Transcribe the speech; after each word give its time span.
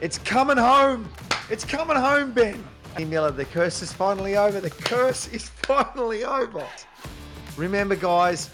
It's 0.00 0.18
coming 0.18 0.56
home. 0.56 1.08
It's 1.48 1.64
coming 1.64 1.96
home, 1.96 2.32
Ben. 2.32 2.64
Miller, 2.98 3.30
the 3.30 3.44
curse 3.44 3.82
is 3.82 3.92
finally 3.92 4.36
over. 4.36 4.60
The 4.60 4.70
curse 4.70 5.28
is 5.28 5.48
finally 5.48 6.24
over. 6.24 6.66
Remember, 7.56 7.94
guys, 7.94 8.50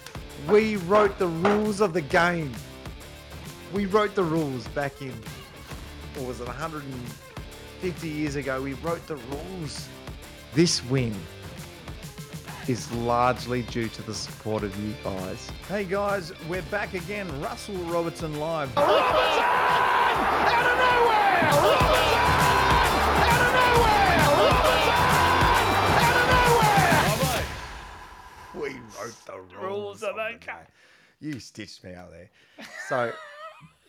we 0.51 0.77
wrote 0.77 1.19
the 1.19 1.29
rules 1.29 1.81
of 1.81 1.95
the 1.95 2.03
game. 2.03 2.53
We 3.73 3.87
wrote 3.87 4.15
the 4.15 4.25
rules 4.25 4.69
back 4.69 5.01
in, 5.01 5.15
what 6.17 6.27
was 6.29 6.41
it, 6.43 6.49
150 6.49 8.09
years 8.09 8.37
ago? 8.37 8.61
We 8.61 8.75
wrote 8.75 9.07
the 9.07 9.17
rules. 9.17 9.89
This 10.53 10.85
win 10.85 11.15
is 12.69 12.91
largely 12.93 13.63
due 13.63 13.89
to 13.89 14.03
the 14.03 14.15
support 14.15 14.63
of 14.63 14.75
you 14.83 14.95
guys. 15.05 15.51
Hey, 15.69 15.85
guys, 15.85 16.33
we're 16.49 16.63
back 16.63 16.95
again. 16.95 17.29
Russell 17.41 17.75
Robertson 17.75 18.39
live. 18.41 18.75
Robertson! 18.77 19.05
Out 20.47 20.67
of 20.71 20.79
nowhere! 20.79 21.51
Robertson! 21.61 22.25
We 28.55 28.71
wrote 28.99 29.19
the 29.27 29.39
rules, 29.57 29.63
rules 29.63 30.03
of 30.03 30.11
of 30.11 30.17
the 30.17 30.39
the 30.39 30.47
game. 30.47 30.67
You 31.21 31.41
stitched 31.41 31.85
me 31.85 31.95
out 31.95 32.11
there. 32.11 32.31
So 32.89 33.13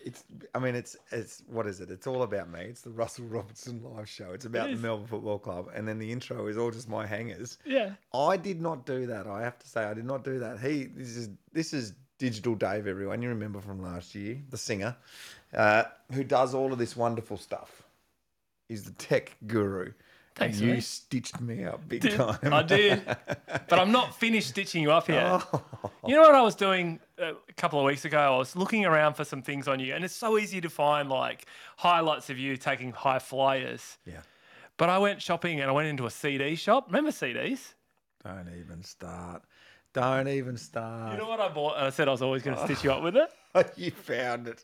it's 0.06 0.24
I 0.54 0.60
mean 0.60 0.76
it's 0.76 0.96
it's 1.12 1.42
what 1.48 1.66
is 1.66 1.82
it? 1.82 1.90
It's 1.90 2.06
all 2.06 2.22
about 2.22 2.50
me. 2.50 2.62
It's 2.62 2.82
the 2.82 2.92
Russell 2.92 3.26
Robertson 3.26 3.82
live 3.84 4.08
show. 4.08 4.32
It's 4.32 4.46
about 4.46 4.70
the. 4.70 4.76
Melbourne 4.76 5.08
Football 5.08 5.40
Club. 5.40 5.70
And 5.74 5.88
then 5.88 5.98
the 5.98 6.12
intro 6.12 6.48
is 6.48 6.58
all 6.58 6.70
just 6.70 6.88
my 6.88 7.08
hangers. 7.08 7.58
Yeah. 7.66 7.94
I 8.14 8.38
did 8.38 8.62
not 8.62 8.86
do 8.86 9.08
that. 9.08 9.26
I 9.26 9.42
have 9.42 9.58
to 9.60 9.68
say 9.68 9.84
I 9.84 9.96
did 9.96 10.06
not 10.06 10.24
do 10.24 10.40
that. 10.40 10.60
He 10.60 10.86
this 10.86 11.18
is 11.18 11.30
this 11.52 11.74
is 11.74 11.94
Digital 12.20 12.54
Dave, 12.56 12.88
everyone. 12.88 13.22
You 13.24 13.30
remember 13.30 13.60
from 13.60 13.82
last 13.82 14.14
year, 14.16 14.38
the 14.50 14.58
singer, 14.58 14.96
uh, 15.54 15.84
who 16.14 16.24
does 16.24 16.54
all 16.54 16.72
of 16.72 16.78
this 16.78 16.96
wonderful 16.96 17.38
stuff. 17.38 17.84
He's 18.70 18.84
the 18.84 18.94
tech 18.94 19.36
guru. 19.48 19.92
Thanks, 20.36 20.60
you 20.60 20.82
stitched 20.82 21.40
me 21.40 21.64
up 21.64 21.88
big 21.88 22.02
Did- 22.02 22.16
time. 22.16 22.54
I 22.54 22.62
did. 22.62 23.02
But 23.68 23.80
I'm 23.80 23.92
not 23.92 24.16
finished 24.20 24.50
stitching 24.50 24.84
you 24.84 24.92
up 24.92 25.08
yet. 25.08 25.24
Oh. 25.26 25.64
You 26.06 26.16
know 26.16 26.22
what 26.22 26.36
I 26.36 26.42
was 26.42 26.56
doing 26.56 27.00
uh, 27.20 27.32
a 27.50 27.54
couple 27.54 27.80
of 27.80 27.86
weeks 27.86 28.06
ago? 28.06 28.20
I 28.20 28.38
was 28.38 28.56
looking 28.56 28.86
around 28.86 29.16
for 29.16 29.24
some 29.24 29.42
things 29.42 29.68
on 29.68 29.80
you, 29.80 29.96
and 29.96 30.04
it's 30.04 30.16
so 30.16 30.38
easy 30.38 30.62
to 30.62 30.70
find 30.70 31.10
like 31.10 31.46
highlights 31.78 32.30
of 32.30 32.38
you 32.38 32.58
taking 32.58 32.92
high 32.92 33.18
flyers. 33.20 33.98
Yeah. 34.06 34.20
But 34.78 34.90
I 34.90 35.00
went 35.00 35.22
shopping 35.22 35.62
and 35.62 35.70
I 35.70 35.74
went 35.74 35.88
into 35.88 36.06
a 36.06 36.12
CD 36.12 36.56
shop. 36.56 36.88
Remember 36.88 37.12
CDs? 37.12 37.74
Don't 38.24 38.50
even 38.60 38.84
start. 38.84 39.44
Don't 39.94 40.28
even 40.28 40.58
start. 40.58 41.14
You 41.14 41.18
know 41.18 41.30
what 41.30 41.40
I 41.40 41.48
bought? 41.48 41.78
And 41.78 41.86
I 41.86 41.90
said 41.90 42.08
I 42.10 42.12
was 42.12 42.22
always 42.22 42.44
going 42.44 42.58
to 42.58 42.64
stitch 42.66 42.84
you 42.84 42.92
up 42.92 43.02
with 43.02 43.16
it. 43.16 43.30
you 43.78 43.92
found 43.92 44.48
it. 44.48 44.64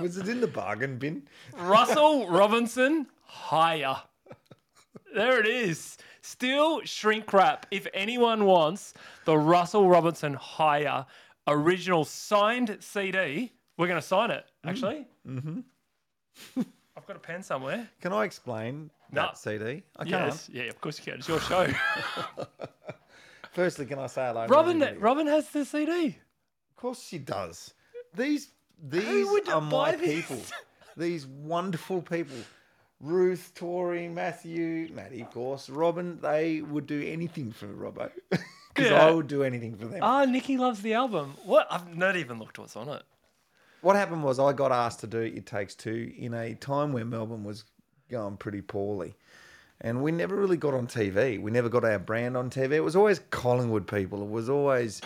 Was 0.00 0.16
it 0.18 0.28
in 0.28 0.40
the 0.40 0.48
bargain 0.48 0.98
bin? 0.98 1.22
Russell 1.56 2.28
Robertson 2.28 3.06
higher. 3.22 3.96
There 5.14 5.40
it 5.40 5.46
is. 5.46 5.98
Still 6.22 6.80
shrink 6.84 7.32
wrap. 7.32 7.66
If 7.70 7.86
anyone 7.94 8.44
wants 8.44 8.94
the 9.24 9.36
Russell 9.36 9.88
Robertson 9.88 10.34
higher 10.34 11.04
original 11.46 12.04
signed 12.04 12.76
CD, 12.80 13.52
we're 13.76 13.88
going 13.88 14.00
to 14.00 14.06
sign 14.06 14.30
it. 14.30 14.44
Actually, 14.64 15.06
mm-hmm. 15.26 15.60
I've 16.96 17.06
got 17.06 17.16
a 17.16 17.20
pen 17.20 17.42
somewhere. 17.42 17.88
Can 18.00 18.12
I 18.12 18.24
explain 18.24 18.90
No. 19.10 19.22
that 19.22 19.38
CD? 19.38 19.82
I 19.96 20.04
can't. 20.04 20.26
Yes, 20.32 20.48
yeah, 20.52 20.62
of 20.64 20.80
course 20.80 20.98
you 20.98 21.04
can. 21.04 21.14
It's 21.14 21.28
your 21.28 21.40
show. 21.40 21.66
Firstly, 23.52 23.84
can 23.86 23.98
I 23.98 24.06
say 24.06 24.26
hello? 24.26 24.46
to 24.46 24.52
Robin, 24.52 24.76
everybody? 24.82 24.98
Robin 25.02 25.26
has 25.26 25.48
the 25.50 25.64
CD. 25.64 26.06
Of 26.70 26.76
course 26.76 27.02
she 27.02 27.18
does. 27.18 27.74
These 28.14 28.50
these 28.82 29.26
would 29.26 29.48
are 29.48 29.60
buy 29.60 29.92
my 29.92 29.96
people. 29.96 30.40
These 30.96 31.26
wonderful 31.26 32.02
people. 32.02 32.36
Ruth, 33.02 33.52
Tori, 33.54 34.08
Matthew, 34.08 34.88
Maddie, 34.94 35.22
of 35.22 35.30
course, 35.32 35.68
Robin, 35.68 36.18
they 36.22 36.62
would 36.62 36.86
do 36.86 37.02
anything 37.02 37.52
for 37.52 37.66
Robbo. 37.66 38.10
Because 38.74 38.90
Yeah. 38.90 39.06
I 39.06 39.10
would 39.10 39.26
do 39.26 39.42
anything 39.42 39.76
for 39.76 39.84
them. 39.84 39.98
Ah, 40.00 40.24
Nikki 40.24 40.56
loves 40.56 40.80
the 40.80 40.94
album. 40.94 41.34
What? 41.44 41.66
I've 41.70 41.94
not 41.94 42.16
even 42.16 42.38
looked 42.38 42.58
what's 42.58 42.74
on 42.74 42.88
it. 42.88 43.02
What 43.82 43.96
happened 43.96 44.24
was 44.24 44.38
I 44.38 44.54
got 44.54 44.72
asked 44.72 45.00
to 45.00 45.06
do 45.06 45.18
It 45.20 45.44
Takes 45.44 45.74
Two 45.74 46.10
in 46.16 46.32
a 46.32 46.54
time 46.54 46.94
where 46.94 47.04
Melbourne 47.04 47.44
was 47.44 47.64
going 48.10 48.38
pretty 48.38 48.62
poorly. 48.62 49.14
And 49.82 50.02
we 50.02 50.10
never 50.10 50.36
really 50.36 50.56
got 50.56 50.72
on 50.72 50.86
TV. 50.86 51.38
We 51.38 51.50
never 51.50 51.68
got 51.68 51.84
our 51.84 51.98
brand 51.98 52.34
on 52.34 52.48
TV. 52.48 52.72
It 52.72 52.80
was 52.80 52.96
always 52.96 53.18
Collingwood 53.30 53.86
people. 53.86 54.22
It 54.22 54.30
was 54.30 54.48
always, 54.48 55.02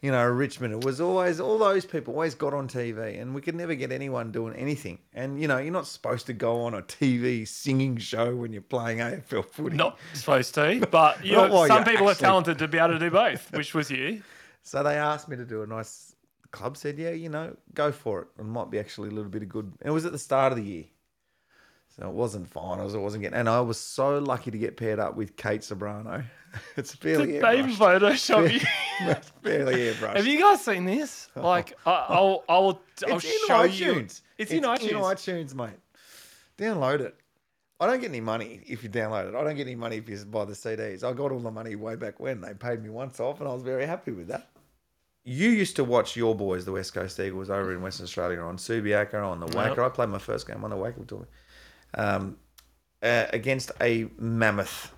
you 0.00 0.10
know, 0.10 0.26
Richmond. 0.26 0.72
It 0.72 0.84
was 0.84 1.00
always 1.00 1.40
all 1.40 1.58
those 1.58 1.84
people 1.84 2.14
always 2.14 2.34
got 2.34 2.54
on 2.54 2.68
TV. 2.68 3.20
And 3.20 3.34
we 3.34 3.40
could 3.40 3.54
never 3.54 3.74
get 3.74 3.92
anyone 3.92 4.32
doing 4.32 4.54
anything. 4.54 4.98
And, 5.12 5.40
you 5.40 5.46
know, 5.46 5.58
you're 5.58 5.72
not 5.72 5.86
supposed 5.86 6.26
to 6.26 6.32
go 6.32 6.62
on 6.62 6.74
a 6.74 6.82
TV 6.82 7.46
singing 7.46 7.98
show 7.98 8.34
when 8.34 8.52
you're 8.52 8.62
playing 8.62 8.98
AFL 8.98 9.44
footy. 9.44 9.76
Not 9.76 9.98
supposed 10.14 10.54
to, 10.54 10.86
but 10.90 11.24
you 11.24 11.32
know, 11.32 11.66
some 11.66 11.84
people 11.84 12.08
are 12.08 12.14
talented 12.14 12.58
to 12.58 12.68
be 12.68 12.78
able 12.78 12.94
to 12.94 12.98
do 12.98 13.10
both, 13.10 13.52
which 13.52 13.74
was 13.74 13.90
you. 13.90 14.22
So 14.62 14.82
they 14.82 14.96
asked 14.96 15.28
me 15.28 15.36
to 15.36 15.44
do 15.44 15.62
a 15.62 15.66
nice. 15.66 16.14
Club 16.50 16.76
said, 16.76 16.98
"Yeah, 16.98 17.10
you 17.10 17.28
know, 17.28 17.56
go 17.74 17.92
for 17.92 18.22
it. 18.22 18.28
It 18.40 18.44
might 18.44 18.70
be 18.70 18.80
actually 18.80 19.08
a 19.08 19.12
little 19.12 19.30
bit 19.30 19.42
of 19.42 19.48
good." 19.48 19.66
And 19.66 19.88
it 19.88 19.92
was 19.92 20.04
at 20.04 20.10
the 20.10 20.18
start 20.18 20.52
of 20.52 20.58
the 20.58 20.64
year, 20.64 20.84
so 22.00 22.08
it 22.08 22.14
wasn't 22.14 22.48
finals. 22.48 22.94
It 22.94 22.98
wasn't 22.98 23.22
getting. 23.22 23.38
And 23.38 23.48
I 23.48 23.60
was 23.60 23.78
so 23.78 24.18
lucky 24.18 24.50
to 24.50 24.56
get 24.56 24.78
paired 24.78 24.98
up 24.98 25.16
with 25.16 25.36
Kate 25.36 25.60
Ceberano. 25.60 26.24
it's 26.76 26.94
fairly 26.94 27.32
Did 27.32 27.42
they 27.42 27.58
airbrushed. 27.58 27.76
Photoshop 27.76 28.52
you? 28.52 28.60
It's 29.10 29.32
fairly 29.42 29.74
airbrushed. 29.74 30.16
Have 30.16 30.26
you 30.26 30.40
guys 30.40 30.64
seen 30.64 30.86
this? 30.86 31.28
Oh. 31.36 31.42
Like, 31.42 31.76
I, 31.84 32.06
I'll, 32.08 32.44
I'll, 32.48 32.82
I'll 33.06 33.16
it's 33.16 33.24
in 33.26 33.46
show 33.46 33.68
iTunes. 33.68 33.78
you. 33.78 34.08
It's, 34.38 34.50
in 34.50 34.62
iTunes. 34.62 34.88
in 34.88 34.96
iTunes, 34.96 35.54
mate. 35.54 35.78
Download 36.56 37.00
it. 37.00 37.14
I 37.78 37.86
don't 37.86 38.00
get 38.00 38.08
any 38.08 38.22
money 38.22 38.62
if 38.66 38.82
you 38.82 38.88
download 38.88 39.28
it. 39.28 39.34
I 39.34 39.44
don't 39.44 39.56
get 39.56 39.66
any 39.66 39.76
money 39.76 39.98
if 39.98 40.08
you 40.08 40.16
buy 40.24 40.46
the 40.46 40.54
CDs. 40.54 41.04
I 41.04 41.12
got 41.12 41.32
all 41.32 41.38
the 41.38 41.50
money 41.50 41.76
way 41.76 41.96
back 41.96 42.18
when. 42.18 42.40
They 42.40 42.54
paid 42.54 42.82
me 42.82 42.88
once 42.88 43.20
off, 43.20 43.40
and 43.40 43.48
I 43.48 43.52
was 43.52 43.62
very 43.62 43.84
happy 43.84 44.12
with 44.12 44.28
that. 44.28 44.48
You 45.24 45.50
used 45.50 45.76
to 45.76 45.84
watch 45.84 46.16
your 46.16 46.34
boys, 46.34 46.64
the 46.64 46.72
West 46.72 46.94
Coast 46.94 47.20
Eagles, 47.20 47.50
over 47.50 47.74
in 47.74 47.82
Western 47.82 48.04
Australia 48.04 48.40
on 48.40 48.56
Subiaco, 48.56 49.22
on 49.22 49.40
the 49.40 49.46
WACA. 49.48 49.78
I 49.78 49.88
played 49.90 50.08
my 50.08 50.18
first 50.18 50.46
game 50.46 50.64
on 50.64 50.70
the 50.70 50.76
WACA 50.76 51.06
tour 51.06 51.26
um, 51.94 52.36
uh, 53.02 53.26
against 53.32 53.72
a 53.80 54.06
mammoth 54.18 54.92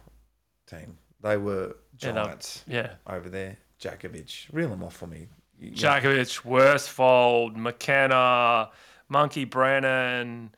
team. 0.67 0.99
They 1.21 1.37
were 1.37 1.77
Yeah, 2.01 2.13
giants 2.13 2.65
yeah. 2.67 2.95
over 3.07 3.29
there. 3.29 3.59
Jakovic, 3.81 4.47
reel 4.53 4.69
them 4.71 4.83
off 4.83 4.97
for 4.97 5.07
me. 5.07 5.29
You- 5.59 5.71
you- 5.71 5.75
Jakovic, 5.77 6.45
Worsfold, 6.45 7.57
McKenna, 7.57 8.71
Monkey 9.09 9.45
Brennan, 9.45 10.55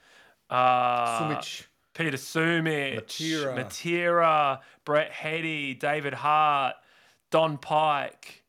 uh, 0.51 1.19
Sumich. 1.21 1.65
Peter 1.95 2.17
Sumich, 2.17 2.97
Matera. 3.21 3.55
Matera, 3.57 4.61
Brett 4.85 5.11
Heady, 5.13 5.75
David 5.75 6.13
Hart, 6.15 6.77
Don 7.31 7.57
Pyke, 7.59 8.43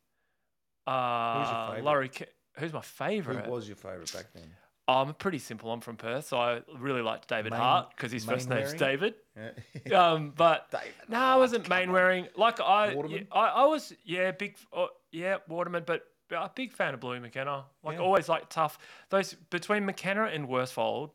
uh, 0.87 1.39
Who's 1.39 1.49
your 1.51 1.67
favourite? 1.67 1.83
Laurie. 1.83 2.09
Ke- 2.09 2.29
Who's 2.59 2.73
my 2.73 2.81
favorite? 2.81 3.33
Who 3.35 3.39
favourite? 3.41 3.49
was 3.55 3.67
your 3.67 3.75
favourite 3.77 4.13
back 4.13 4.25
then? 4.33 4.49
I'm 4.87 5.13
pretty 5.15 5.39
simple. 5.39 5.71
I'm 5.71 5.81
from 5.81 5.97
Perth, 5.97 6.27
so 6.27 6.37
I 6.37 6.61
really 6.77 7.01
liked 7.01 7.27
David 7.27 7.51
Main- 7.51 7.59
Hart 7.61 7.89
because 7.95 8.11
his 8.11 8.23
first 8.23 8.49
name's? 8.49 8.73
David. 8.73 9.15
Yeah. 9.35 9.51
Um, 10.13 10.33
but 10.35 10.69
David 10.71 10.93
no, 11.09 11.17
I 11.19 11.35
wasn't 11.37 11.67
Mainwaring. 11.69 12.27
Like 12.35 12.59
I, 12.59 12.91
yeah, 13.07 13.19
I, 13.31 13.47
I 13.47 13.65
was, 13.65 13.93
yeah, 14.03 14.31
big, 14.31 14.55
uh, 14.75 14.87
yeah, 15.11 15.37
Waterman, 15.47 15.83
but 15.85 16.03
a 16.31 16.49
big 16.53 16.71
fan 16.73 16.93
of 16.93 16.99
Bluey 16.99 17.19
McKenna. 17.19 17.65
Like 17.83 17.97
Yeah. 17.97 18.03
always, 18.03 18.29
like 18.29 18.49
tough. 18.49 18.77
Those 19.09 19.33
between 19.49 19.85
McKenna 19.85 20.25
and 20.25 20.47
Worsfold, 20.47 21.11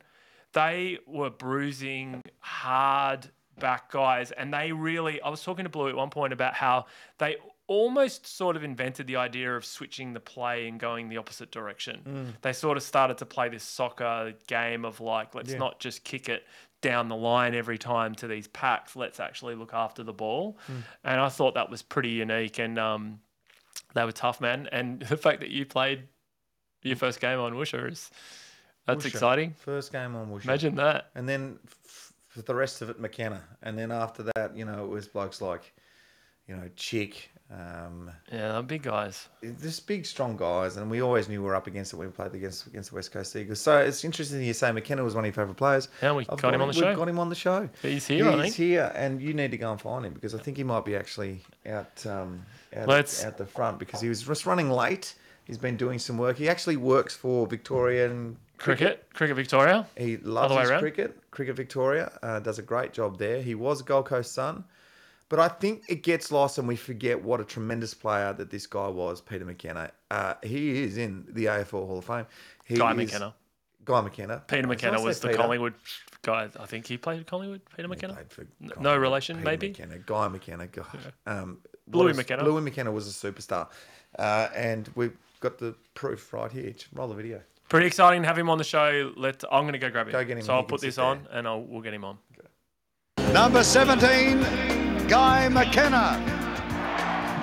they 0.52 0.98
were 1.06 1.31
bruising, 1.31 2.22
hard 2.38 3.31
back 3.58 3.91
guys, 3.92 4.31
and 4.32 4.52
they 4.52 4.72
really. 4.72 5.20
I 5.22 5.28
was 5.28 5.42
talking 5.42 5.64
to 5.64 5.69
Blue 5.69 5.88
at 5.88 5.97
one 5.97 6.10
point 6.10 6.32
about 6.32 6.54
how 6.54 6.87
they 7.19 7.37
almost 7.70 8.26
sort 8.26 8.56
of 8.56 8.64
invented 8.64 9.06
the 9.06 9.14
idea 9.14 9.56
of 9.56 9.64
switching 9.64 10.12
the 10.12 10.19
play 10.19 10.67
and 10.67 10.81
going 10.81 11.08
the 11.08 11.17
opposite 11.17 11.52
direction. 11.52 12.00
Mm. 12.05 12.43
They 12.43 12.52
sort 12.52 12.76
of 12.76 12.82
started 12.82 13.17
to 13.19 13.26
play 13.26 13.49
this 13.49 13.62
soccer 13.62 14.34
game 14.49 14.84
of 14.84 15.00
like, 15.00 15.37
let's 15.37 15.52
Yeah. 15.52 15.58
not 15.58 15.78
just 15.78 16.02
kick 16.02 16.28
it 16.28 16.43
down 16.81 17.06
the 17.06 17.14
line 17.14 17.55
every 17.55 17.78
time 17.78 18.17
to 18.17 18.26
these 18.26 18.49
packs. 18.49 18.96
Let's 18.96 19.20
actually 19.20 19.55
look 19.55 19.72
after 19.72 20.02
the 20.02 20.12
ball. 20.12 20.58
Mm. 20.69 20.82
And 21.05 21.20
I 21.20 21.28
thought 21.28 21.55
that 21.55 21.70
was 21.70 21.81
pretty 21.81 22.08
unique. 22.08 22.58
And 22.58 22.76
um, 22.76 23.20
they 23.94 24.05
were 24.05 24.11
tough, 24.11 24.40
man. 24.40 24.69
And 24.72 25.00
the 25.08 25.17
fact 25.17 25.38
that 25.38 25.50
you 25.50 25.64
played 25.64 26.08
your 26.82 26.96
first 26.96 27.20
game 27.20 27.38
on 27.38 27.52
Woosha 27.52 27.88
is 27.93 28.11
that's 28.84 29.05
Woosha. 29.05 29.08
exciting. 29.11 29.55
First 29.58 29.93
game 29.93 30.17
on 30.17 30.28
Woosha. 30.32 30.43
Imagine 30.44 30.75
that. 30.75 31.11
And 31.14 31.28
then 31.28 31.61
f- 31.87 32.12
for 32.26 32.43
the 32.43 32.55
rest 32.56 32.82
of 32.82 32.90
it, 32.90 32.99
McKenna. 32.99 33.44
And 33.62 33.78
then 33.78 33.93
after 33.93 34.25
that, 34.34 34.56
you 34.56 34.64
know, 34.64 34.82
it 34.84 34.88
was 34.88 35.06
blokes 35.06 35.40
like, 35.40 35.72
you 36.49 36.56
know, 36.56 36.69
Chick. 36.75 37.30
Um, 37.52 38.11
Yeah, 38.32 38.52
they're 38.52 38.62
big 38.62 38.82
guys. 38.82 39.29
just 39.61 39.87
big, 39.87 40.06
strong 40.06 40.37
guys, 40.37 40.76
and 40.76 40.88
we 40.91 41.02
always 41.02 41.29
knew 41.29 41.41
we 41.43 41.47
were 41.49 41.56
up 41.56 41.67
against 41.67 41.93
it 41.93 41.97
when 41.97 42.06
we 42.06 42.12
played 42.12 42.32
against 42.35 42.67
against 42.69 42.91
the 42.91 42.94
West 42.97 43.11
Coast 43.11 43.35
Eagles. 43.35 43.61
So 43.61 43.79
it's 43.79 44.05
interesting 44.05 44.43
you 44.43 44.52
say 44.52 44.70
McKenna 44.70 45.02
was 45.02 45.14
one 45.17 45.25
of 45.25 45.26
your 45.26 45.35
favourite 45.35 45.56
players. 45.56 45.88
Yeah, 46.00 46.12
we 46.12 46.25
got 46.26 46.55
him 46.55 46.61
on 46.62 46.69
the 46.69 46.75
we've 46.75 46.75
show. 46.76 46.94
got 46.94 47.08
him 47.08 47.19
on 47.19 47.29
the 47.29 47.35
show. 47.35 47.69
He's 47.82 48.06
here, 48.06 48.29
I 48.29 48.44
He's 48.44 48.55
here, 48.55 48.93
and 48.94 49.20
you 49.20 49.35
need 49.35 49.50
to 49.50 49.56
go 49.58 49.73
and 49.73 49.81
find 49.81 50.06
him 50.06 50.12
because 50.14 50.35
I 50.35 50.38
think 50.38 50.56
he 50.58 50.64
might 50.64 50.85
be 50.85 50.94
actually 50.94 51.41
out 51.67 52.06
um, 52.06 52.44
out, 52.76 52.87
Let's- 52.87 53.25
out 53.25 53.37
the 53.37 53.47
front 53.47 53.79
because 53.81 54.00
he 54.00 54.08
was 54.08 54.23
just 54.23 54.46
running 54.46 54.70
late. 54.70 55.14
He's 55.44 55.58
been 55.58 55.76
doing 55.76 55.99
some 55.99 56.17
work. 56.19 56.37
He 56.37 56.49
actually 56.49 56.76
works 56.76 57.17
for 57.17 57.44
Victorian 57.49 58.37
Cricket, 58.58 59.08
Cricket 59.14 59.35
Victoria. 59.35 59.87
he 59.96 60.19
loves 60.19 60.55
cricket. 60.79 61.17
Cricket 61.32 61.56
Victoria 61.56 62.12
uh, 62.23 62.38
does 62.38 62.61
a 62.61 62.62
great 62.62 62.93
job 62.93 63.19
there. 63.19 63.43
He 63.43 63.56
was 63.56 63.81
a 63.81 63.85
Gold 63.85 64.05
Coast 64.06 64.32
Sun, 64.32 64.62
but 65.31 65.38
I 65.41 65.49
think 65.49 65.85
it 65.88 66.03
gets 66.03 66.31
lost 66.31 66.59
and 66.59 66.69
we 66.69 66.77
forget 66.77 67.23
what 67.23 67.41
a 67.41 67.44
tremendous 67.44 67.94
player 67.94 68.35
that 68.35 68.50
this 68.50 68.67
guy 68.67 68.88
was, 68.88 69.23
Peter 69.23 69.47
McKenna. 69.47 69.91
Uh, 70.11 70.35
he 70.43 70.82
is 70.82 70.99
in 70.99 71.25
the 71.31 71.47
AFL 71.47 71.87
Hall 71.87 71.99
of 71.99 72.05
Fame. 72.05 72.27
He 72.65 72.75
Guy 72.77 72.91
is- 72.91 72.97
McKenna. 72.99 73.35
Guy 73.82 74.00
McKenna. 74.03 74.43
Peter 74.47 74.67
McKenna 74.67 74.99
say 74.99 75.05
was 75.05 75.21
the 75.21 75.29
Peter? 75.29 75.38
Collingwood 75.41 75.75
guy. 76.23 76.49
I 76.61 76.67
think 76.67 76.87
he 76.87 76.99
played 76.99 77.27
Collingwood. 77.27 77.62
Peter 77.71 77.82
He 77.85 77.88
McKenna. 77.88 78.12
played 78.12 78.31
for 78.31 78.43
N- 78.62 78.69
Guy- 78.75 78.82
no 78.82 78.97
relation, 78.99 79.37
Peter 79.38 79.47
maybe? 79.47 79.69
McKenna, 79.69 79.99
Guy 79.99 80.29
McKenna. 80.29 80.67
God. 80.67 80.87
Um, 81.27 81.59
Bluey 81.88 82.06
what 82.09 82.17
McKenna. 82.17 82.44
Bluey 82.44 82.61
McKenna 82.61 82.93
was 82.93 83.09
a 83.09 83.32
superstar, 83.32 83.69
uh, 84.19 84.49
and 84.55 84.91
we've 84.94 85.17
got 85.41 85.56
the 85.59 85.75
proof 85.94 86.32
right 86.35 86.53
here. 86.53 86.71
Just 86.73 86.88
Roll 86.93 87.09
the 87.09 87.15
video. 87.15 87.41
Pretty 87.71 87.87
exciting 87.87 88.23
to 88.23 88.29
have 88.29 88.37
him 88.38 88.50
on 88.50 88.59
the 88.59 88.65
show. 88.65 89.12
Let 89.17 89.43
I'm 89.50 89.62
going 89.62 89.73
to 89.73 89.79
go 89.79 89.88
grab 89.91 90.06
him. 90.09 90.12
Go 90.12 90.25
get 90.25 90.37
him, 90.37 90.43
So 90.44 90.55
I'll 90.55 90.62
put 90.65 90.81
sit 90.81 90.88
this 90.88 90.97
there. 90.97 91.05
on 91.06 91.27
and 91.32 91.49
I'll, 91.49 91.62
we'll 91.62 91.81
get 91.82 91.94
him 91.94 92.05
on. 92.05 92.19
Number 93.32 93.62
17, 93.65 94.41
Guy 95.10 95.48
McKenna. 95.48 96.22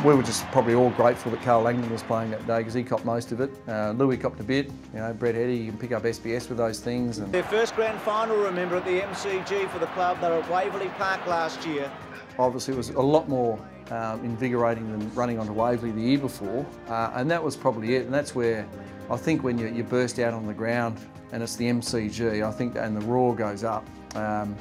we 0.05 0.15
were 0.15 0.23
just 0.23 0.45
probably 0.53 0.73
all 0.73 0.89
grateful 0.91 1.29
that 1.31 1.41
Carl 1.41 1.63
Langdon 1.63 1.91
was 1.91 2.01
playing 2.01 2.31
that 2.31 2.47
day 2.47 2.59
because 2.59 2.73
he 2.73 2.81
copped 2.81 3.03
most 3.03 3.33
of 3.33 3.41
it. 3.41 3.51
Uh, 3.67 3.91
Louis 3.91 4.15
copped 4.15 4.39
a 4.39 4.43
bit. 4.43 4.71
You 4.93 4.99
know, 4.99 5.13
Brett 5.13 5.35
Heady, 5.35 5.57
you 5.57 5.71
can 5.71 5.77
pick 5.77 5.91
up 5.91 6.03
SBS 6.03 6.47
with 6.47 6.59
those 6.59 6.79
things. 6.79 7.17
And 7.17 7.29
Their 7.29 7.43
first 7.43 7.75
grand 7.75 7.99
final, 7.99 8.37
remember, 8.37 8.77
at 8.77 8.85
the 8.85 9.01
MCG 9.01 9.69
for 9.69 9.79
the 9.79 9.87
club. 9.87 10.21
They 10.21 10.29
were 10.29 10.35
at 10.35 10.49
Waverley 10.49 10.87
Park 10.97 11.27
last 11.27 11.67
year. 11.67 11.91
obviously, 12.39 12.73
it 12.73 12.77
was 12.77 12.91
a 12.91 13.01
lot 13.01 13.27
more 13.27 13.59
um, 13.91 14.23
invigorating 14.23 14.89
than 14.97 15.13
running 15.13 15.37
onto 15.37 15.51
Waverley 15.51 15.91
the 15.91 15.99
year 15.99 16.19
before. 16.19 16.65
Uh, 16.87 17.11
and 17.15 17.29
that 17.29 17.43
was 17.43 17.57
probably 17.57 17.97
it. 17.97 18.05
And 18.05 18.13
that's 18.13 18.33
where 18.33 18.65
I 19.09 19.17
think 19.17 19.43
when 19.43 19.57
you, 19.57 19.67
you 19.67 19.83
burst 19.83 20.19
out 20.19 20.33
on 20.33 20.47
the 20.47 20.53
ground 20.53 20.99
and 21.33 21.43
it's 21.43 21.57
the 21.57 21.65
MCG, 21.65 22.47
I 22.47 22.51
think, 22.53 22.77
and 22.77 22.95
the 22.95 23.05
roar 23.05 23.35
goes 23.35 23.65
up, 23.65 23.85
um, 24.15 24.55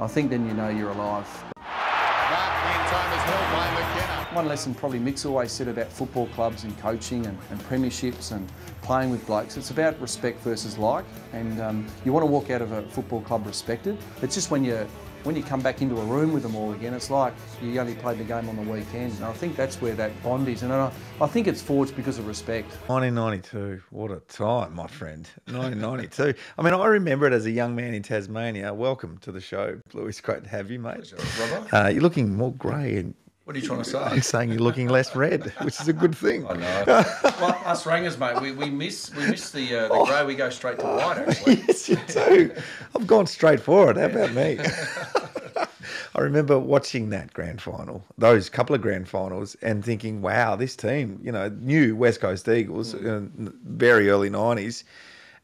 I 0.00 0.08
think 0.08 0.30
then 0.30 0.44
you 0.48 0.54
know 0.54 0.70
you're 0.70 0.90
alive. 0.90 1.47
One 4.38 4.46
lesson 4.46 4.72
probably 4.72 5.00
Mick's 5.00 5.24
always 5.24 5.50
said 5.50 5.66
about 5.66 5.90
football 5.90 6.28
clubs 6.28 6.62
and 6.62 6.78
coaching 6.78 7.26
and, 7.26 7.36
and 7.50 7.60
premierships 7.62 8.30
and 8.30 8.48
playing 8.82 9.10
with 9.10 9.26
blokes, 9.26 9.56
it's 9.56 9.72
about 9.72 10.00
respect 10.00 10.40
versus 10.42 10.78
like. 10.78 11.04
And 11.32 11.60
um, 11.60 11.84
you 12.04 12.12
want 12.12 12.22
to 12.22 12.30
walk 12.30 12.48
out 12.48 12.62
of 12.62 12.70
a 12.70 12.82
football 12.82 13.20
club 13.20 13.48
respected. 13.48 13.98
It's 14.22 14.36
just 14.36 14.52
when 14.52 14.64
you 14.64 14.86
when 15.24 15.34
you 15.34 15.42
come 15.42 15.60
back 15.60 15.82
into 15.82 16.00
a 16.00 16.04
room 16.04 16.32
with 16.32 16.44
them 16.44 16.54
all 16.54 16.70
again, 16.70 16.94
it's 16.94 17.10
like 17.10 17.34
you 17.60 17.80
only 17.80 17.96
played 17.96 18.18
the 18.18 18.24
game 18.24 18.48
on 18.48 18.54
the 18.54 18.62
weekend. 18.62 19.12
And 19.14 19.24
I 19.24 19.32
think 19.32 19.56
that's 19.56 19.82
where 19.82 19.96
that 19.96 20.12
bond 20.22 20.46
is. 20.46 20.62
And 20.62 20.72
I, 20.72 20.92
I 21.20 21.26
think 21.26 21.48
it's 21.48 21.60
forged 21.60 21.96
because 21.96 22.20
of 22.20 22.28
respect. 22.28 22.70
1992. 22.86 23.82
What 23.90 24.12
a 24.12 24.20
time, 24.20 24.72
my 24.72 24.86
friend. 24.86 25.28
1992. 25.46 26.32
I 26.56 26.62
mean, 26.62 26.74
I 26.74 26.86
remember 26.86 27.26
it 27.26 27.32
as 27.32 27.46
a 27.46 27.50
young 27.50 27.74
man 27.74 27.92
in 27.92 28.04
Tasmania. 28.04 28.72
Welcome 28.72 29.18
to 29.18 29.32
the 29.32 29.40
show, 29.40 29.80
Blue. 29.90 30.06
It's 30.06 30.20
great 30.20 30.44
to 30.44 30.48
have 30.48 30.70
you, 30.70 30.78
mate. 30.78 31.12
Uh, 31.72 31.88
you're 31.88 32.02
looking 32.02 32.36
more 32.36 32.52
grey 32.52 32.98
and 32.98 33.14
What 33.48 33.56
are 33.56 33.60
you 33.60 33.66
trying 33.66 33.82
to 33.82 33.88
say? 33.88 33.98
I'm 33.98 34.20
saying 34.20 34.50
you're 34.50 34.58
looking 34.58 34.90
less 34.90 35.16
red, 35.16 35.54
which 35.62 35.80
is 35.80 35.88
a 35.88 35.94
good 35.94 36.14
thing. 36.14 36.46
I 36.46 36.52
know. 36.52 36.84
well, 37.40 37.58
us 37.64 37.86
rangers, 37.86 38.18
mate, 38.18 38.42
we, 38.42 38.52
we 38.52 38.68
miss 38.68 39.10
we 39.14 39.26
miss 39.26 39.52
the 39.52 39.74
uh, 39.74 39.88
the 39.88 40.04
grey. 40.04 40.26
We 40.26 40.34
go 40.34 40.50
straight 40.50 40.78
to 40.80 40.84
white. 40.84 41.16
Actually, 41.16 41.62
yes, 41.66 41.88
you 41.88 41.96
do. 42.08 42.52
I've 42.94 43.06
gone 43.06 43.26
straight 43.26 43.60
for 43.60 43.90
it. 43.90 43.96
How 43.96 44.04
about 44.04 44.34
me? 44.34 44.58
I 46.14 46.20
remember 46.20 46.58
watching 46.58 47.08
that 47.08 47.32
grand 47.32 47.62
final, 47.62 48.04
those 48.18 48.50
couple 48.50 48.76
of 48.76 48.82
grand 48.82 49.08
finals, 49.08 49.56
and 49.62 49.82
thinking, 49.82 50.20
wow, 50.20 50.54
this 50.54 50.76
team, 50.76 51.18
you 51.22 51.32
know, 51.32 51.48
new 51.48 51.96
West 51.96 52.20
Coast 52.20 52.46
Eagles, 52.50 52.94
uh, 52.94 53.22
very 53.64 54.10
early 54.10 54.28
90s, 54.28 54.84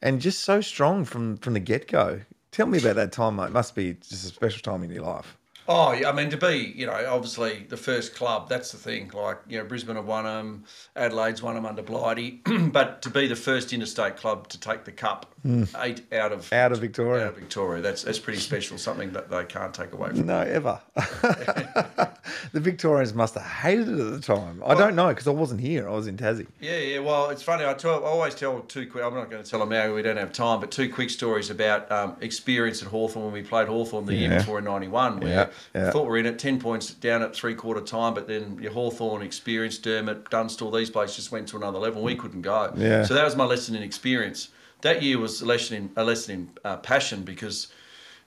and 0.02 0.20
just 0.20 0.40
so 0.40 0.60
strong 0.60 1.06
from, 1.06 1.38
from 1.38 1.54
the 1.54 1.60
get 1.60 1.88
go. 1.88 2.20
Tell 2.52 2.66
me 2.66 2.76
about 2.76 2.96
that 2.96 3.12
time, 3.12 3.36
mate. 3.36 3.50
Must 3.50 3.74
be 3.74 3.94
just 3.94 4.24
a 4.24 4.34
special 4.34 4.60
time 4.60 4.82
in 4.82 4.90
your 4.90 5.04
life. 5.04 5.38
Oh, 5.66 5.92
yeah, 5.92 6.10
I 6.10 6.12
mean, 6.12 6.30
to 6.30 6.36
be, 6.36 6.72
you 6.76 6.86
know, 6.86 7.06
obviously 7.08 7.66
the 7.68 7.76
first 7.76 8.14
club, 8.14 8.48
that's 8.48 8.72
the 8.72 8.78
thing. 8.78 9.10
Like, 9.14 9.38
you 9.48 9.58
know, 9.58 9.64
Brisbane 9.64 9.96
have 9.96 10.04
won 10.04 10.24
them, 10.24 10.64
Adelaide's 10.94 11.42
won 11.42 11.54
them 11.54 11.64
under 11.64 11.82
Blighty, 11.82 12.42
but 12.70 13.00
to 13.02 13.10
be 13.10 13.26
the 13.26 13.36
first 13.36 13.72
interstate 13.72 14.16
club 14.16 14.48
to 14.48 14.60
take 14.60 14.84
the 14.84 14.92
cup, 14.92 15.34
mm. 15.44 15.68
eight 15.82 16.02
out 16.12 16.32
of 16.32 16.52
Out 16.52 16.72
of 16.72 16.80
Victoria. 16.80 17.24
out 17.24 17.28
of 17.30 17.36
Victoria, 17.36 17.82
that's 17.82 18.02
that's 18.02 18.18
pretty 18.18 18.40
special. 18.40 18.76
Something 18.76 19.12
that 19.12 19.30
they 19.30 19.44
can't 19.44 19.72
take 19.72 19.92
away 19.92 20.10
from. 20.10 20.26
No, 20.26 20.40
ever. 20.40 20.80
the 22.52 22.60
Victorians 22.60 23.14
must 23.14 23.34
have 23.34 23.42
hated 23.44 23.88
it 23.88 23.98
at 23.98 24.10
the 24.12 24.20
time. 24.20 24.62
I 24.64 24.74
don't 24.74 24.94
know 24.94 25.08
because 25.08 25.26
I 25.26 25.30
wasn't 25.30 25.60
here. 25.60 25.88
I 25.88 25.92
was 25.92 26.06
in 26.06 26.16
Tassie. 26.16 26.46
Yeah, 26.60 26.78
yeah. 26.78 26.98
Well, 27.00 27.30
it's 27.30 27.42
funny. 27.42 27.64
I, 27.64 27.74
tell, 27.74 28.04
I 28.04 28.08
always 28.08 28.34
tell 28.34 28.60
two 28.60 28.86
quick. 28.86 29.04
I'm 29.04 29.14
not 29.14 29.30
going 29.30 29.42
to 29.42 29.48
tell 29.48 29.60
them 29.60 29.70
now. 29.70 29.92
We 29.94 30.02
don't 30.02 30.16
have 30.16 30.32
time. 30.32 30.60
But 30.60 30.70
two 30.70 30.92
quick 30.92 31.10
stories 31.10 31.50
about 31.50 31.90
um, 31.90 32.16
experience 32.20 32.82
at 32.82 32.88
Hawthorn 32.88 33.26
when 33.26 33.34
we 33.34 33.42
played 33.42 33.68
Hawthorn 33.68 34.06
the 34.06 34.14
year 34.14 34.30
before 34.38 34.58
in 34.58 34.64
'91. 34.64 35.20
Where 35.20 35.28
Yeah, 35.28 35.46
yeah. 35.74 35.90
thought 35.90 36.02
we 36.04 36.08
were 36.10 36.18
in 36.18 36.26
it, 36.26 36.38
ten 36.38 36.58
points 36.60 36.92
down 36.94 37.22
at 37.22 37.34
three 37.34 37.54
quarter 37.54 37.80
time. 37.80 38.14
But 38.14 38.28
then 38.28 38.58
your 38.60 38.72
Hawthorn 38.72 39.22
experience, 39.22 39.78
Dermot, 39.78 40.30
Dunstall, 40.30 40.70
these 40.70 40.90
players 40.90 41.16
just 41.16 41.32
went 41.32 41.48
to 41.48 41.56
another 41.56 41.78
level. 41.78 42.02
We 42.02 42.16
couldn't 42.16 42.42
go. 42.42 42.72
Yeah. 42.76 43.04
So 43.04 43.14
that 43.14 43.24
was 43.24 43.36
my 43.36 43.44
lesson 43.44 43.74
in 43.74 43.82
experience. 43.82 44.48
That 44.82 45.02
year 45.02 45.18
was 45.18 45.40
a 45.40 45.46
lesson 45.46 45.76
in 45.76 45.90
a 45.96 46.04
lesson 46.04 46.34
in 46.34 46.50
uh, 46.64 46.76
passion 46.78 47.22
because. 47.22 47.68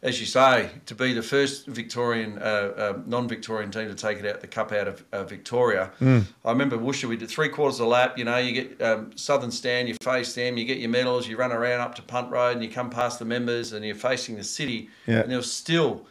As 0.08 0.22
you 0.22 0.26
say, 0.26 0.70
to 0.86 0.96
be 0.96 1.12
the 1.12 1.22
first 1.22 1.68
Victorian, 1.68 2.38
uh, 2.40 2.42
uh, 2.42 3.00
non-Victorian 3.08 3.72
team 3.72 3.90
to 3.90 3.94
take 3.94 4.20
it 4.20 4.26
out 4.26 4.40
the 4.40 4.48
cup 4.48 4.72
out 4.72 4.88
of 4.88 5.04
uh, 5.12 5.26
Victoria, 5.26 5.92
Hmm. 6.00 6.20
I 6.46 6.52
remember 6.52 6.78
Woosha. 6.78 7.10
We 7.10 7.18
did 7.18 7.30
three 7.30 7.50
quarters 7.50 7.82
of 7.82 7.88
a 7.88 7.90
lap. 7.90 8.18
You 8.18 8.24
know, 8.24 8.38
you 8.38 8.54
get 8.54 8.82
um, 8.82 9.12
Southern 9.18 9.52
Stand, 9.52 9.90
you 9.90 9.96
face 10.02 10.34
them, 10.34 10.56
you 10.58 10.64
get 10.64 10.78
your 10.78 10.90
medals, 10.90 11.28
you 11.28 11.36
run 11.36 11.52
around 11.52 11.82
up 11.82 11.96
to 11.96 12.02
Punt 12.02 12.32
Road, 12.32 12.54
and 12.54 12.64
you 12.64 12.70
come 12.70 12.90
past 12.90 13.20
the 13.20 13.26
members, 13.26 13.74
and 13.74 13.84
you're 13.84 13.96
facing 13.96 14.38
the 14.38 14.46
city. 14.46 14.90
Yeah. 15.08 15.20
And 15.20 15.30
there 15.30 15.38
was 15.40 15.52
still 15.52 16.06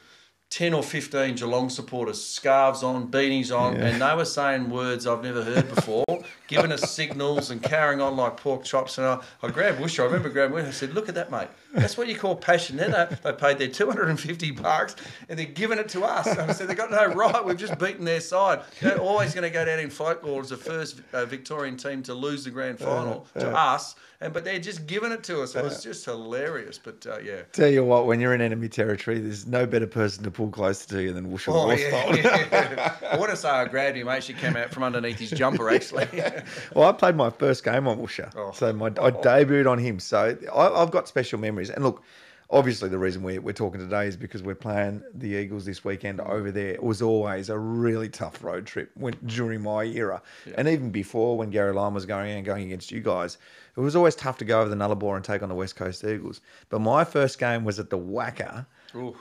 ten 0.51 0.75
or 0.75 0.83
fifteen 0.83 1.35
Geelong 1.35 1.71
supporters, 1.71 2.23
scarves 2.23 2.83
on, 2.83 3.11
beanies 3.11 3.51
on, 3.51 3.77
and 3.79 4.03
they 4.03 4.15
were 4.15 4.27
saying 4.27 4.69
words 4.69 5.07
I've 5.07 5.23
never 5.23 5.43
heard 5.43 5.75
before, 5.75 6.05
giving 6.49 6.73
us 6.73 6.91
signals 6.91 7.51
and 7.51 7.63
carrying 7.63 8.01
on 8.01 8.17
like 8.17 8.37
pork 8.37 8.65
chops. 8.65 8.99
And 8.99 9.07
I, 9.07 9.21
I 9.43 9.51
grabbed 9.51 9.79
Woosha. 9.81 10.01
I 10.01 10.05
remember 10.05 10.29
grabbing 10.29 10.57
Woosha. 10.57 10.69
I 10.69 10.71
said, 10.71 10.95
"Look 10.95 11.09
at 11.09 11.15
that, 11.15 11.31
mate. 11.31 11.49
That's 11.75 11.97
what 11.97 12.09
you 12.09 12.17
call 12.17 12.37
passion." 12.37 12.77
Then 12.77 12.93
they, 12.93 13.09
they 13.23 13.33
paid 13.33 13.59
their 13.59 13.69
two 13.69 13.87
hundred 13.87 14.09
and 14.09 14.19
fifty 14.19 14.51
bucks, 14.51 14.97
and 15.29 15.39
they're 15.39 15.47
giving 15.47 15.79
it 15.79 15.89
to 15.91 16.05
us. 16.05 16.27
And 16.27 16.51
I 16.51 16.53
said, 16.53 16.69
"They've 16.69 16.77
got 16.77 16.91
no 16.91 17.07
right. 17.07 17.45
We've 17.45 17.57
just 17.57 17.79
beaten 17.79 18.05
their 18.05 18.21
side. 18.21 18.61
They're 18.81 18.99
always 18.99 19.35
going 19.35 19.45
to 19.45 19.51
go 19.51 19.65
down 19.65 19.79
in 19.79 19.91
folklore 19.91 20.41
as 20.41 20.51
the 20.51 20.57
first 20.57 21.01
uh, 21.13 21.25
Victorian 21.25 21.77
team 21.77 22.03
to 22.05 22.15
lose 22.15 22.45
the 22.45 22.51
grand 22.51 22.79
final 22.79 23.27
to 23.39 23.51
us." 23.51 23.97
And 24.19 24.33
but 24.33 24.45
they're 24.45 24.59
just 24.59 24.87
giving 24.87 25.13
it 25.13 25.23
to 25.25 25.43
us. 25.43 25.55
It 25.55 25.63
was 25.63 25.83
just 25.83 26.05
hilarious. 26.07 26.79
But 26.79 27.07
uh, 27.07 27.19
yeah. 27.19 27.43
Tell 27.53 27.69
you 27.69 27.85
what, 27.85 28.07
when 28.07 28.19
you're 28.19 28.33
in 28.33 28.41
enemy 28.41 28.69
territory, 28.69 29.19
there's 29.19 29.47
no 29.47 29.67
better 29.67 29.87
person 29.87 30.25
to 30.25 30.31
pull 30.31 30.49
closer 30.49 30.89
to 30.89 31.03
you 31.03 31.13
than 31.13 31.31
Woosha 31.31 31.49
Oh, 31.49 31.71
yeah, 31.73 32.15
yeah. 32.15 32.95
I 33.13 33.19
want 33.19 33.31
to 33.31 33.37
say 33.37 33.49
I 33.49 33.67
grabbed 33.67 33.97
him, 33.97 34.09
Actually, 34.09 34.35
She 34.35 34.41
came 34.41 34.57
out 34.57 34.73
from 34.73 34.85
underneath 34.85 35.19
his 35.19 35.31
jumper, 35.31 35.69
actually. 35.69 36.09
Well, 36.75 36.89
I 36.89 36.93
played 36.93 37.17
my 37.17 37.31
first 37.31 37.65
game 37.65 37.87
on 37.87 37.99
Woosha. 37.99 38.33
Oh. 38.37 38.53
So 38.53 38.73
my, 38.73 38.87
I 38.87 39.11
debuted 39.11 39.71
on 39.71 39.79
him. 39.79 39.99
So 39.99 40.37
I, 40.53 40.69
I've 40.69 40.91
got 40.91 41.09
special 41.09 41.39
memories. 41.39 41.71
And 41.71 41.85
look, 41.85 42.03
obviously 42.51 42.89
the 42.89 42.99
reason 42.99 43.23
we're, 43.23 43.41
we're 43.41 43.53
talking 43.53 43.81
today 43.81 44.07
is 44.07 44.17
because 44.17 44.43
we're 44.43 44.55
playing 44.55 45.03
the 45.15 45.29
Eagles 45.29 45.65
this 45.65 45.85
weekend 45.85 46.21
over 46.21 46.51
there. 46.51 46.71
It 46.71 46.83
was 46.83 47.03
always 47.03 47.49
a 47.49 47.59
really 47.59 48.09
tough 48.09 48.43
road 48.43 48.67
trip 48.67 48.91
when, 48.95 49.15
during 49.25 49.63
my 49.63 49.85
era. 49.85 50.23
And 50.57 50.69
even 50.69 50.91
before 50.91 51.37
when 51.37 51.51
Gary 51.51 51.73
Lyon 51.73 51.95
was 51.95 52.07
going 52.07 52.33
and 52.33 52.45
going 52.45 52.65
against 52.65 52.91
you 52.91 53.01
guys, 53.01 53.39
it 53.77 53.81
was 53.81 53.97
always 53.97 54.15
tough 54.15 54.39
to 54.39 54.45
go 54.45 54.61
over 54.61 54.71
the 54.71 54.77
Nullarbor 54.77 55.17
and 55.17 55.25
take 55.25 55.43
on 55.43 55.49
the 55.49 55.55
West 55.55 55.77
Coast 55.77 56.05
Eagles. 56.05 56.41
But 56.69 56.81
my 56.81 57.05
first 57.05 57.39
game 57.39 57.65
was 57.65 57.79
at 57.79 57.91
the 57.91 57.99
WACA 57.99 58.67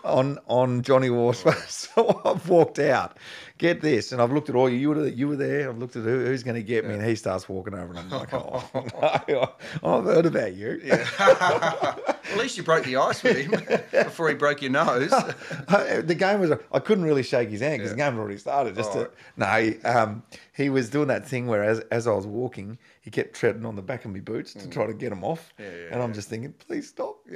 on 0.03 0.39
on 0.47 0.81
Johnny 0.81 1.09
Wars. 1.09 1.43
so 1.67 2.21
I've 2.25 2.47
walked 2.47 2.79
out. 2.79 3.17
Get 3.57 3.81
this, 3.81 4.11
and 4.11 4.21
I've 4.21 4.31
looked 4.31 4.49
at 4.49 4.55
all 4.55 4.69
you. 4.69 4.77
You 4.77 4.89
were 4.89 5.07
you 5.07 5.27
were 5.27 5.35
there. 5.35 5.69
I've 5.69 5.77
looked 5.77 5.95
at 5.95 6.03
who, 6.03 6.25
who's 6.25 6.43
going 6.43 6.55
to 6.55 6.63
get 6.63 6.85
me, 6.85 6.93
and 6.93 7.03
he 7.03 7.15
starts 7.15 7.47
walking 7.47 7.73
over, 7.73 7.93
and 7.93 7.99
I'm 7.99 8.09
like, 8.09 8.33
oh, 8.33 8.63
no, 9.29 9.49
I've 9.83 10.03
heard 10.03 10.25
about 10.25 10.55
you. 10.55 10.81
At 10.89 12.37
least 12.37 12.57
you 12.57 12.63
broke 12.63 12.83
the 12.83 12.97
ice 12.97 13.23
with 13.23 13.37
him 13.37 13.51
before 13.91 14.29
he 14.29 14.35
broke 14.35 14.61
your 14.61 14.71
nose. 14.71 15.09
the 15.09 16.15
game 16.17 16.41
was. 16.41 16.51
I 16.71 16.79
couldn't 16.79 17.05
really 17.05 17.23
shake 17.23 17.49
his 17.49 17.61
hand 17.61 17.79
because 17.79 17.91
the 17.91 17.97
game 17.97 18.13
had 18.13 18.19
already 18.19 18.37
started. 18.37 18.75
Just 18.75 18.93
to, 18.93 19.09
no, 19.37 19.45
he, 19.45 19.81
um, 19.83 20.23
he 20.53 20.69
was 20.69 20.89
doing 20.89 21.07
that 21.07 21.27
thing 21.27 21.47
where 21.47 21.63
as, 21.63 21.79
as 21.91 22.07
I 22.07 22.11
was 22.11 22.27
walking, 22.27 22.77
he 23.05 23.11
kept 23.11 23.35
treading 23.35 23.67
on 23.67 23.75
the 23.75 23.83
back 23.83 24.03
of 24.03 24.11
my 24.11 24.19
boots 24.19 24.53
to 24.53 24.67
try 24.67 24.87
to 24.87 24.93
get 24.93 25.11
them 25.11 25.23
off, 25.23 25.53
and 25.59 26.01
I'm 26.01 26.11
just 26.11 26.27
thinking, 26.27 26.53
please 26.53 26.89
stop. 26.89 27.17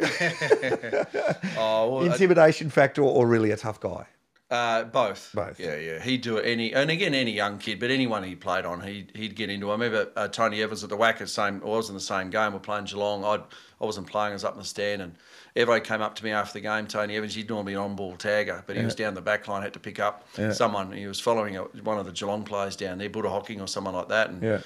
Oh, 1.57 1.89
well, 1.89 2.03
Intimidation 2.11 2.71
factor, 2.71 3.03
or 3.03 3.27
really 3.27 3.51
a 3.51 3.57
tough 3.57 3.79
guy. 3.79 4.07
Uh, 4.49 4.83
both. 4.83 5.29
Both. 5.35 5.59
Yeah, 5.59 5.75
yeah. 5.75 6.01
He'd 6.01 6.21
do 6.21 6.37
it 6.37 6.45
any, 6.45 6.73
and 6.73 6.89
again, 6.89 7.13
any 7.13 7.31
young 7.31 7.59
kid, 7.59 7.79
but 7.79 7.91
anyone 7.91 8.23
he 8.23 8.35
played 8.35 8.65
on, 8.65 8.81
he'd, 8.81 9.11
he'd 9.13 9.35
get 9.35 9.51
into. 9.51 9.69
I 9.69 9.73
remember 9.73 10.11
uh, 10.15 10.27
Tony 10.27 10.63
Evans 10.63 10.83
at 10.83 10.89
the 10.89 10.97
WACA, 10.97 11.27
same. 11.29 11.61
I 11.63 11.67
was 11.67 11.89
in 11.89 11.93
the 11.93 12.01
same 12.01 12.31
game. 12.31 12.53
We're 12.53 12.59
playing 12.59 12.85
Geelong. 12.85 13.23
I'd, 13.23 13.41
I 13.79 13.85
wasn't 13.85 14.07
playing. 14.07 14.31
I 14.31 14.33
was 14.33 14.43
up 14.43 14.53
in 14.53 14.59
the 14.59 14.65
stand, 14.65 15.03
and 15.03 15.15
Evo 15.55 15.83
came 15.83 16.01
up 16.01 16.15
to 16.15 16.23
me 16.23 16.31
after 16.31 16.53
the 16.53 16.61
game. 16.61 16.87
Tony 16.87 17.15
Evans, 17.15 17.35
he'd 17.35 17.47
normally 17.47 17.73
an 17.73 17.79
on-ball 17.79 18.15
tagger, 18.17 18.63
but 18.65 18.75
he 18.75 18.83
was 18.83 18.95
down 18.95 19.13
the 19.13 19.21
back 19.21 19.47
line, 19.47 19.61
had 19.61 19.73
to 19.73 19.79
pick 19.79 19.99
up 19.99 20.27
someone. 20.51 20.91
He 20.93 21.05
was 21.05 21.19
following 21.19 21.55
a, 21.55 21.63
one 21.83 21.99
of 21.99 22.07
the 22.07 22.11
Geelong 22.11 22.43
players 22.43 22.75
down 22.75 22.97
there, 22.97 23.09
Buddha 23.09 23.29
Hocking 23.29 23.61
or 23.61 23.67
someone 23.67 23.93
like 23.93 24.09
that, 24.09 24.29
and. 24.31 24.41
Yeah. 24.41 24.61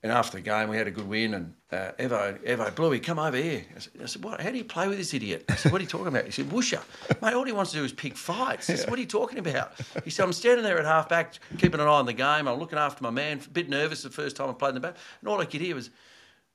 And 0.00 0.12
after 0.12 0.36
the 0.36 0.42
game, 0.42 0.68
we 0.68 0.76
had 0.76 0.86
a 0.86 0.92
good 0.92 1.08
win. 1.08 1.34
And 1.34 1.54
uh, 1.72 1.90
Evo, 1.98 2.38
Evo, 2.44 2.74
Bluey, 2.74 3.00
come 3.00 3.18
over 3.18 3.36
here. 3.36 3.64
I 3.74 3.78
said, 3.80 3.92
I 4.00 4.06
said, 4.06 4.22
what? 4.22 4.40
How 4.40 4.50
do 4.50 4.56
you 4.56 4.64
play 4.64 4.86
with 4.86 4.96
this 4.96 5.12
idiot? 5.12 5.44
I 5.48 5.56
said, 5.56 5.72
what 5.72 5.80
are 5.80 5.82
you 5.82 5.90
talking 5.90 6.06
about? 6.06 6.24
He 6.24 6.30
said, 6.30 6.46
Woosha, 6.46 6.80
mate, 7.20 7.34
all 7.34 7.44
he 7.44 7.50
wants 7.50 7.72
to 7.72 7.78
do 7.78 7.84
is 7.84 7.92
pick 7.92 8.16
fights. 8.16 8.70
I 8.70 8.74
said, 8.74 8.90
what 8.90 8.98
are 8.98 9.02
you 9.02 9.08
talking 9.08 9.40
about? 9.40 9.72
He 10.04 10.10
said, 10.10 10.24
I'm 10.24 10.32
standing 10.32 10.62
there 10.62 10.78
at 10.78 10.84
half 10.84 11.08
back, 11.08 11.34
keeping 11.58 11.80
an 11.80 11.88
eye 11.88 11.90
on 11.90 12.06
the 12.06 12.12
game. 12.12 12.46
I'm 12.46 12.60
looking 12.60 12.78
after 12.78 13.02
my 13.02 13.10
man, 13.10 13.40
a 13.44 13.48
bit 13.48 13.68
nervous 13.68 14.02
the 14.02 14.10
first 14.10 14.36
time 14.36 14.48
I 14.48 14.52
played 14.52 14.70
in 14.70 14.74
the 14.76 14.80
back. 14.80 14.96
And 15.20 15.28
all 15.28 15.40
I 15.40 15.46
could 15.46 15.60
hear 15.60 15.74
was, 15.74 15.90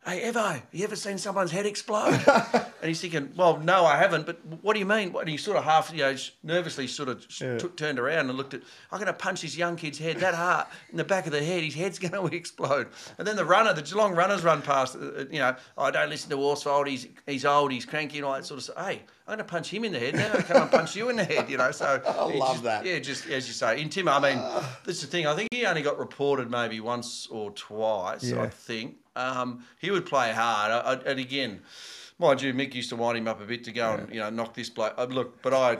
Hey, 0.06 0.30
Evo, 0.30 0.62
you 0.74 0.84
ever 0.84 0.98
seen 0.98 1.18
someone's 1.18 1.52
head 1.52 1.66
explode? 1.66 2.22
and 2.54 2.66
he's 2.82 3.00
thinking, 3.00 3.32
well, 3.38 3.58
no, 3.60 3.86
I 3.86 3.96
haven't, 3.96 4.26
but 4.26 4.38
what 4.62 4.74
do 4.74 4.80
you 4.80 4.86
mean? 4.86 5.16
And 5.18 5.30
he 5.30 5.38
sort 5.38 5.56
of 5.56 5.64
half, 5.64 5.94
you 5.94 6.00
know, 6.00 6.14
nervously 6.44 6.88
sort 6.88 7.08
of 7.08 7.26
took, 7.30 7.78
turned 7.78 7.98
around 8.00 8.28
and 8.28 8.38
looked 8.38 8.54
at, 8.54 8.64
I'm 8.92 9.00
going 9.00 9.08
to 9.08 9.14
punch 9.14 9.44
this 9.44 9.56
young 9.56 9.78
kid's 9.78 9.98
head 9.98 10.18
that 10.18 10.34
hard 10.34 10.68
in 10.92 10.98
the 10.98 11.06
back 11.06 11.26
of 11.26 11.32
the 11.32 11.42
head. 11.42 11.64
His 11.64 11.74
head's 11.74 12.00
going 12.10 12.12
to 12.30 12.36
explode. 12.36 12.88
And 13.18 13.26
then 13.26 13.38
the 13.38 13.46
runner, 13.46 13.72
the 13.72 13.82
Geelong 13.82 14.14
runners 14.14 14.44
run 14.44 14.62
past, 14.62 14.98
uh, 14.98 15.00
uh, 15.00 15.26
you 15.32 15.40
know, 15.40 15.56
I 15.78 15.90
don't 15.90 16.10
listen 16.10 16.30
to 16.32 16.38
Worsfold, 16.38 16.88
he's, 16.88 17.08
he's 17.26 17.46
old, 17.46 17.72
he's 17.72 17.86
cranky, 17.86 18.18
and 18.18 18.26
all 18.26 18.34
that 18.34 18.46
sort 18.46 18.58
of 18.58 18.66
stuff. 18.66 18.86
Hey, 18.86 19.04
I'm 19.26 19.38
going 19.38 19.38
to 19.38 19.46
punch 19.46 19.70
him 19.70 19.86
in 19.86 19.94
the 19.94 20.00
head. 20.00 20.16
Now 20.16 20.34
to 20.34 20.44
come 20.44 20.64
and 20.64 20.70
punch 20.72 20.98
you 20.98 21.08
in 21.08 21.16
the 21.16 21.24
head, 21.24 21.50
you 21.50 21.56
know. 21.56 21.72
So 21.72 22.02
I 22.06 22.38
love 22.38 22.64
that. 22.64 22.86
Yeah, 22.86 23.00
just 23.00 23.26
as 23.30 23.48
you 23.48 23.54
say. 23.54 23.82
In 23.82 23.88
Tim, 23.88 24.10
I 24.10 24.20
mean, 24.20 24.44
this 24.84 24.98
is 24.98 25.04
the 25.04 25.08
thing. 25.08 25.28
I 25.28 25.34
think 25.34 25.48
he 25.54 25.66
only 25.66 25.82
got 25.82 25.98
reported 25.98 26.52
maybe 26.52 26.82
once 26.82 27.28
or 27.32 27.52
twice, 27.52 28.26
Yeah. 28.26 28.42
I 28.42 28.50
think. 28.50 28.98
Um, 29.16 29.64
he 29.80 29.92
would 29.92 30.06
play 30.06 30.32
hard. 30.32 30.72
I, 30.72 30.80
I, 30.80 30.94
and 31.12 31.20
again, 31.20 31.62
mind 32.24 32.42
you, 32.42 32.54
Mick 32.54 32.74
used 32.74 32.90
to 32.90 32.96
wind 32.96 33.18
him 33.18 33.28
up 33.28 33.42
a 33.42 33.46
bit 33.46 33.64
to 33.66 33.72
go 33.72 33.92
and 33.94 34.14
you 34.14 34.20
know 34.20 34.30
knock 34.30 34.54
this 34.54 34.70
bloke. 34.70 34.94
Uh, 34.98 35.06
look, 35.06 35.42
but 35.42 35.54
I, 35.54 35.78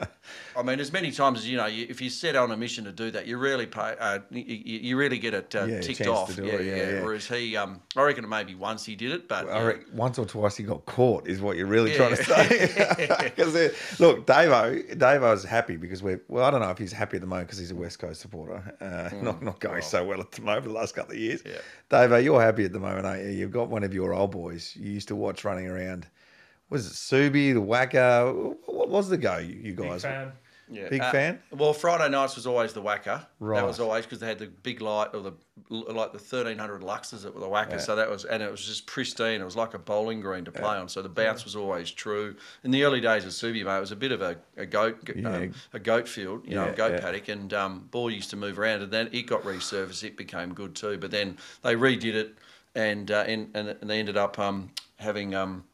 I 0.58 0.62
mean, 0.64 0.80
as 0.80 0.92
many 0.94 1.12
times 1.12 1.40
as 1.40 1.50
you 1.50 1.58
know, 1.58 1.66
you, 1.66 1.88
if 1.90 2.02
you 2.02 2.10
set 2.10 2.36
on 2.36 2.52
a 2.52 2.58
mission 2.58 2.84
to 2.86 2.92
do 2.92 3.10
that, 3.12 3.26
you 3.28 3.38
really 3.38 3.66
pay. 3.66 3.96
Uh, 4.00 4.20
you, 4.30 4.44
you 4.46 4.98
really 4.98 5.18
get 5.18 5.34
it 5.34 5.56
uh, 5.56 5.66
Yeah, 5.66 5.82
ticked 5.82 6.06
off. 6.08 6.38
yeah, 6.38 6.44
it, 6.46 6.66
yeah, 6.66 6.76
yeah. 6.76 7.04
Whereas 7.04 7.28
he, 7.28 7.58
um, 7.58 7.82
I 7.96 8.04
reckon 8.04 8.28
maybe 8.30 8.54
once 8.56 8.86
he 8.86 8.96
did 8.96 9.12
it, 9.12 9.28
but 9.28 9.50
I 9.50 9.58
yeah. 9.60 9.64
reckon 9.64 9.86
once 9.96 10.20
or 10.20 10.26
twice 10.26 10.56
he 10.56 10.64
got 10.64 10.86
caught 10.86 11.28
is 11.28 11.42
what 11.42 11.58
you're 11.58 11.66
really 11.68 11.92
Yeah. 11.92 11.98
trying 11.98 12.16
to 12.16 12.24
say. 12.24 13.30
Because 13.36 13.54
look, 14.00 14.28
Davo, 14.28 14.98
Davo's 14.98 15.44
happy 15.44 15.78
because 15.78 16.04
we're 16.04 16.22
well. 16.28 16.44
I 16.46 16.52
don't 16.52 16.62
know 16.62 16.70
if 16.70 16.78
he's 16.78 16.92
happy 16.94 17.18
at 17.18 17.22
the 17.22 17.28
moment 17.28 17.48
because 17.48 17.60
he's 17.60 17.72
a 17.72 17.76
West 17.76 18.00
Coast 18.00 18.22
supporter. 18.22 18.76
Uh, 18.80 19.10
not 19.24 19.42
not 19.42 19.60
going 19.60 19.82
so 19.82 20.04
well 20.04 20.20
at 20.22 20.32
the 20.32 20.42
moment. 20.42 20.64
For 20.64 20.70
the 20.70 20.76
last 20.76 20.96
couple 20.96 21.14
of 21.14 21.20
years. 21.20 21.42
Mm. 21.44 21.54
Yeah. 21.54 21.60
Davo, 21.90 22.24
you're 22.24 22.42
happy 22.42 22.66
at 22.66 22.74
the 22.74 22.80
moment, 22.80 23.06
aren't 23.06 23.24
you? 23.24 23.30
You've 23.30 23.52
got 23.52 23.70
one 23.70 23.84
of 23.84 23.94
your 23.94 24.14
old 24.14 24.32
boys 24.32 24.76
you 24.76 24.92
used 24.92 25.08
to 25.10 25.16
watch 25.16 25.44
running 25.44 25.68
around. 25.68 26.08
Was 26.74 26.88
it 26.88 26.94
Subi, 26.94 27.54
the 27.54 27.62
Wacker? 27.62 28.56
What 28.66 28.90
was 28.90 29.08
the 29.10 29.18
go? 29.18 29.38
You, 29.38 29.54
you 29.56 29.74
Big 29.76 29.88
guys? 29.90 30.02
fan. 30.02 30.32
Yeah. 30.72 30.90
Big 30.90 31.02
Uh, 31.02 31.12
fan? 31.12 31.40
Well, 31.52 31.74
Friday 31.74 32.10
nights 32.10 32.36
was 32.36 32.48
always 32.48 32.74
the 32.74 32.82
WACA. 32.82 33.28
Right. 33.40 33.60
That 33.60 33.68
was 33.68 33.80
always 33.80 34.06
because 34.06 34.20
they 34.20 34.28
had 34.28 34.40
the 34.40 34.48
big 34.48 34.82
light 34.82 35.10
or 35.14 35.20
the 35.22 35.34
like 35.70 36.14
the 36.14 36.20
thirteen 36.20 36.58
hundred 36.58 36.82
luxes 36.82 37.22
that 37.24 37.34
were 37.36 37.42
the 37.42 37.48
WACA. 37.50 37.80
So 37.80 37.96
that 37.98 38.10
was 38.10 38.26
and 38.26 38.42
it 38.42 38.50
was 38.50 38.66
just 38.66 38.88
pristine. 38.88 39.40
It 39.42 39.44
was 39.44 39.56
like 39.56 39.76
a 39.76 39.78
bowling 39.78 40.20
green 40.22 40.46
to 40.46 40.52
play 40.52 40.76
on. 40.78 40.90
So 40.90 41.02
the 41.04 41.10
bounce 41.10 41.44
was 41.44 41.56
always 41.56 41.92
true. 41.92 42.36
In 42.64 42.72
the 42.72 42.84
early 42.86 43.02
days 43.02 43.24
of 43.26 43.32
Subi, 43.34 43.64
mate, 43.64 43.78
it 43.78 43.82
was 43.82 43.92
a 43.92 43.96
bit 43.96 44.12
of 44.12 44.22
a, 44.24 44.38
a 44.58 44.66
goat 44.66 44.98
Yeah. 45.16 45.30
um, 45.30 45.54
a 45.74 45.80
goat 45.80 46.08
field, 46.08 46.42
you 46.48 46.56
know, 46.56 46.66
Yeah, 46.66 46.72
a 46.72 46.76
goat 46.76 46.94
yeah. 46.94 47.02
paddock, 47.02 47.28
and 47.28 47.54
um, 47.54 47.88
ball 47.92 48.10
used 48.10 48.32
to 48.32 48.36
move 48.38 48.58
around. 48.58 48.82
And 48.82 48.92
then 48.92 49.10
it 49.12 49.28
got 49.28 49.44
resurfaced. 49.44 50.04
It 50.04 50.18
became 50.18 50.54
good 50.56 50.74
too. 50.76 50.98
But 50.98 51.12
then 51.12 51.38
they 51.62 51.76
redid 51.76 52.16
it, 52.16 52.36
and 52.74 53.12
uh, 53.12 53.26
and, 53.28 53.50
and 53.54 53.68
and 53.80 53.88
they 53.90 54.00
ended 54.00 54.18
up 54.18 54.40
um, 54.40 54.72
having. 54.98 55.36
Um, 55.36 55.66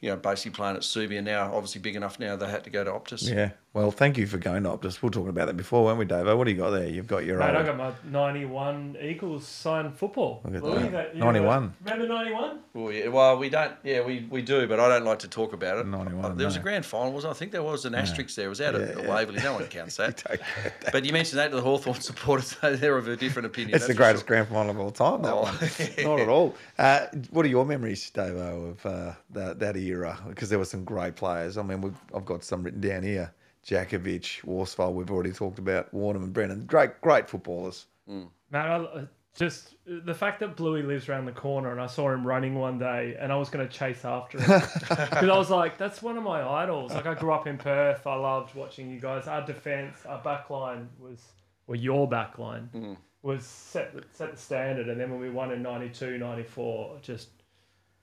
you 0.00 0.08
know, 0.10 0.16
basically 0.16 0.52
playing 0.52 0.76
at 0.76 0.82
Subi, 0.82 1.16
and 1.18 1.26
now 1.26 1.52
obviously 1.54 1.80
big 1.80 1.96
enough 1.96 2.18
now 2.18 2.36
they 2.36 2.48
had 2.48 2.64
to 2.64 2.70
go 2.70 2.84
to 2.84 2.90
Optus. 2.90 3.28
Yeah. 3.32 3.50
Well, 3.72 3.92
thank 3.92 4.18
you 4.18 4.26
for 4.26 4.36
going 4.38 4.64
to 4.64 4.70
Optus. 4.70 5.00
We 5.00 5.06
were 5.06 5.10
talking 5.12 5.28
about 5.28 5.46
that 5.46 5.56
before, 5.56 5.84
weren't 5.84 5.98
we, 6.00 6.04
Davo? 6.04 6.36
What 6.36 6.44
do 6.44 6.50
you 6.50 6.56
got 6.56 6.70
there? 6.70 6.88
You've 6.88 7.06
got 7.06 7.24
your 7.24 7.38
Mate, 7.38 7.54
I 7.54 7.62
got 7.62 7.76
my 7.76 7.92
91 8.10 8.96
Eagles 9.00 9.46
signed 9.46 9.94
football. 9.94 10.40
Look 10.44 10.54
at 10.56 10.62
Louis, 10.64 10.88
that. 10.88 11.14
you 11.14 11.20
91. 11.20 11.74
Remember 11.84 12.08
91? 12.08 12.58
Well, 12.74 12.92
yeah, 12.92 13.06
well, 13.08 13.38
we 13.38 13.48
don't. 13.48 13.72
Yeah, 13.84 14.00
we, 14.04 14.26
we 14.28 14.42
do, 14.42 14.66
but 14.66 14.80
I 14.80 14.88
don't 14.88 15.04
like 15.04 15.20
to 15.20 15.28
talk 15.28 15.52
about 15.52 15.78
it. 15.78 15.86
91, 15.86 16.24
Uh, 16.24 16.34
there 16.34 16.46
was 16.46 16.56
a 16.56 16.60
grand 16.60 16.84
final, 16.84 17.12
was 17.12 17.24
I 17.24 17.32
think 17.32 17.52
there 17.52 17.62
was 17.62 17.84
an 17.84 17.94
asterisk 17.94 18.34
there. 18.34 18.46
It 18.46 18.48
was 18.48 18.60
out 18.60 18.74
Yeah, 18.74 18.80
at 18.80 18.98
yeah. 19.04 19.08
Waverley. 19.08 19.40
No 19.40 19.54
one 19.54 19.66
counts 19.68 19.96
that. 19.98 20.24
Don't 20.26 20.40
get 20.40 20.80
that. 20.80 20.92
but 20.92 21.04
you 21.04 21.12
mentioned 21.12 21.38
that 21.38 21.50
to 21.50 21.56
the 21.56 21.62
Hawthorn 21.62 22.00
supporters, 22.00 22.56
they're 22.60 22.96
of 22.98 23.06
a 23.06 23.16
different 23.16 23.46
opinion. 23.46 23.76
It's 23.76 23.86
the 23.86 23.94
greatest 23.94 24.26
sure. 24.26 24.34
grand 24.36 24.48
final 24.48 24.70
of 24.70 24.80
all 24.80 24.90
time. 24.90 25.22
That 25.22 25.32
Oh. 25.32 25.42
one, 25.42 25.54
not 26.04 26.20
at 26.20 26.28
all. 26.28 26.56
Uh, 26.76 27.06
what 27.30 27.44
are 27.44 27.48
your 27.48 27.64
memories, 27.64 28.10
Davo, 28.12 28.70
of 28.70 28.84
uh, 28.86 29.12
that 29.30 29.60
that 29.60 29.76
era? 29.76 29.89
Because 30.28 30.48
there 30.48 30.58
were 30.58 30.64
some 30.64 30.84
great 30.84 31.16
players. 31.16 31.58
I 31.58 31.62
mean, 31.62 31.80
we've, 31.80 32.00
I've 32.14 32.24
got 32.24 32.44
some 32.44 32.62
written 32.62 32.80
down 32.80 33.02
here. 33.02 33.32
Jakovic, 33.66 34.42
Worsfold, 34.44 34.94
we've 34.94 35.10
already 35.10 35.32
talked 35.32 35.58
about. 35.58 35.92
Warnham, 35.92 36.24
and 36.24 36.32
Brennan, 36.32 36.64
great, 36.66 37.00
great 37.00 37.28
footballers. 37.28 37.86
Mm. 38.08 38.28
Man, 38.50 38.70
I, 38.70 38.76
I- 39.00 39.06
just 39.34 39.74
uh, 39.88 40.00
the 40.04 40.14
fact 40.14 40.40
that 40.40 40.56
Bluey 40.56 40.82
lives 40.82 41.08
around 41.08 41.24
the 41.24 41.32
corner 41.32 41.70
and 41.70 41.80
I 41.80 41.86
saw 41.86 42.10
him 42.10 42.26
running 42.26 42.56
one 42.56 42.78
day 42.78 43.16
and 43.18 43.32
I 43.32 43.36
was 43.36 43.48
going 43.48 43.66
to 43.66 43.72
chase 43.72 44.04
after 44.04 44.40
him. 44.40 44.60
Because 44.80 45.28
I 45.28 45.38
was 45.38 45.50
like, 45.50 45.78
that's 45.78 46.02
one 46.02 46.16
of 46.16 46.24
my 46.24 46.42
idols. 46.42 46.92
Like, 46.92 47.06
I 47.06 47.14
grew 47.14 47.32
up 47.32 47.46
in 47.46 47.56
Perth. 47.56 48.06
I 48.06 48.16
loved 48.16 48.54
watching 48.54 48.90
you 48.90 49.00
guys. 49.00 49.26
Our 49.28 49.46
defence, 49.46 49.98
our 50.06 50.20
back 50.22 50.50
line 50.50 50.88
was, 50.98 51.24
or 51.68 51.76
your 51.76 52.08
back 52.08 52.38
line, 52.38 52.68
mm. 52.74 52.96
was 53.22 53.44
set, 53.44 53.94
set 54.12 54.32
the 54.32 54.36
standard. 54.36 54.88
And 54.88 55.00
then 55.00 55.10
when 55.10 55.20
we 55.20 55.30
won 55.30 55.52
in 55.52 55.62
92, 55.62 56.18
94, 56.18 56.98
just, 57.02 57.28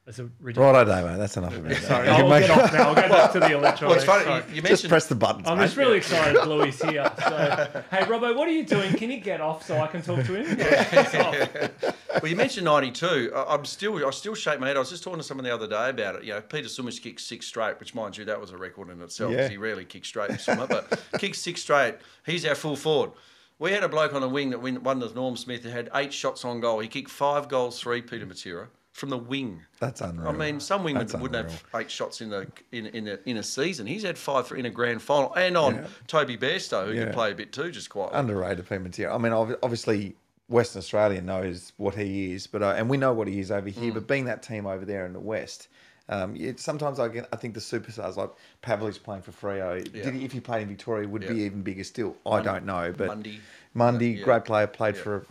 it's 0.07 0.19
a 0.19 0.29
ridiculous. 0.39 0.73
Righto, 0.87 0.89
Davo. 0.91 1.17
That's 1.17 1.37
enough 1.37 1.55
about 1.57 1.69
that. 1.69 1.81
Sorry, 1.83 2.07
You 2.07 2.13
I'll 2.13 2.19
can 2.21 2.29
make- 2.29 2.47
get 2.47 2.57
off 2.59 2.73
now. 2.73 2.87
I'll 2.89 2.95
go 2.95 3.09
back 3.09 3.31
to 3.33 3.39
the 3.39 3.51
electronics. 3.51 3.81
Well, 3.81 3.93
it's 3.95 4.03
funny. 4.05 4.23
Sorry. 4.23 4.43
You, 4.49 4.55
you 4.55 4.61
Just 4.61 4.63
mentioned 4.71 4.89
press 4.89 5.07
the 5.07 5.15
buttons. 5.15 5.47
I'm 5.47 5.57
mate. 5.57 5.65
just 5.65 5.77
really 5.77 5.97
excited 5.97 6.41
Bluey's 6.43 6.81
here. 6.81 7.11
So, 7.19 7.83
hey, 7.91 8.03
Robbo, 8.03 8.35
what 8.35 8.47
are 8.47 8.51
you 8.51 8.65
doing? 8.65 8.93
Can 8.93 9.11
you 9.11 9.19
get 9.19 9.41
off 9.41 9.65
so 9.65 9.77
I 9.77 9.87
can 9.87 10.01
talk 10.01 10.25
to 10.25 10.35
him? 10.35 10.45
It's 10.59 11.15
off. 11.15 11.93
well, 12.23 12.29
you 12.29 12.35
mentioned 12.35 12.65
'92. 12.65 13.31
I- 13.35 13.53
I'm 13.53 13.65
still, 13.65 14.05
I 14.05 14.09
still 14.11 14.35
shake 14.35 14.59
my 14.59 14.67
head. 14.67 14.77
I 14.77 14.79
was 14.79 14.89
just 14.89 15.03
talking 15.03 15.19
to 15.19 15.23
someone 15.23 15.43
the 15.43 15.53
other 15.53 15.67
day 15.67 15.89
about 15.89 16.15
it. 16.15 16.23
You 16.23 16.33
know, 16.33 16.41
Peter 16.41 16.69
Summers 16.69 16.99
kicked 16.99 17.21
six 17.21 17.45
straight, 17.45 17.79
which, 17.79 17.93
mind 17.93 18.17
you, 18.17 18.25
that 18.25 18.39
was 18.39 18.51
a 18.51 18.57
record 18.57 18.89
in 18.89 19.01
itself. 19.01 19.33
Yeah. 19.33 19.47
He 19.49 19.57
rarely 19.57 19.85
kicks 19.85 20.07
straight 20.07 20.29
in 20.29 20.39
summer, 20.39 20.67
but 20.67 21.01
kicked 21.19 21.35
six 21.35 21.61
straight. 21.61 21.95
He's 22.25 22.45
our 22.45 22.55
full 22.55 22.75
forward. 22.75 23.11
We 23.59 23.71
had 23.71 23.83
a 23.83 23.89
bloke 23.89 24.13
on 24.13 24.21
the 24.21 24.29
wing 24.29 24.51
that 24.51 24.61
won 24.61 24.99
the 24.99 25.09
Norm 25.15 25.35
Smith 25.35 25.63
who 25.63 25.69
had 25.69 25.89
eight 25.95 26.13
shots 26.13 26.45
on 26.45 26.59
goal. 26.61 26.79
He 26.79 26.87
kicked 26.87 27.09
five 27.09 27.49
goals, 27.49 27.79
three 27.79 28.01
Peter 28.03 28.25
Matera 28.25 28.67
from 28.97 29.09
the 29.11 29.17
wing. 29.17 29.61
That's 29.79 30.01
unreal. 30.01 30.27
I 30.27 30.31
mean, 30.31 30.59
some 30.59 30.83
wing 30.83 30.95
That's 30.95 31.13
wouldn't 31.13 31.35
unreal. 31.35 31.51
have 31.71 31.81
eight 31.81 31.91
shots 31.91 32.19
in 32.19 32.31
the 32.31 32.47
in 32.71 32.87
in 32.87 33.07
a, 33.07 33.19
in 33.25 33.37
a 33.37 33.43
season. 33.43 33.85
He's 33.85 34.01
had 34.01 34.17
five 34.17 34.47
for, 34.47 34.55
in 34.55 34.65
a 34.65 34.71
grand 34.71 35.03
final, 35.03 35.33
and 35.35 35.55
on 35.55 35.75
Yeah. 35.75 35.87
Toby 36.07 36.35
Bairstow, 36.35 36.87
who 36.87 36.93
Yeah. 36.93 37.05
can 37.05 37.13
play 37.13 37.31
a 37.31 37.35
bit 37.35 37.53
too, 37.53 37.69
just 37.71 37.89
quite. 37.91 38.09
underrated 38.11 38.65
Matera. 38.67 39.13
I 39.13 39.19
mean, 39.19 39.33
obviously 39.33 40.15
Western 40.49 40.79
Australia 40.79 41.21
knows 41.21 41.73
what 41.77 41.93
he 41.93 42.33
is, 42.33 42.47
but 42.47 42.63
uh, 42.63 42.73
and 42.75 42.89
we 42.89 42.97
know 42.97 43.13
what 43.13 43.27
he 43.27 43.39
is 43.39 43.51
over 43.51 43.69
Mm. 43.69 43.73
here. 43.73 43.93
But 43.93 44.07
being 44.07 44.25
that 44.25 44.41
team 44.41 44.65
over 44.65 44.83
there 44.83 45.05
in 45.05 45.13
the 45.13 45.19
West, 45.19 45.67
um, 46.09 46.35
it, 46.35 46.59
sometimes 46.59 46.99
I 46.99 47.07
get, 47.09 47.29
I 47.31 47.35
think 47.35 47.53
the 47.53 47.59
superstars 47.59 48.15
like 48.15 48.31
Pavlich 48.63 49.03
playing 49.03 49.21
for 49.21 49.31
Freo. 49.31 49.83
Did 49.91 50.13
he, 50.15 50.25
if 50.25 50.31
he 50.31 50.39
played 50.39 50.63
in 50.63 50.69
Victoria, 50.69 51.07
would 51.07 51.27
be 51.27 51.41
even 51.41 51.61
bigger 51.61 51.83
still. 51.83 52.15
I 52.25 52.41
don't 52.41 52.65
know, 52.65 52.91
but 52.97 53.07
Mundy. 53.09 53.41
Mundy, 53.75 54.09
Yeah. 54.13 54.23
great 54.23 54.45
player, 54.45 54.65
played 54.65 54.95
Yeah. 54.95 55.01
for 55.03 55.25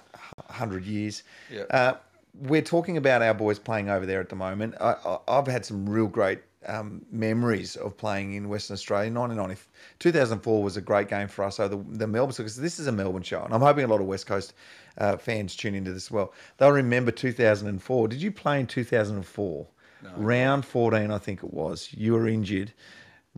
a 0.48 0.52
hundred 0.52 0.84
years. 0.84 1.24
Yeah. 1.50 1.62
Uh, 1.70 1.94
we're 2.40 2.62
talking 2.62 2.96
about 2.96 3.22
our 3.22 3.34
boys 3.34 3.58
playing 3.58 3.88
over 3.88 4.06
there 4.06 4.20
at 4.20 4.28
the 4.28 4.36
moment. 4.36 4.74
I, 4.80 4.94
I, 5.04 5.18
I've 5.28 5.46
had 5.46 5.64
some 5.64 5.88
real 5.88 6.06
great 6.06 6.40
um, 6.66 7.04
memories 7.10 7.76
of 7.76 7.96
playing 7.96 8.34
in 8.34 8.48
Western 8.48 8.74
Australia. 8.74 9.12
1990, 9.12 9.62
2004 9.98 10.62
was 10.62 10.76
a 10.76 10.80
great 10.80 11.08
game 11.08 11.28
for 11.28 11.44
us. 11.44 11.56
So 11.56 11.68
the, 11.68 11.76
the 11.90 12.06
Melbourne, 12.06 12.34
because 12.36 12.56
this 12.56 12.78
is 12.78 12.86
a 12.86 12.92
Melbourne 12.92 13.22
show, 13.22 13.42
and 13.42 13.54
I'm 13.54 13.60
hoping 13.60 13.84
a 13.84 13.88
lot 13.88 14.00
of 14.00 14.06
West 14.06 14.26
Coast 14.26 14.54
uh, 14.98 15.16
fans 15.16 15.56
tune 15.56 15.74
into 15.74 15.92
this 15.92 16.06
as 16.06 16.10
well. 16.10 16.32
They'll 16.58 16.72
remember 16.72 17.10
2004. 17.10 18.08
Did 18.08 18.22
you 18.22 18.32
play 18.32 18.60
in 18.60 18.66
2004? 18.66 19.66
Round 20.16 20.64
14, 20.64 21.10
I 21.10 21.18
think 21.18 21.42
it 21.42 21.52
was. 21.52 21.88
You 21.92 22.12
were 22.12 22.28
injured. 22.28 22.72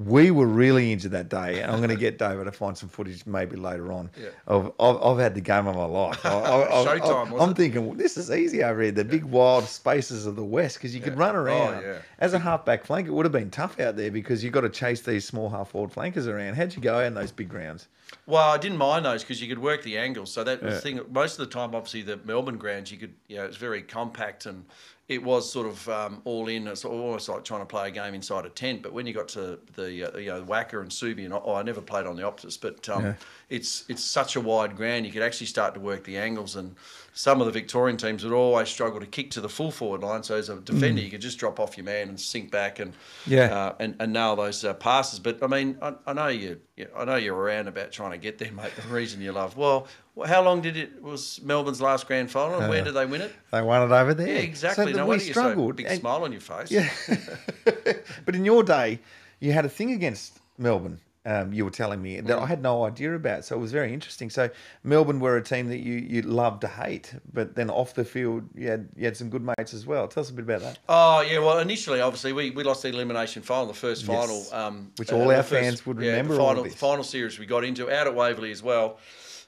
We 0.04 0.30
were 0.30 0.46
really 0.46 0.92
injured 0.92 1.10
that 1.10 1.28
day, 1.28 1.60
and 1.60 1.72
I'm 1.72 1.78
going 1.78 1.88
to 1.90 1.96
get 1.96 2.18
David 2.18 2.44
to 2.44 2.52
find 2.52 2.78
some 2.78 2.88
footage 2.88 3.26
maybe 3.26 3.56
later 3.56 3.90
on. 3.92 4.10
Yeah. 4.16 4.28
Of, 4.46 4.72
I've, 4.78 5.02
I've 5.02 5.18
had 5.18 5.34
the 5.34 5.40
game 5.40 5.66
of 5.66 5.74
my 5.74 5.86
life. 5.86 6.24
I, 6.24 6.30
I, 6.30 6.82
I, 6.82 6.98
Showtime, 6.98 7.42
I'm 7.42 7.50
it? 7.50 7.56
thinking 7.56 7.84
well, 7.84 7.96
this 7.96 8.16
is 8.16 8.30
easy 8.30 8.62
over 8.62 8.80
here. 8.80 8.92
The 8.92 9.04
big 9.04 9.24
wild 9.24 9.64
spaces 9.64 10.24
of 10.24 10.36
the 10.36 10.44
west 10.44 10.76
because 10.76 10.94
you 10.94 11.00
could 11.00 11.18
run 11.18 11.34
oh, 11.34 11.40
around. 11.40 11.74
Oh, 11.74 11.80
yeah. 11.80 11.98
As 12.20 12.32
a 12.32 12.38
halfback 12.38 12.84
flank, 12.84 13.08
it 13.08 13.10
would 13.10 13.24
have 13.24 13.32
been 13.32 13.50
tough 13.50 13.80
out 13.80 13.96
there 13.96 14.12
because 14.12 14.44
you've 14.44 14.52
got 14.52 14.60
to 14.60 14.68
chase 14.68 15.00
these 15.00 15.26
small 15.26 15.50
half 15.50 15.70
forward 15.70 15.90
flankers 15.90 16.28
around. 16.28 16.54
How'd 16.54 16.76
you 16.76 16.80
go 16.80 16.98
out 16.98 17.06
in 17.06 17.14
those 17.14 17.32
big 17.32 17.48
grounds? 17.48 17.88
Well, 18.26 18.50
I 18.50 18.58
didn't 18.58 18.78
mind 18.78 19.04
those 19.04 19.22
because 19.22 19.42
you 19.42 19.48
could 19.48 19.58
work 19.58 19.82
the 19.82 19.98
angles. 19.98 20.32
So 20.32 20.44
that 20.44 20.62
was 20.62 20.76
the 20.76 20.80
thing. 20.80 21.00
Most 21.10 21.38
of 21.40 21.48
the 21.48 21.52
time, 21.52 21.74
obviously, 21.74 22.02
the 22.02 22.18
Melbourne 22.24 22.56
grounds, 22.56 22.92
you 22.92 22.98
could, 22.98 23.14
you 23.26 23.36
know, 23.36 23.44
it's 23.44 23.56
very 23.56 23.82
compact 23.82 24.46
and 24.46 24.64
it 25.08 25.22
was 25.22 25.50
sort 25.50 25.66
of 25.66 25.88
um, 25.88 26.20
all 26.24 26.48
in. 26.48 26.68
It's 26.68 26.84
almost 26.84 27.30
like 27.30 27.42
trying 27.42 27.60
to 27.60 27.66
play 27.66 27.88
a 27.88 27.90
game 27.90 28.12
inside 28.12 28.44
a 28.44 28.50
tent. 28.50 28.82
But 28.82 28.92
when 28.92 29.06
you 29.06 29.14
got 29.14 29.28
to 29.28 29.58
the, 29.74 30.14
uh, 30.14 30.18
you 30.18 30.26
know, 30.26 30.42
WACA 30.42 30.80
and 30.82 30.90
Subi, 30.90 31.24
and 31.24 31.32
oh, 31.32 31.54
I 31.54 31.62
never 31.62 31.80
played 31.80 32.06
on 32.06 32.14
the 32.16 32.22
Optus, 32.22 32.60
but 32.60 32.86
um, 32.90 33.16
it's 33.48 33.84
it's 33.88 34.04
such 34.04 34.36
a 34.36 34.40
wide 34.40 34.76
ground, 34.76 35.06
you 35.06 35.12
could 35.12 35.22
actually 35.22 35.46
start 35.46 35.72
to 35.74 35.80
work 35.80 36.04
the 36.04 36.18
angles. 36.18 36.56
And 36.56 36.76
some 37.14 37.40
of 37.40 37.46
the 37.46 37.52
Victorian 37.52 37.96
teams 37.96 38.22
would 38.22 38.34
always 38.34 38.68
struggle 38.68 39.00
to 39.00 39.06
kick 39.06 39.30
to 39.32 39.40
the 39.40 39.48
full 39.48 39.70
forward 39.70 40.02
line. 40.02 40.22
So 40.22 40.36
as 40.36 40.50
a 40.50 40.56
defender, 40.56 41.00
you 41.00 41.10
could 41.10 41.22
just 41.22 41.38
drop 41.38 41.58
off 41.58 41.78
your 41.78 41.84
man 41.84 42.10
and 42.10 42.20
sink 42.20 42.50
back 42.50 42.78
and 42.78 42.92
Yeah. 43.26 43.46
uh, 43.46 43.74
and, 43.80 43.96
and 43.98 44.12
nail 44.12 44.36
those 44.36 44.62
uh, 44.62 44.74
passes. 44.74 45.20
But 45.20 45.42
I 45.42 45.46
mean, 45.46 45.78
I, 45.80 45.94
I 46.06 46.12
know 46.12 46.28
you, 46.28 46.60
I 46.94 47.04
know 47.06 47.16
you're 47.16 47.34
around 47.34 47.66
about 47.66 47.92
trying 47.92 48.10
to 48.10 48.18
get 48.18 48.36
there, 48.36 48.52
mate. 48.52 48.72
The 48.76 48.88
reason 48.88 49.22
you 49.22 49.32
love. 49.32 49.56
Well, 49.56 49.88
how 50.26 50.42
long 50.42 50.60
did 50.60 50.76
it 50.76 51.02
was 51.02 51.40
Melbourne's 51.42 51.80
last 51.80 52.06
grand 52.06 52.30
final? 52.30 52.60
and 52.60 52.68
Where 52.68 52.82
did 52.84 52.94
they 52.94 53.06
win 53.06 53.20
it? 53.22 53.32
They 53.52 53.62
won 53.62 53.82
it 53.90 53.94
over 53.94 54.14
there. 54.14 54.28
Yeah, 54.28 54.34
exactly. 54.40 54.92
So 54.92 54.96
no 54.98 55.04
we 55.04 55.08
wonder 55.10 55.24
you're 55.24 55.34
so 55.34 55.40
struggled. 55.40 55.76
big 55.76 55.86
And- 55.86 56.00
smile 56.00 56.24
on 56.24 56.32
your 56.32 56.40
face. 56.40 56.70
Yeah. 56.70 56.88
but 58.24 58.34
in 58.34 58.44
your 58.44 58.62
day, 58.62 59.00
you 59.40 59.52
had 59.52 59.64
a 59.64 59.68
thing 59.68 59.92
against 59.92 60.40
Melbourne. 60.58 61.00
Um, 61.26 61.52
you 61.52 61.64
were 61.64 61.70
telling 61.70 62.00
me 62.00 62.20
that 62.20 62.38
I 62.38 62.44
Mm. 62.44 62.48
had 62.48 62.62
no 62.62 62.84
idea 62.86 63.14
about, 63.14 63.44
so 63.44 63.54
it 63.54 63.58
was 63.58 63.70
very 63.70 63.92
interesting. 63.92 64.30
So 64.30 64.48
Melbourne 64.82 65.20
were 65.20 65.36
a 65.36 65.42
team 65.42 65.68
that 65.68 65.78
you 65.78 65.94
you 65.94 66.22
loved 66.22 66.62
to 66.62 66.68
hate, 66.68 67.12
but 67.34 67.54
then 67.54 67.68
off 67.68 67.92
the 67.92 68.04
field, 68.04 68.44
you 68.54 68.68
had 68.70 68.88
you 68.96 69.04
had 69.04 69.14
some 69.14 69.28
good 69.28 69.42
mates 69.42 69.74
as 69.74 69.84
well. 69.84 70.08
Tell 70.08 70.22
us 70.22 70.30
a 70.30 70.32
bit 70.32 70.44
about 70.44 70.60
that. 70.62 70.78
Oh 70.88 71.20
yeah, 71.20 71.40
well 71.40 71.58
initially 71.58 72.00
obviously 72.00 72.32
we, 72.32 72.50
we 72.50 72.62
lost 72.64 72.82
the 72.82 72.88
elimination 72.88 73.42
final, 73.42 73.66
the 73.66 73.74
first 73.74 74.06
final, 74.06 74.38
Yes. 74.38 74.52
um, 74.54 74.90
Which 74.96 75.12
uh, 75.12 75.16
all 75.16 75.30
our 75.30 75.42
first- 75.42 75.50
fans 75.50 75.84
would 75.86 76.00
yeah, 76.00 76.10
remember 76.12 76.34
The 76.34 76.40
final, 76.40 76.62
the 76.64 76.70
final 76.70 77.04
series 77.04 77.38
we 77.38 77.44
got 77.44 77.62
into 77.62 77.90
out 77.90 78.06
at 78.06 78.14
Waverley 78.14 78.50
as 78.52 78.62
well. 78.62 78.98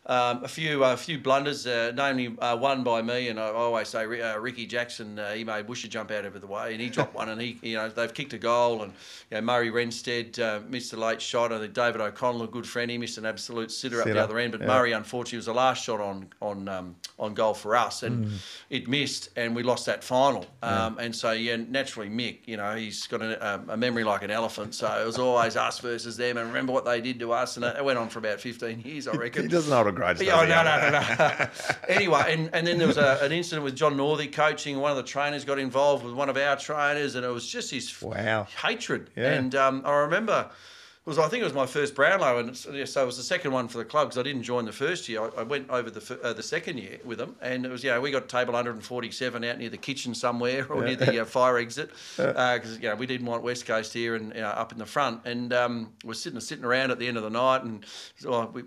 Um, 0.06 0.42
a 0.42 0.48
few 0.48 0.82
a 0.82 0.96
few 0.96 1.18
blunders, 1.18 1.66
uh, 1.66 1.92
namely 1.94 2.34
uh, 2.38 2.56
one 2.56 2.82
by 2.82 3.02
me, 3.02 3.28
and 3.28 3.38
I 3.38 3.50
always 3.50 3.88
say 3.88 4.04
uh, 4.22 4.38
Ricky 4.38 4.64
Jackson. 4.66 5.18
Uh, 5.18 5.32
he 5.32 5.44
made 5.44 5.66
Busher 5.66 5.88
jump 5.88 6.10
out 6.10 6.24
of 6.24 6.40
the 6.40 6.46
way, 6.46 6.72
and 6.72 6.80
he 6.80 6.88
dropped 6.88 7.14
one, 7.14 7.28
and 7.28 7.38
he 7.40 7.58
you 7.60 7.76
know 7.76 7.90
they've 7.90 8.12
kicked 8.12 8.32
a 8.32 8.38
goal, 8.38 8.82
and 8.82 8.94
you 9.30 9.36
know, 9.36 9.42
Murray 9.42 9.70
Renstead 9.70 10.38
uh, 10.40 10.60
missed 10.66 10.94
a 10.94 10.96
late 10.96 11.20
shot, 11.20 11.52
and 11.52 11.72
David 11.74 12.00
O'Connell, 12.00 12.44
a 12.44 12.48
good 12.48 12.66
friend, 12.66 12.90
he 12.90 12.96
missed 12.96 13.18
an 13.18 13.26
absolute 13.26 13.70
sitter 13.70 14.00
up 14.00 14.06
the 14.06 14.18
other 14.18 14.38
end, 14.38 14.52
but 14.52 14.62
yeah. 14.62 14.66
Murray 14.68 14.92
unfortunately 14.92 15.36
was 15.36 15.46
the 15.46 15.54
last 15.54 15.84
shot 15.84 16.00
on 16.00 16.28
on 16.40 16.66
um, 16.66 16.96
on 17.18 17.34
goal 17.34 17.52
for 17.52 17.76
us, 17.76 18.02
and 18.02 18.24
Mm. 18.24 18.32
it 18.70 18.88
missed, 18.88 19.28
and 19.36 19.54
we 19.54 19.62
lost 19.62 19.84
that 19.84 20.02
final. 20.02 20.46
Um, 20.62 20.98
and 20.98 21.14
so 21.14 21.32
yeah, 21.32 21.56
naturally 21.56 22.08
Mick, 22.08 22.38
you 22.46 22.56
know, 22.56 22.74
he's 22.74 23.06
got 23.06 23.20
a, 23.20 23.54
um, 23.54 23.68
a 23.68 23.76
memory 23.76 24.04
like 24.04 24.22
an 24.22 24.30
elephant, 24.30 24.74
so 24.74 24.86
it 25.00 25.04
was 25.04 25.18
always 25.18 25.56
us 25.56 25.78
versus 25.78 26.16
them, 26.16 26.38
and 26.38 26.48
remember 26.48 26.72
what 26.72 26.86
they 26.86 27.02
did 27.02 27.20
to 27.20 27.32
us, 27.32 27.56
and 27.58 27.66
it 27.66 27.84
went 27.84 27.98
on 27.98 28.08
for 28.08 28.18
about 28.18 28.40
fifteen 28.40 28.80
years, 28.80 29.06
I 29.06 29.12
reckon. 29.12 29.42
He 29.42 29.48
doesn't 29.48 29.70
hold 29.72 29.89
a 29.90 29.92
grudge. 29.92 30.20
Yeah, 30.22 30.40
oh, 30.40 30.46
no, 30.46 30.62
no, 30.64 30.90
no, 30.90 30.90
no. 30.90 31.46
anyway, 31.94 32.22
and, 32.34 32.50
and 32.54 32.66
then 32.66 32.78
there 32.78 32.86
was 32.88 32.96
a, 32.96 33.18
an 33.22 33.32
incident 33.32 33.64
with 33.64 33.76
John 33.76 33.96
Northey 33.96 34.32
coaching. 34.32 34.78
One 34.80 34.90
of 34.90 34.96
the 34.96 35.02
trainers 35.02 35.44
got 35.44 35.58
involved 35.58 36.04
with 36.04 36.14
one 36.14 36.28
of 36.28 36.36
our 36.36 36.56
trainers, 36.56 37.14
and 37.14 37.24
it 37.24 37.28
was 37.28 37.46
just 37.46 37.70
his 37.70 38.00
Wow. 38.02 38.46
hatred. 38.62 39.10
Yeah. 39.16 39.32
And 39.34 39.54
um, 39.54 39.82
I 39.84 39.92
remember 39.98 40.50
was 41.06 41.18
I 41.18 41.28
think 41.28 41.40
it 41.40 41.44
was 41.44 41.54
my 41.54 41.66
first 41.66 41.94
Brownlow, 41.94 42.38
and 42.38 42.56
so 42.56 42.70
it 42.72 43.06
was 43.06 43.16
the 43.16 43.22
second 43.22 43.52
one 43.52 43.68
for 43.68 43.78
the 43.78 43.86
club 43.86 44.08
because 44.08 44.18
I 44.18 44.22
didn't 44.22 44.42
join 44.42 44.66
the 44.66 44.72
first 44.72 45.08
year. 45.08 45.22
I, 45.22 45.40
I 45.40 45.42
went 45.44 45.70
over 45.70 45.90
the 45.90 46.20
uh, 46.22 46.34
the 46.34 46.42
second 46.42 46.78
year 46.78 46.98
with 47.04 47.16
them, 47.16 47.36
and 47.40 47.64
it 47.64 47.70
was 47.70 47.82
yeah 47.82 47.98
we 47.98 48.10
got 48.10 48.28
table 48.28 48.52
147 48.52 49.44
out 49.44 49.58
near 49.58 49.70
the 49.70 49.78
kitchen 49.78 50.14
somewhere 50.14 50.66
or 50.70 50.84
near 50.84 50.96
the 50.96 51.22
uh, 51.22 51.24
fire 51.24 51.56
exit 51.58 51.90
because 52.16 52.78
you 52.78 52.88
know 52.88 52.94
we 52.96 53.06
didn't 53.06 53.26
want 53.26 53.42
West 53.42 53.64
Coast 53.64 53.94
here 53.94 54.14
and 54.14 54.34
you 54.34 54.42
know, 54.42 54.48
up 54.48 54.72
in 54.72 54.78
the 54.78 54.86
front, 54.86 55.22
and 55.24 55.54
um, 55.54 55.92
we're 56.04 56.12
sitting 56.12 56.38
sitting 56.40 56.66
around 56.66 56.90
at 56.90 56.98
the 56.98 57.08
end 57.08 57.16
of 57.16 57.22
the 57.22 57.30
night, 57.30 57.62
and 57.62 57.86
oh, 58.26 58.46
we, 58.52 58.62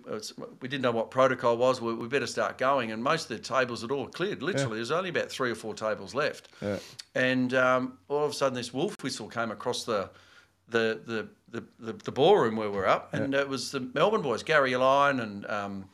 we 0.60 0.68
didn't 0.68 0.82
know 0.82 0.92
what 0.92 1.12
protocol 1.12 1.56
was. 1.58 1.82
We, 1.82 1.94
we 1.94 2.08
better 2.08 2.28
start 2.28 2.58
going, 2.58 2.92
and 2.92 3.04
most 3.04 3.30
of 3.30 3.38
the 3.38 3.44
tables 3.44 3.82
had 3.82 3.92
all 3.92 4.08
cleared. 4.08 4.42
Literally, 4.42 4.78
there's 4.78 4.92
only 4.92 5.10
about 5.10 5.30
three 5.30 5.52
or 5.52 5.56
four 5.56 5.75
tables 5.75 6.16
left, 6.16 6.50
and 7.13 7.54
um, 7.54 8.00
all 8.08 8.25
of 8.25 8.32
a 8.32 8.34
sudden 8.34 8.56
this 8.56 8.74
wolf 8.74 9.02
whistle 9.04 9.28
came 9.28 9.52
across 9.52 9.84
the 9.84 10.10
the 10.70 11.01
the 11.05 11.27
the, 11.50 11.63
the, 11.79 11.93
the 11.93 12.12
ballroom 12.12 12.55
where 12.55 12.72
we're 12.72 12.88
up, 12.88 13.13
and 13.13 13.36
it 13.36 13.48
was 13.48 13.72
the 13.72 13.79
Melbourne 13.79 14.24
boys, 14.24 14.41
Gary 14.41 14.75
Lyon 14.75 15.20
and 15.20 15.46
um, 15.46 15.86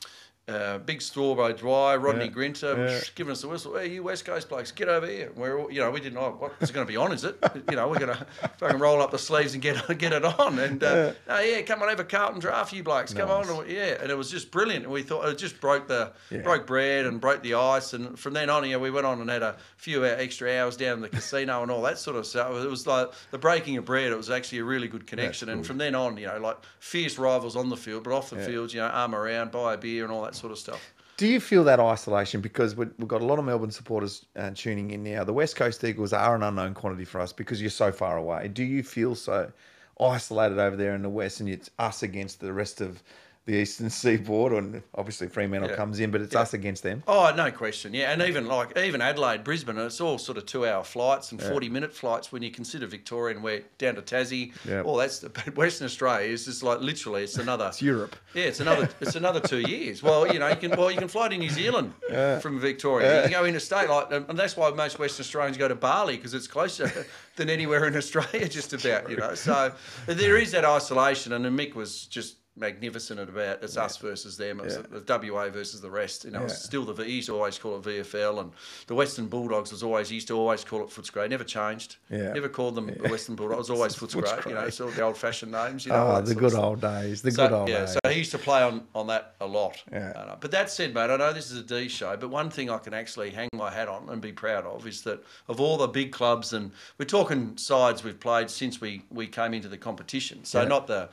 uh, 0.49 0.77
Big 0.79 1.01
Strawberry 1.01 1.53
Dry, 1.53 1.95
Rodney 1.95 2.25
Yeah. 2.25 2.31
Grinter, 2.31 2.75
Yeah. 2.87 2.99
giving 3.15 3.31
us 3.31 3.41
the 3.41 3.47
whistle. 3.47 3.77
Hey, 3.77 3.87
you 3.89 4.03
West 4.03 4.25
Coast 4.25 4.49
blokes, 4.49 4.71
get 4.71 4.89
over 4.89 5.05
here. 5.07 5.31
We're 5.35 5.59
all, 5.59 5.71
you 5.71 5.79
know, 5.79 5.91
we 5.91 5.99
didn't 5.99 6.15
know 6.15 6.31
what 6.31 6.53
is 6.59 6.69
it 6.69 6.73
going 6.73 6.85
to 6.85 6.91
be 6.91 6.97
on, 6.97 7.11
is 7.11 7.23
it? 7.23 7.37
You 7.69 7.75
know, 7.75 7.87
we're 7.87 7.99
going 7.99 8.15
to 8.17 8.27
fucking 8.57 8.79
roll 8.79 9.01
up 9.01 9.11
the 9.11 9.17
sleeves 9.19 9.53
and 9.53 9.61
get 9.61 9.75
get 9.99 10.13
it 10.13 10.25
on. 10.25 10.59
And 10.59 10.83
uh, 10.83 11.13
oh 11.27 11.39
yeah, 11.39 11.61
come 11.61 11.81
on 11.81 11.89
over, 11.89 12.03
Carlton 12.03 12.41
Draught 12.41 12.73
you 12.73 12.83
blokes, 12.83 13.13
come 13.13 13.29
on, 13.29 13.45
yeah. 13.69 13.97
And 14.01 14.09
it 14.11 14.17
was 14.17 14.29
just 14.31 14.51
brilliant. 14.51 14.85
And 14.85 14.93
we 14.93 15.03
thought 15.03 15.27
it 15.29 15.37
just 15.37 15.59
broke 15.61 15.87
the 15.87 16.11
Yeah. 16.29 16.39
broke 16.41 16.65
bread 16.67 17.05
and 17.05 17.21
broke 17.21 17.43
the 17.43 17.53
ice. 17.55 17.93
And 17.93 18.17
from 18.19 18.33
then 18.33 18.49
on, 18.49 18.63
you 18.65 18.71
know, 18.73 18.79
we 18.79 18.91
went 18.91 19.05
on 19.05 19.21
and 19.21 19.29
had 19.29 19.43
a 19.43 19.55
few 19.77 20.05
extra 20.05 20.57
hours 20.59 20.75
down 20.77 20.93
in 20.95 21.01
the 21.01 21.09
casino 21.09 21.61
and 21.61 21.71
all 21.71 21.81
that 21.83 21.97
sort 21.99 22.15
of 22.17 22.25
stuff. 22.25 22.51
It 22.55 22.69
was 22.69 22.87
like 22.87 23.09
the 23.31 23.37
breaking 23.37 23.77
of 23.77 23.85
bread. 23.85 24.11
It 24.11 24.17
was 24.17 24.29
actually 24.29 24.59
a 24.59 24.63
really 24.63 24.87
good 24.87 25.07
connection. 25.07 25.49
And 25.49 25.65
from 25.65 25.77
then 25.77 25.95
on, 25.95 26.17
you 26.17 26.27
know, 26.27 26.37
like 26.39 26.57
fierce 26.79 27.17
rivals 27.17 27.55
on 27.55 27.69
the 27.69 27.77
field, 27.77 28.03
but 28.03 28.13
off 28.13 28.29
the 28.29 28.37
field, 28.37 28.73
you 28.73 28.79
know, 28.79 28.87
arm 28.87 29.13
around, 29.15 29.51
buy 29.51 29.73
a 29.73 29.77
beer 29.77 30.03
and 30.03 30.11
all 30.13 30.21
that 30.23 30.35
sort 30.39 30.51
of 30.51 30.57
stuff. 30.57 30.93
Do 31.17 31.27
you 31.27 31.41
feel 31.41 31.65
that 31.65 31.79
isolation 31.81 32.39
because 32.39 32.75
we- 32.75 32.87
we've 32.97 33.07
got 33.07 33.21
a 33.21 33.25
lot 33.25 33.39
of 33.39 33.45
Melbourne 33.45 33.71
supporters 33.71 34.25
uh, 34.37 34.51
tuning 34.55 34.91
in 34.91 35.03
now? 35.03 35.23
The 35.25 35.33
West 35.33 35.57
Coast 35.57 35.83
Eagles 35.83 36.13
are 36.13 36.35
an 36.35 36.43
unknown 36.43 36.73
quantity 36.73 37.03
for 37.05 37.19
us 37.19 37.33
because 37.33 37.61
you're 37.61 37.69
so 37.69 37.91
far 37.91 38.17
away. 38.17 38.47
Do 38.47 38.63
you 38.63 38.83
feel 38.83 39.15
so 39.15 39.51
isolated 39.99 40.59
over 40.59 40.77
there 40.77 40.95
in 40.95 41.01
the 41.01 41.09
West, 41.09 41.41
and 41.41 41.49
it's 41.49 41.69
us 41.77 42.03
against 42.03 42.39
the 42.39 42.53
rest 42.53 42.79
of 42.79 43.03
the 43.49 43.57
Eastern 43.57 43.89
Seaboard, 44.01 44.53
and 44.53 44.81
obviously 44.95 45.27
Fremantle 45.27 45.69
Yeah. 45.71 45.75
comes 45.75 45.99
in, 45.99 46.11
but 46.11 46.21
it's 46.21 46.35
us 46.35 46.53
against 46.53 46.83
them. 46.83 47.03
Oh, 47.07 47.33
no 47.35 47.51
question. 47.51 47.93
Yeah, 47.93 48.11
and 48.11 48.21
even 48.21 48.47
like 48.47 48.77
even 48.77 49.01
Adelaide, 49.01 49.43
Brisbane, 49.43 49.77
it's 49.77 49.99
all 49.99 50.17
sort 50.17 50.37
of 50.37 50.45
two-hour 50.45 50.83
flights 50.83 51.31
and 51.31 51.41
forty-minute 51.41 51.93
flights 51.93 52.31
when 52.31 52.43
you 52.43 52.51
consider 52.51 52.85
Victoria 52.85 53.35
and 53.35 53.43
we're 53.43 53.63
down 53.77 53.95
to 53.95 54.01
Tassie. 54.01 54.53
Yeah. 54.67 54.81
All 54.83 54.97
that's 54.97 55.19
but 55.35 55.55
Western 55.55 55.85
Australia 55.85 56.29
is 56.29 56.45
just 56.45 56.61
like 56.63 56.79
literally 56.81 57.23
it's 57.23 57.37
another. 57.37 57.67
It's 57.67 57.81
Europe. 57.81 58.15
Yeah, 58.33 58.43
it's 58.43 58.59
another 58.59 58.87
it's 59.01 59.15
another 59.15 59.39
two 59.39 59.61
years. 59.61 60.03
Well, 60.03 60.31
you 60.31 60.39
know, 60.39 60.47
you 60.47 60.55
can 60.55 60.71
well 60.71 60.91
you 60.91 60.97
can 60.99 61.07
fly 61.07 61.29
to 61.29 61.37
New 61.37 61.49
Zealand 61.49 61.93
from 62.41 62.59
Victoria. 62.59 63.17
You 63.17 63.21
can 63.23 63.31
go 63.31 63.45
interstate, 63.45 63.89
like, 63.89 64.11
and 64.11 64.37
that's 64.37 64.55
why 64.55 64.69
most 64.69 64.99
Western 64.99 65.23
Australians 65.23 65.57
go 65.57 65.67
to 65.67 65.75
Bali 65.75 66.15
because 66.17 66.33
it's 66.33 66.47
closer 66.47 66.91
than 67.35 67.49
anywhere 67.49 67.87
in 67.87 67.95
Australia, 67.95 68.47
just 68.47 68.73
about. 68.73 69.09
You 69.09 69.17
know, 69.17 69.33
so 69.33 69.73
there 70.05 70.37
is 70.37 70.51
that 70.51 70.65
isolation, 70.65 71.33
and 71.33 71.45
Mick 71.57 71.73
was 71.73 72.05
just 72.05 72.35
magnificent 72.59 73.19
at 73.19 73.29
about 73.29 73.63
it's 73.63 73.77
us 73.77 73.97
versus 73.97 74.37
them. 74.37 74.59
It 74.59 74.65
was 74.65 74.77
the 74.77 75.31
WA 75.31 75.49
versus 75.49 75.81
the 75.81 75.89
rest. 75.89 76.25
You 76.25 76.31
know, 76.31 76.43
it's 76.43 76.63
still 76.63 76.85
the 76.85 77.03
he 77.03 77.13
used 77.15 77.27
to 77.27 77.35
always 77.35 77.57
call 77.57 77.77
it 77.77 77.83
VFL, 77.83 78.41
and 78.41 78.51
the 78.87 78.95
Western 78.95 79.27
Bulldogs 79.27 79.71
was 79.71 79.81
always 79.83 80.11
used 80.11 80.27
to 80.27 80.35
always 80.37 80.63
call 80.63 80.81
it 80.83 80.89
Footscray. 80.89 81.29
Never 81.29 81.43
changed. 81.43 81.95
Yeah. 82.09 82.33
Never 82.33 82.49
called 82.49 82.75
them 82.75 82.87
the 82.87 83.09
Western 83.09 83.35
Bulldogs. 83.35 83.69
It 83.69 83.71
was 83.73 83.79
always 83.79 83.95
Footscray. 83.99 84.45
You 84.47 84.53
know, 84.55 84.61
it's 84.61 84.79
all 84.81 84.89
the 84.89 85.01
old-fashioned 85.01 85.51
names. 85.51 85.85
You 85.85 85.93
know, 85.93 86.15
Oh, 86.17 86.21
the 86.21 86.35
good 86.35 86.53
old 86.53 86.81
days. 86.81 87.21
The 87.21 87.31
So, 87.31 87.47
good 87.47 87.53
old 87.55 87.69
yeah, 87.69 87.79
days. 87.85 87.93
so 87.93 87.99
he 88.09 88.17
used 88.17 88.31
to 88.31 88.37
play 88.37 88.61
on, 88.61 88.83
on 88.93 89.07
that 89.07 89.35
a 89.39 89.47
lot. 89.47 89.81
Yeah. 89.91 90.09
Uh, 90.15 90.35
but 90.39 90.51
that 90.51 90.69
said, 90.69 90.93
mate, 90.93 91.09
I 91.09 91.17
know 91.17 91.33
this 91.33 91.51
is 91.51 91.57
a 91.59 91.63
D 91.63 91.87
show, 91.87 92.15
but 92.17 92.29
one 92.29 92.49
thing 92.49 92.69
I 92.69 92.77
can 92.77 92.93
actually 92.93 93.29
hang 93.31 93.49
my 93.53 93.71
hat 93.71 93.87
on 93.87 94.09
and 94.09 94.21
be 94.21 94.31
proud 94.31 94.65
of 94.65 94.85
is 94.87 95.01
that 95.03 95.23
of 95.47 95.59
all 95.59 95.77
the 95.77 95.87
big 95.87 96.11
clubs, 96.11 96.53
and 96.53 96.71
we're 96.97 97.05
talking 97.05 97.57
sides 97.57 98.03
we've 98.03 98.19
played 98.19 98.49
since 98.49 98.81
we, 98.81 99.01
we 99.09 99.27
came 99.27 99.53
into 99.53 99.67
the 99.67 99.77
competition. 99.77 100.43
So 100.43 100.61
Yeah. 100.61 100.67
not 100.67 100.87
the 100.87 101.09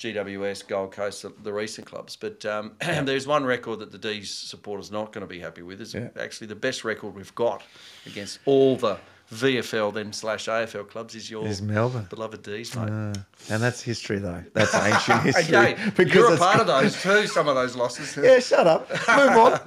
GWS, 0.00 0.66
Gold 0.66 0.92
Coast, 0.92 1.22
the, 1.22 1.32
the 1.42 1.52
recent 1.52 1.86
clubs, 1.86 2.16
but 2.16 2.44
um, 2.46 2.72
there's 2.80 3.26
one 3.26 3.44
record 3.44 3.78
that 3.80 3.92
the 3.92 3.98
D's 3.98 4.30
supporters 4.30 4.90
not 4.90 5.12
going 5.12 5.20
to 5.22 5.26
be 5.32 5.38
happy 5.38 5.62
with. 5.62 5.80
Is 5.80 5.92
Yeah. 5.94 6.08
actually 6.18 6.46
the 6.48 6.54
best 6.56 6.84
record 6.84 7.14
we've 7.14 7.34
got 7.34 7.62
against 8.06 8.38
all 8.46 8.76
the 8.76 8.96
VFL 9.32 9.94
then 9.94 10.12
slash 10.12 10.46
AFL 10.46 10.88
clubs 10.88 11.14
is 11.14 11.30
your 11.30 11.46
Is 11.46 11.62
Melbourne. 11.62 12.06
beloved 12.10 12.42
D's, 12.42 12.74
mate. 12.74 12.88
Uh, 12.88 13.14
and 13.50 13.62
that's 13.62 13.80
history, 13.80 14.18
though. 14.18 14.42
That's 14.54 14.74
ancient 14.74 15.22
history. 15.34 15.56
Okay, 15.56 15.76
because 15.96 16.14
you're 16.14 16.34
a 16.34 16.36
part 16.38 16.60
of 16.60 16.66
those 16.74 17.00
too. 17.00 17.26
Some 17.28 17.46
of 17.46 17.54
those 17.54 17.76
losses. 17.76 18.16
Yeah, 18.16 18.40
shut 18.40 18.66
up. 18.66 18.88
Move 18.90 19.36
on. 19.36 19.60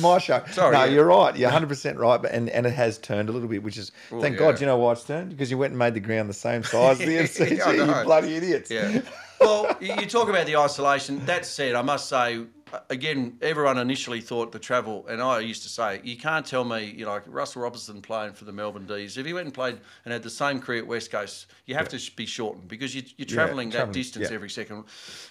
My 0.00 0.18
show. 0.18 0.42
Sorry, 0.50 0.76
no, 0.76 0.84
yeah. 0.84 0.92
you're 0.92 1.06
right. 1.06 1.36
You're 1.36 1.50
100% 1.52 1.98
right. 1.98 2.20
But, 2.20 2.32
and, 2.32 2.48
and 2.50 2.66
it 2.66 2.72
has 2.72 2.98
turned 2.98 3.28
a 3.28 3.32
little 3.32 3.48
bit, 3.48 3.62
which 3.62 3.76
is, 3.76 3.92
thank 4.08 4.34
yeah. 4.34 4.38
God. 4.38 4.56
Do 4.56 4.60
you 4.60 4.66
know 4.66 4.76
why 4.76 4.92
it's 4.92 5.04
turned? 5.04 5.30
Because 5.30 5.50
you 5.50 5.58
went 5.58 5.72
and 5.72 5.78
made 5.78 5.94
the 5.94 6.00
ground 6.00 6.28
the 6.28 6.34
same 6.34 6.62
size 6.64 7.00
as 7.00 7.06
the 7.06 7.44
MCG, 7.46 7.58
Yeah, 7.58 7.72
you 7.98 8.04
bloody 8.04 8.34
idiots. 8.34 8.70
Yeah. 8.70 9.02
Well, 9.40 9.74
you 9.80 10.06
talk 10.06 10.28
about 10.28 10.46
the 10.46 10.56
isolation. 10.56 11.24
That 11.24 11.46
said, 11.46 11.74
I 11.74 11.80
must 11.80 12.08
say, 12.08 12.44
again, 12.88 13.38
everyone 13.40 13.78
initially 13.78 14.20
thought 14.20 14.52
the 14.52 14.58
travel, 14.58 15.06
and 15.08 15.22
I 15.22 15.40
used 15.40 15.62
to 15.62 15.68
say, 15.68 16.00
you 16.04 16.16
can't 16.16 16.44
tell 16.44 16.64
me, 16.64 16.94
you 16.96 17.04
know, 17.04 17.12
like 17.12 17.22
Russell 17.26 17.62
Robertson 17.62 18.02
playing 18.02 18.34
for 18.34 18.44
the 18.44 18.52
Melbourne 18.52 18.86
D's. 18.86 19.16
If 19.16 19.26
he 19.26 19.32
went 19.32 19.46
and 19.46 19.54
played 19.54 19.78
and 20.04 20.12
had 20.12 20.22
the 20.22 20.30
same 20.30 20.60
career 20.60 20.80
at 20.80 20.86
West 20.86 21.10
Coast, 21.10 21.46
you 21.66 21.74
have 21.74 21.88
to 21.88 22.10
be 22.16 22.26
shortened 22.26 22.68
because 22.68 22.94
you, 22.94 23.02
you're 23.16 23.26
travelling 23.26 23.70
that 23.70 23.76
travelling, 23.76 23.94
distance 23.94 24.28
yeah. 24.30 24.34
every 24.34 24.50
second, 24.50 24.84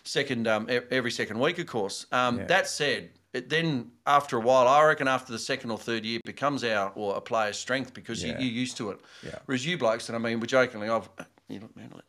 second, 0.04 0.48
um, 0.48 0.68
every 0.92 1.12
second 1.12 1.40
week, 1.40 1.60
of 1.60 1.68
course. 1.68 2.06
Um, 2.12 2.40
Yeah. 2.40 2.46
That 2.46 2.68
said. 2.68 3.10
It 3.32 3.48
then, 3.50 3.92
after 4.08 4.38
a 4.38 4.40
while, 4.40 4.68
I 4.68 4.84
reckon 4.86 5.08
after 5.08 5.32
the 5.32 5.38
second 5.38 5.70
or 5.70 5.78
third 5.78 6.04
year, 6.04 6.20
becomes 6.26 6.64
our 6.64 6.92
or 6.96 7.16
a 7.16 7.22
player's 7.22 7.60
strength 7.60 7.94
because 7.94 8.24
Yeah. 8.24 8.40
you, 8.40 8.46
you're 8.46 8.54
used 8.62 8.76
to 8.78 8.90
it. 8.90 9.00
Yeah. 9.24 9.38
Whereas 9.46 9.64
you 9.66 9.78
blokes, 9.78 10.10
and 10.10 10.16
I 10.16 10.20
mean, 10.20 10.40
we're 10.40 10.48
jokingly, 10.48 10.90
I've 10.90 11.08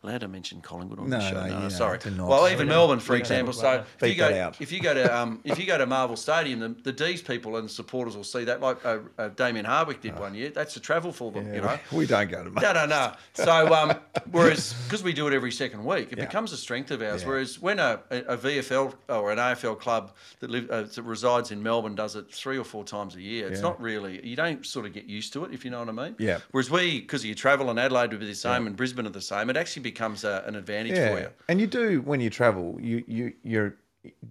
allowed 0.03 0.21
to 0.21 0.29
mention 0.29 0.61
Collingwood 0.61 0.99
on 0.99 1.09
No, 1.11 1.19
the 1.19 1.29
show. 1.31 1.47
no, 1.47 1.59
No, 1.59 1.65
you 1.65 1.71
sorry. 1.71 1.99
Well, 2.19 2.49
even 2.49 2.69
Melbourne, 2.69 3.01
for 3.01 3.17
example. 3.17 3.53
So 3.53 3.85
if 4.01 4.09
you 4.09 4.15
go, 4.15 4.53
if 4.61 4.73
you 4.73 4.81
go 4.81 4.95
to 4.95 5.17
um, 5.17 5.41
if 5.45 5.59
you 5.59 5.67
go 5.67 5.79
to 5.79 5.87
Marvel 5.87 6.17
Stadium, 6.17 6.61
the, 6.61 6.69
the 6.69 6.93
D's 6.93 7.23
people 7.23 7.57
and 7.57 7.71
supporters 7.71 8.17
will 8.17 8.25
see 8.25 8.45
that. 8.45 8.61
Like 8.61 8.85
uh, 8.85 8.99
uh, 9.19 9.29
Damien 9.29 9.65
Hardwick 9.65 10.01
did 10.01 10.19
one 10.19 10.35
year. 10.35 10.51
That's 10.51 10.75
the 10.75 10.81
travel 10.81 11.13
for 11.13 11.31
them. 11.33 11.53
you 11.55 11.61
know. 11.61 11.79
we 11.93 12.07
don't 12.07 12.31
go 12.31 12.45
to. 12.45 12.51
No, 12.51 12.73
no, 12.73 12.87
no. 12.87 13.13
So, 13.35 13.73
um, 13.75 13.95
whereas 14.31 14.75
because 14.85 15.03
we 15.03 15.13
do 15.13 15.27
it 15.29 15.33
every 15.35 15.53
second 15.53 15.85
week, 15.85 16.13
it 16.13 16.19
Yeah. 16.19 16.27
becomes 16.27 16.53
a 16.53 16.57
strength 16.57 16.91
of 16.91 17.03
ours. 17.03 17.23
Yeah. 17.23 17.29
Whereas 17.29 17.61
when 17.61 17.79
a, 17.79 18.01
a, 18.11 18.37
VFL 18.37 18.95
or 19.09 19.31
an 19.33 19.39
AFL 19.39 19.79
club 19.79 20.13
that, 20.41 20.51
live, 20.51 20.71
uh, 20.71 20.83
that 20.83 21.03
resides 21.03 21.51
in 21.51 21.63
Melbourne 21.63 21.95
does 21.95 22.17
it 22.17 22.33
three 22.33 22.59
or 22.59 22.65
four 22.65 22.85
times 22.85 23.17
a 23.17 23.21
year, 23.23 23.49
it's 23.49 23.59
Yeah. 23.59 23.63
not 23.69 23.81
really. 23.81 24.25
You 24.27 24.37
don't 24.37 24.65
sort 24.67 24.87
of 24.87 24.93
get 24.93 25.05
used 25.05 25.33
to 25.35 25.45
it, 25.45 25.53
if 25.53 25.65
you 25.65 25.71
know 25.71 25.79
what 25.81 25.89
I 25.89 25.93
mean. 25.93 26.17
Yeah. 26.19 26.41
Whereas 26.51 26.71
we, 26.71 27.01
because 27.01 27.25
you 27.25 27.35
travel 27.35 27.71
and 27.71 27.79
Adelaide 27.79 28.11
would 28.11 28.21
be 28.21 28.27
the 28.27 28.35
same 28.35 28.67
and 28.67 28.77
Brisbane 28.77 29.07
are 29.07 29.11
the 29.11 29.21
same, 29.21 29.30
it 29.39 29.57
actually 29.57 29.83
becomes 29.83 30.25
a, 30.25 30.43
an 30.47 30.57
advantage 30.57 30.97
for 30.97 31.21
you. 31.21 31.29
And 31.49 31.61
you 31.61 31.67
do 31.67 32.01
when 32.03 32.21
you 32.21 32.31
travel, 32.31 32.79
you 32.81 33.05
you 33.07 33.33
you're 33.43 33.77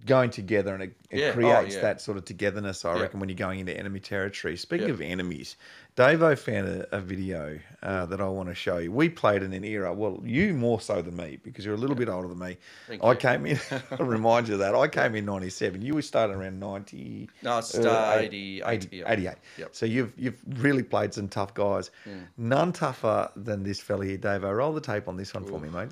going 0.04 0.30
together, 0.30 0.74
and 0.74 0.82
it, 0.82 0.96
it 1.10 1.18
Yeah, 1.20 1.28
oh, 1.28 1.32
creates 1.32 1.76
yeah. 1.76 1.80
that 1.82 2.00
sort 2.00 2.16
of 2.18 2.24
togetherness. 2.24 2.84
I 2.84 2.94
Yeah. 2.94 3.02
reckon 3.02 3.20
when 3.20 3.28
you're 3.28 3.36
going 3.36 3.60
into 3.60 3.76
enemy 3.76 4.00
territory. 4.00 4.56
Speaking 4.56 4.88
Yeah. 4.88 4.94
of 4.94 5.00
enemies, 5.00 5.56
Davo 5.96 6.38
found 6.38 6.68
a, 6.68 6.96
a 6.96 7.00
video 7.00 7.58
uh, 7.82 8.06
that 8.06 8.20
I 8.20 8.28
want 8.28 8.48
to 8.48 8.54
show 8.54 8.78
you. 8.78 8.92
We 8.92 9.08
played 9.08 9.42
in 9.42 9.52
an 9.52 9.64
era. 9.64 9.92
Well, 9.92 10.20
you 10.24 10.54
more 10.54 10.80
so 10.80 11.02
than 11.02 11.16
me 11.16 11.38
because 11.42 11.64
you're 11.64 11.74
a 11.74 11.78
little 11.78 11.96
bit 11.96 12.08
older 12.08 12.28
than 12.28 12.38
me. 12.38 12.56
Thank 12.86 13.04
I 13.04 13.10
you. 13.10 13.16
came 13.16 13.46
in. 13.46 13.58
I'll 13.90 14.06
remind 14.06 14.48
you 14.48 14.54
of 14.54 14.60
that 14.60 14.74
I 14.74 14.88
came 14.88 15.14
in 15.14 15.24
'97. 15.24 15.82
You 15.82 15.94
were 15.94 16.02
starting 16.02 16.36
around 16.36 16.58
'90. 16.60 17.28
No, 17.42 17.58
it's, 17.58 17.74
uh, 17.76 17.90
uh, 17.90 18.16
eight- 18.20 18.32
88, 18.64 18.64
80 18.66 18.96
yeah. 18.96 19.12
88. 19.12 19.34
Yep. 19.58 19.68
So 19.72 19.86
you've 19.86 20.12
you've 20.16 20.40
really 20.62 20.82
played 20.82 21.12
some 21.12 21.28
tough 21.28 21.54
guys. 21.54 21.90
None 22.36 22.72
tougher 22.72 23.30
than 23.36 23.62
this 23.62 23.80
fella 23.80 24.04
here, 24.06 24.18
Davo. 24.18 24.56
Roll 24.56 24.72
the 24.72 24.80
tape 24.80 25.08
on 25.08 25.16
this 25.16 25.34
one 25.34 25.44
for 25.44 25.58
me, 25.58 25.68
mate. 25.68 25.90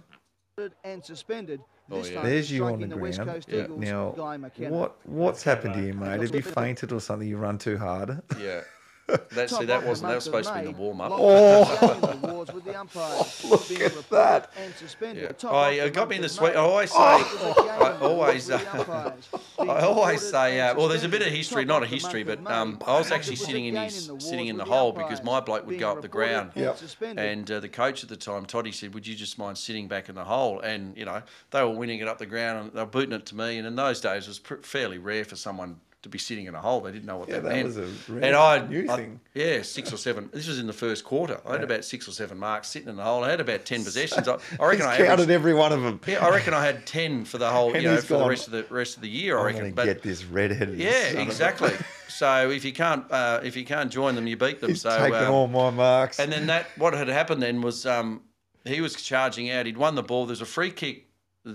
and 0.85 1.05
suspended. 1.05 1.61
Oh, 1.91 2.05
yeah. 2.05 2.21
There's 2.23 2.51
you 2.53 2.65
on 2.65 2.73
striking 2.73 2.89
the 2.91 2.97
West 2.99 3.17
ground. 3.19 3.31
Coast 3.31 3.49
Yeah. 3.51 3.65
Eagles, 3.65 3.81
Now, 3.81 4.11
Guy 4.11 4.37
what 4.69 4.97
what's 5.07 5.43
happened 5.43 5.73
to 5.75 5.81
you, 5.83 5.95
mate? 5.95 6.21
Have 6.21 6.35
you 6.35 6.43
Got- 6.43 6.55
fainted 6.55 6.93
or 6.93 7.01
something? 7.01 7.27
You 7.27 7.39
run 7.39 7.57
too 7.59 7.79
hard. 7.79 8.21
Yeah. 8.41 8.61
That, 9.33 9.51
see, 9.51 9.65
that 9.67 9.87
wasn't. 9.87 9.87
That 9.87 9.87
was 9.87 10.03
month 10.03 10.17
of 10.17 10.23
supposed 10.23 10.49
to 10.53 10.59
be 10.61 10.65
the 10.67 10.71
warm 10.73 11.01
up. 11.01 11.11
locked 11.11 11.81
down 11.81 12.01
the 12.01 12.29
awards 12.29 12.53
with. 12.53 12.67
Look 12.67 13.81
at 13.81 14.11
that. 14.11 14.53
And 14.63 14.75
suspended. 14.75 15.23
Yeah. 15.23 15.29
The 15.29 15.35
top 15.35 15.53
Oh, 15.53 15.57
of 15.69 15.75
yeah, 15.75 15.83
the 15.83 15.87
it 15.89 15.95
got 15.95 16.09
me 16.09 16.17
in 16.17 16.23
the 16.23 16.27
of 16.27 16.33
sweat. 16.33 16.57
I 16.57 16.61
always 16.61 16.91
say, 16.91 16.97
Was 16.99 17.33
a 17.35 17.63
game 17.63 17.71
I 17.71 17.97
always, 18.01 18.51
uh, 18.51 19.13
I 19.61 19.81
always 19.81 20.23
say, 20.29 20.61
uh, 20.61 20.75
well, 20.77 20.89
there's 20.89 21.05
a 21.05 21.09
bit 21.09 21.23
of 21.23 21.29
history, 21.29 21.65
not 21.65 21.83
a 21.83 21.87
history, 21.87 22.23
but 22.23 22.47
um, 22.51 22.79
I 22.87 22.99
was 22.99 23.11
actually 23.11 23.37
sitting 23.37 23.67
in 23.67 23.77
his 23.77 24.09
the 24.09 24.21
sitting 24.21 24.49
in 24.49 24.57
the 24.57 24.65
hole 24.65 24.93
because 24.93 25.23
my 25.23 25.41
bloke 25.41 25.67
would 25.67 25.79
go 25.79 25.93
up 25.93 26.03
the 26.03 26.09
ground. 26.09 26.53
and 26.55 26.65
Yep. 26.65 27.19
And 27.19 27.51
uh, 27.51 27.61
the 27.61 27.69
coach 27.69 28.03
at 28.03 28.09
the 28.09 28.17
time, 28.17 28.45
Toddy, 28.47 28.73
said, 28.73 28.95
"Would 28.95 29.07
you 29.07 29.15
just 29.15 29.39
mind 29.39 29.59
sitting 29.59 29.89
back 29.89 30.09
in 30.09 30.15
the 30.15 30.25
hole?" 30.25 30.61
And 30.61 30.97
you 30.97 31.05
know, 31.05 31.23
they 31.51 31.63
were 31.63 31.71
winning 31.71 32.01
it 32.01 32.09
up 32.09 32.19
the 32.19 32.27
ground 32.27 32.59
and 32.65 32.73
they 32.73 32.81
were 32.81 32.87
booting 32.87 33.13
it 33.13 33.27
to 33.27 33.37
me. 33.37 33.59
And 33.59 33.67
in 33.67 33.77
those 33.77 34.01
days, 34.01 34.25
it 34.25 34.29
was 34.29 34.39
pr- 34.39 34.57
fairly 34.63 34.99
rare 34.99 35.25
for 35.25 35.37
someone 35.37 35.81
to 36.03 36.09
be 36.09 36.19
sitting 36.19 36.47
in 36.47 36.55
a 36.55 36.61
hole. 36.61 36.81
They 36.81 36.93
didn't 36.93 37.07
know 37.07 37.17
what 37.17 37.29
Yeah, 37.29 37.37
that, 37.37 37.43
that 37.45 37.53
meant. 37.55 37.67
was 37.67 37.77
a 37.77 37.89
rare 38.13 38.25
and 38.25 38.37
I, 38.37 38.67
new 38.67 38.87
I- 38.89 38.97
thing. 38.97 39.21
yeah, 39.35 39.63
six 39.63 39.93
or 39.93 39.97
seven. 39.97 40.31
This 40.33 40.47
was 40.47 40.59
in 40.61 40.67
the 40.69 40.73
first 40.73 41.05
quarter. 41.05 41.41
I 41.45 41.53
had 41.53 41.65
about 41.65 41.85
six 41.85 42.07
or 42.07 42.13
seven 42.13 42.39
marks 42.39 42.69
sitting 42.69 42.89
in 42.89 42.97
the 42.97 43.03
hole. 43.03 43.25
I 43.25 43.31
had 43.31 43.41
about 43.41 43.65
ten 43.65 43.83
possessions. 43.85 44.29
I, 44.29 44.39
I 44.61 44.67
reckon 44.67 44.87
I 44.87 44.97
counted 44.97 45.11
averaged, 45.13 45.31
every 45.31 45.55
one 45.55 45.73
of 45.73 45.83
them. 45.83 46.01
yeah, 46.07 46.25
I 46.25 46.31
reckon 46.31 46.55
I 46.55 46.65
had 46.65 46.87
ten 46.87 47.25
for 47.25 47.39
the 47.39 47.51
whole, 47.51 47.73
And 47.75 47.83
you 47.83 47.89
know, 47.91 47.97
for 48.01 48.19
the 48.19 48.29
rest 48.29 48.47
of 48.47 48.53
the 48.53 48.65
rest 48.71 48.97
of 48.97 49.03
the 49.03 49.09
year. 49.09 49.39
I 49.39 49.45
reckon. 49.47 49.73
But 49.73 49.87
get 49.87 50.03
this 50.03 50.25
redheaded. 50.25 50.79
yeah, 50.79 51.21
exactly. 51.21 51.73
so 52.09 52.49
if 52.51 52.65
you 52.65 52.73
can't, 52.73 53.05
uh, 53.11 53.41
if 53.43 53.57
you 53.57 53.65
can't 53.65 53.91
join 53.91 54.15
them, 54.15 54.27
you 54.29 54.37
beat 54.37 54.61
them. 54.61 54.71
He's 54.71 54.83
so 54.83 54.97
taken 54.99 55.25
um, 55.25 55.33
all 55.33 55.49
my 55.49 55.71
marks. 55.71 56.21
and 56.21 56.31
then 56.33 56.47
that 56.47 56.67
what 56.77 56.95
had 56.95 57.09
happened 57.09 57.43
then 57.43 57.61
was 57.61 57.87
um, 57.87 58.23
he 58.65 58.81
was 58.81 58.95
charging 58.95 59.51
out. 59.51 59.67
He'd 59.67 59.77
won 59.77 59.97
the 59.97 60.03
ball. 60.05 60.27
There's 60.27 60.43
a 60.43 60.47
free 60.47 60.71
kick 60.71 61.07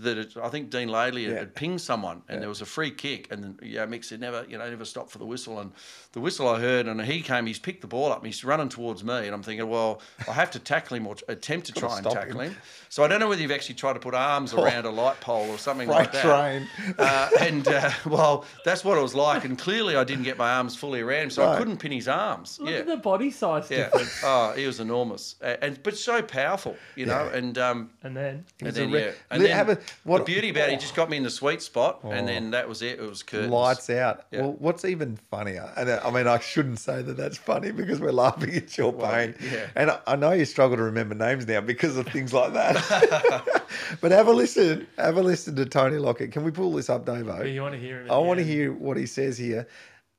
that 0.01 0.17
it, 0.17 0.33
I 0.41 0.49
think 0.49 0.69
Dean 0.69 0.89
Laidley 0.89 1.23
had, 1.25 1.33
Yeah. 1.33 1.39
had 1.39 1.55
pinged 1.55 1.81
someone, 1.81 2.21
and 2.27 2.41
there 2.41 2.49
was 2.49 2.61
a 2.61 2.65
free 2.65 2.91
kick. 2.91 3.31
And 3.31 3.43
then 3.43 3.59
yeah, 3.61 3.85
Mick 3.85 4.03
said 4.03 4.19
never, 4.19 4.45
you 4.49 4.57
know, 4.57 4.69
never 4.69 4.85
stop 4.85 5.09
for 5.09 5.17
the 5.19 5.25
whistle. 5.25 5.59
And 5.59 5.71
the 6.13 6.19
whistle 6.19 6.47
I 6.47 6.59
heard, 6.59 6.87
and 6.87 7.01
he 7.01 7.21
came. 7.21 7.45
He's 7.45 7.59
picked 7.59 7.81
the 7.81 7.87
ball 7.87 8.11
up. 8.11 8.17
and 8.19 8.27
He's 8.27 8.43
running 8.43 8.69
towards 8.69 9.03
me, 9.03 9.13
and 9.25 9.33
I'm 9.33 9.43
thinking, 9.43 9.67
well, 9.69 10.01
I 10.27 10.33
have 10.33 10.51
to 10.51 10.59
tackle 10.59 10.97
him 10.97 11.07
or 11.07 11.15
attempt 11.27 11.67
to 11.67 11.73
try 11.73 11.97
and 11.97 12.09
tackle 12.09 12.41
him. 12.41 12.51
him. 12.51 12.57
So 12.89 13.03
I 13.03 13.07
don't 13.07 13.19
know 13.19 13.27
whether 13.29 13.41
you've 13.41 13.51
actually 13.51 13.75
tried 13.75 13.93
to 13.93 13.99
put 13.99 14.13
arms 14.13 14.53
around 14.53 14.85
a 14.85 14.91
light 14.91 15.19
pole 15.21 15.49
or 15.49 15.57
something 15.57 15.87
like 15.89 16.11
that. 16.11 16.21
train. 16.23 16.67
Uh, 16.97 17.29
and 17.39 17.67
uh, 17.67 17.89
well, 18.05 18.45
that's 18.65 18.83
what 18.85 18.97
it 18.97 19.01
was 19.01 19.15
like. 19.15 19.45
And 19.45 19.57
clearly, 19.57 19.95
I 19.95 20.03
didn't 20.03 20.23
get 20.23 20.37
my 20.37 20.53
arms 20.53 20.75
fully 20.75 21.01
around 21.01 21.23
him, 21.23 21.29
so 21.31 21.47
I 21.47 21.57
couldn't 21.57 21.77
pin 21.77 21.91
his 21.91 22.07
arms. 22.07 22.59
Look 22.59 22.69
yeah. 22.71 22.77
at 22.77 22.87
the 22.87 22.97
body 22.97 23.31
size 23.31 23.69
Yeah. 23.69 23.85
difference. 23.85 24.11
Oh, 24.25 24.53
he 24.55 24.65
was 24.67 24.79
enormous, 24.79 25.35
A- 25.41 25.61
and 25.63 25.81
but 25.83 25.97
so 25.97 26.21
powerful, 26.21 26.75
you 26.95 27.05
know. 27.05 27.29
And 27.33 27.57
um, 27.57 27.89
And 28.03 28.15
then 28.15 28.45
and 28.59 28.67
He's 28.69 28.77
a 28.77 28.81
then 28.81 28.91
re- 28.91 28.99
yeah, 28.99 29.05
Let- 29.07 29.15
and 29.31 29.43
then 29.43 29.51
have 29.51 29.69
a- 29.69 29.79
what- 30.03 30.19
the 30.19 30.23
beauty 30.25 30.49
about 30.49 30.69
it, 30.69 30.71
he 30.71 30.77
just 30.77 30.95
got 30.95 31.09
me 31.09 31.17
in 31.17 31.23
the 31.23 31.29
sweet 31.29 31.61
spot, 31.61 31.99
Oh. 32.03 32.11
and 32.11 32.27
then 32.27 32.51
that 32.51 32.67
was 32.69 32.81
it. 32.81 32.99
It 32.99 33.09
was 33.09 33.23
curtains. 33.23 33.51
Lights 33.51 33.89
out. 33.89 34.25
Yeah. 34.31 34.41
Well, 34.41 34.53
what's 34.59 34.85
even 34.85 35.17
funnier? 35.17 35.71
And 35.77 35.89
uh, 35.89 35.99
I 36.03 36.11
mean, 36.11 36.27
I 36.27 36.39
shouldn't 36.39 36.79
say 36.79 37.01
that 37.01 37.17
that's 37.17 37.37
funny 37.37 37.71
because 37.71 37.99
we're 37.99 38.11
laughing 38.11 38.53
at 38.55 38.77
your 38.77 38.93
pain. 38.93 39.35
yeah. 39.41 39.67
And 39.75 39.91
I, 39.91 39.99
I 40.07 40.15
know 40.15 40.31
you 40.31 40.45
struggle 40.45 40.77
to 40.77 40.83
remember 40.83 41.15
names 41.15 41.47
now 41.47 41.61
because 41.61 41.97
of 41.97 42.07
things 42.07 42.33
like 42.33 42.53
that. 42.53 43.43
but 44.01 44.11
have 44.11 44.27
a 44.27 44.31
listen. 44.33 44.87
Have 44.97 45.17
a 45.17 45.21
listen 45.23 45.55
to 45.55 45.65
Tony 45.65 45.97
Lockett. 45.97 46.31
Can 46.31 46.43
we 46.43 46.51
pull 46.51 46.71
this 46.73 46.89
up, 46.89 47.05
Davo? 47.05 47.51
you 47.51 47.61
want 47.61 47.73
to 47.75 47.79
hear 47.79 48.01
him? 48.01 48.11
I 48.11 48.17
want 48.17 48.39
to 48.39 48.43
hear 48.45 48.71
what 48.71 48.97
he 48.97 49.05
says 49.05 49.37
here. 49.37 49.67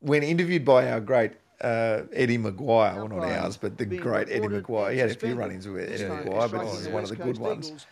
When 0.00 0.22
interviewed 0.22 0.64
by 0.64 0.90
our 0.90 1.00
great 1.00 1.32
uh, 1.64 2.02
Eddie 2.12 2.38
McGuire, 2.38 2.96
well, 2.96 3.08
not 3.08 3.24
ours, 3.24 3.56
but 3.56 3.78
the 3.78 3.86
great 3.86 4.28
Eddie 4.30 4.48
McGuire. 4.48 4.92
He 4.92 4.98
had 4.98 5.10
a 5.10 5.14
few 5.14 5.34
run 5.34 5.50
ins 5.50 5.66
with 5.66 5.90
Eddie 5.90 6.04
McGuire, 6.04 6.50
but 6.50 6.64
this 6.64 6.80
is 6.80 6.88
one 6.88 7.02
of 7.04 7.08
the 7.08 7.16
good 7.16 7.38
ones. 7.38 7.86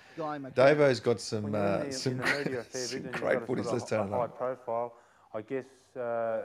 Davo's 0.55 1.01
got 1.01 1.21
some 1.21 1.55
uh, 1.55 1.91
some, 1.91 2.13
in 2.13 2.19
the 2.19 2.25
media 2.25 2.61
a 2.61 2.63
fair 2.63 2.81
some 2.83 3.03
great 3.03 3.13
you've 3.13 3.21
got 3.23 3.37
a 3.37 3.41
footies. 3.41 3.65
sort 3.65 3.73
Let's 3.73 3.91
turn 3.91 4.09
it 4.09 4.11
High 4.11 4.27
profile, 4.27 4.95
I 5.35 5.41
guess 5.41 5.65
uh, 5.97 6.43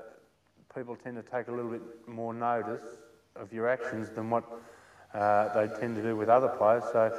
people 0.74 0.96
tend 0.96 1.18
to 1.18 1.24
take 1.24 1.48
a 1.48 1.52
little 1.52 1.72
bit 1.72 1.82
more 2.08 2.34
notice 2.34 2.86
of 3.36 3.52
your 3.52 3.68
actions 3.68 4.10
than 4.10 4.30
what 4.30 4.44
uh, 5.13 5.54
they 5.54 5.68
tend 5.80 5.96
to 5.98 6.02
do 6.02 6.16
with 6.16 6.30
other 6.30 6.48
players. 6.48 6.84
So 6.94 7.13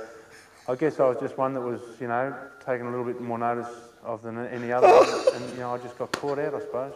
I 0.69 0.75
guess 0.75 1.01
I 1.01 1.09
was 1.09 1.19
just 1.21 1.37
one 1.39 1.53
that 1.55 1.61
was, 1.61 1.81
you 2.01 2.09
know, 2.09 2.35
taking 2.65 2.87
a 2.87 2.91
little 2.91 3.05
bit 3.05 3.21
more 3.21 3.39
notice 3.39 3.69
of 4.09 4.23
than 4.23 4.39
any 4.47 4.73
other, 4.73 4.87
and 5.35 5.51
you 5.53 5.59
know, 5.61 5.75
I 5.75 5.79
just 5.79 5.99
got 5.99 6.11
caught 6.13 6.39
out, 6.39 6.55
I 6.55 6.61
suppose. 6.61 6.93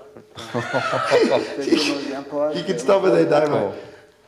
But, 0.53 2.57
You 2.57 2.64
can 2.64 2.79
stop 2.79 3.05
it 3.05 3.11
there, 3.11 3.27
Davo. 3.27 3.77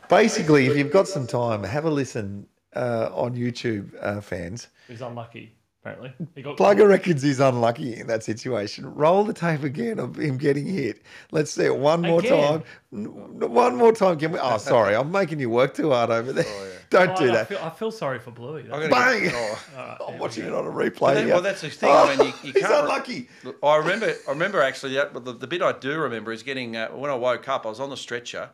Basically, 0.08 0.66
if 0.66 0.76
you've 0.76 0.92
got 0.92 1.08
some 1.08 1.26
time, 1.26 1.64
have 1.64 1.86
a 1.86 1.90
listen 1.90 2.46
uh, 2.76 3.08
on 3.12 3.34
YouTube, 3.34 3.90
uh, 4.02 4.20
fans. 4.20 4.68
He's 4.86 5.00
unlucky, 5.00 5.56
apparently. 5.82 6.12
He 6.34 6.42
got 6.42 6.58
Plugger 6.58 6.86
reckons 6.86 7.22
he's 7.22 7.40
unlucky 7.40 7.98
in 7.98 8.06
that 8.08 8.22
situation. 8.22 8.94
Roll 8.94 9.24
the 9.24 9.32
tape 9.32 9.62
again 9.62 9.98
of 9.98 10.18
him 10.18 10.36
getting 10.36 10.66
hit. 10.66 11.00
Let's 11.32 11.52
see 11.52 11.64
it 11.64 11.78
one 11.78 12.02
more 12.02 12.20
Again? 12.20 12.60
time. 12.60 12.62
N- 12.92 13.40
One 13.50 13.76
more 13.76 13.92
time. 13.92 14.18
Can 14.18 14.32
we? 14.32 14.38
Oh, 14.38 14.58
sorry, 14.58 14.94
I'm 14.94 15.10
making 15.10 15.40
you 15.40 15.48
work 15.48 15.72
too 15.74 15.90
hard 15.90 16.10
over 16.10 16.34
there. 16.34 16.44
Don't 16.94 17.10
Oh, 17.10 17.16
do 17.16 17.30
I, 17.30 17.34
that. 17.34 17.48
feel, 17.48 17.58
I 17.62 17.70
feel 17.70 17.90
sorry 17.90 18.18
for 18.18 18.30
Bluey. 18.30 18.62
I'm 18.72 18.80
That's- 18.80 18.88
gonna 18.88 19.04
Bang! 19.10 19.22
get- 19.24 19.34
oh. 19.76 20.06
I'm 20.08 20.18
watching 20.18 20.44
it 20.46 20.52
on 20.54 20.64
a 20.66 20.70
replay. 20.70 21.14
that- 21.14 21.24
here. 21.24 21.34
well, 21.34 21.42
that's 21.42 21.60
the 21.60 21.70
thing. 21.70 21.90
I 21.90 22.16
mean, 22.16 22.26
you, 22.28 22.32
you 22.44 22.52
he's 22.52 22.62
can't. 22.62 22.74
unlucky. 22.84 23.28
I 23.62 23.76
remember. 23.76 24.14
I 24.26 24.30
remember 24.30 24.62
actually 24.62 24.94
that. 24.94 25.12
But 25.12 25.24
the, 25.24 25.32
the 25.32 25.46
bit 25.46 25.60
I 25.62 25.72
do 25.72 25.98
remember 25.98 26.32
is 26.32 26.42
getting 26.42 26.76
uh, 26.76 26.88
when 26.90 27.10
I 27.10 27.14
woke 27.14 27.48
up. 27.48 27.66
I 27.66 27.68
was 27.68 27.80
on 27.80 27.90
the 27.90 27.96
stretcher, 27.96 28.50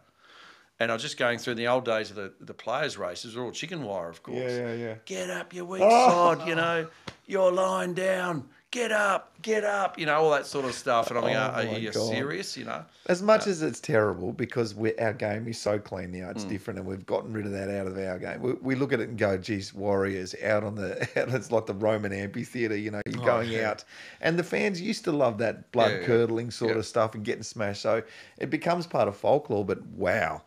and 0.78 0.90
I 0.90 0.94
was 0.94 1.02
just 1.02 1.18
going 1.18 1.38
through 1.38 1.56
the 1.56 1.68
old 1.68 1.84
days 1.84 2.10
of 2.10 2.16
the 2.16 2.32
the 2.40 2.54
players' 2.54 2.96
races. 2.96 3.34
They're 3.34 3.42
all 3.42 3.52
chicken 3.52 3.82
wire, 3.82 4.08
of 4.08 4.22
course. 4.22 4.38
Yeah, 4.38 4.58
yeah, 4.68 4.74
yeah. 4.74 4.94
Get 5.04 5.30
up, 5.30 5.52
you 5.54 5.64
weak 5.64 5.82
sod. 5.82 6.48
You 6.48 6.54
know, 6.54 6.86
you're 7.26 7.52
lying 7.52 7.94
down. 7.94 8.48
Get 8.72 8.92
up, 8.92 9.32
get 9.42 9.64
up. 9.64 9.98
You 9.98 10.06
know 10.06 10.14
all 10.14 10.30
that 10.30 10.46
sort 10.46 10.64
of 10.64 10.74
stuff. 10.74 11.08
And 11.08 11.18
I'm 11.18 11.24
like, 11.24 11.34
Oh 11.34 11.38
are, 11.38 11.74
are 11.74 11.78
you 11.78 11.90
God. 11.90 12.08
serious? 12.08 12.56
You 12.56 12.66
know. 12.66 12.84
As 13.06 13.20
much 13.20 13.48
uh, 13.48 13.50
as 13.50 13.62
it's 13.62 13.80
terrible 13.80 14.32
because 14.32 14.76
we 14.76 14.96
our 14.98 15.12
game 15.12 15.48
is 15.48 15.60
so 15.60 15.76
clean 15.80 16.12
now, 16.12 16.30
it's 16.30 16.44
hmm. 16.44 16.50
different, 16.50 16.78
and 16.78 16.86
we've 16.86 17.04
gotten 17.04 17.32
rid 17.32 17.46
of 17.46 17.52
that 17.52 17.68
out 17.68 17.88
of 17.88 17.98
our 17.98 18.16
game. 18.20 18.40
We, 18.40 18.52
we 18.52 18.74
look 18.76 18.92
at 18.92 19.00
it 19.00 19.08
and 19.08 19.18
go, 19.18 19.36
"Geez, 19.36 19.74
Warriors 19.74 20.36
out 20.44 20.62
on 20.62 20.76
the, 20.76 21.08
it's 21.16 21.50
like 21.50 21.66
the 21.66 21.74
Roman 21.74 22.12
amphitheater, 22.12 22.76
you 22.76 22.92
know. 22.92 23.00
You're 23.06 23.22
oh, 23.22 23.26
going 23.26 23.58
out, 23.58 23.82
and 24.20 24.38
the 24.38 24.44
fans 24.44 24.80
used 24.80 25.02
to 25.04 25.12
love 25.12 25.38
that 25.38 25.72
blood 25.72 25.90
Oh, 25.90 25.94
Yeah, 25.94 26.00
yeah. 26.02 26.06
curdling 26.06 26.52
sort 26.52 26.70
Yeah. 26.70 26.78
of 26.78 26.86
stuff 26.86 27.16
and 27.16 27.24
getting 27.24 27.42
smashed. 27.42 27.82
So 27.82 28.04
it 28.38 28.50
becomes 28.50 28.86
part 28.86 29.08
of 29.08 29.16
folklore. 29.16 29.64
But 29.64 29.84
wow, 29.86 30.42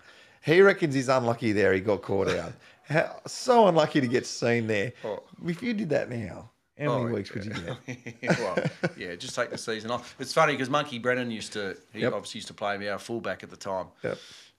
he 0.45 0.61
reckons 0.61 0.95
he's 0.95 1.09
unlucky 1.09 1.51
there. 1.51 1.73
He 1.73 1.81
got 1.81 2.01
caught 2.01 2.29
out. 2.29 2.53
How, 2.83 3.19
so 3.27 3.67
unlucky 3.67 3.99
to 3.99 4.07
get 4.07 4.25
seen 4.25 4.67
there. 4.67 4.93
Oh. 5.03 5.23
If 5.45 5.61
you 5.61 5.73
did 5.73 5.89
that 5.89 6.09
now, 6.09 6.51
how 6.83 6.99
many 6.99 7.11
Oh, 7.11 7.15
weeks 7.15 7.33
would 7.33 7.45
you 7.45 7.51
get? 7.51 8.39
well, 8.39 8.57
yeah, 8.97 9.15
just 9.15 9.35
take 9.35 9.49
the 9.49 9.57
season 9.57 9.91
off. 9.91 10.15
It's 10.19 10.33
funny 10.33 10.53
because 10.53 10.69
Monkey 10.69 10.99
Brennan 10.99 11.31
used 11.31 11.53
to, 11.53 11.77
he 11.93 12.01
Yep. 12.01 12.13
obviously 12.13 12.39
used 12.39 12.47
to 12.47 12.53
play 12.53 12.77
me 12.77 12.87
our 12.87 12.99
fullback 12.99 13.43
at 13.43 13.49
the 13.49 13.57
time. 13.57 13.87
Yep. 14.03 14.17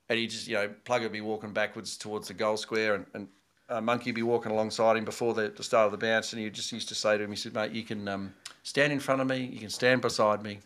And 0.09 0.19
he 0.19 0.27
just, 0.27 0.47
you 0.49 0.55
know, 0.55 0.69
Plug 0.85 1.03
would 1.03 1.13
be 1.13 1.21
walking 1.21 1.53
backwards 1.53 1.97
towards 1.97 2.29
the 2.29 2.35
goal 2.35 2.57
square 2.57 2.95
and, 2.97 3.07
and 3.15 3.29
uh, 3.71 3.81
Monkey 3.81 4.11
would 4.11 4.15
be 4.17 4.23
walking 4.23 4.53
alongside 4.53 4.97
him 4.97 5.05
before 5.07 5.33
the, 5.33 5.49
the 5.49 5.63
start 5.63 5.87
of 5.87 5.93
the 5.93 5.99
bounce. 6.07 6.33
And 6.33 6.43
he 6.43 6.51
just 6.51 6.71
used 6.73 6.89
to 6.89 6.95
say 6.95 7.17
to 7.17 7.25
him, 7.25 7.31
he 7.31 7.37
said, 7.37 7.55
mate, 7.55 7.73
you 7.73 7.83
can 7.83 8.07
um, 8.09 8.35
stand 8.63 8.93
in 8.93 9.01
front 9.01 9.21
of 9.23 9.27
me, 9.27 9.39
you 9.53 9.59
can 9.59 9.71
stand 9.71 10.03
beside 10.03 10.43
me, 10.43 10.59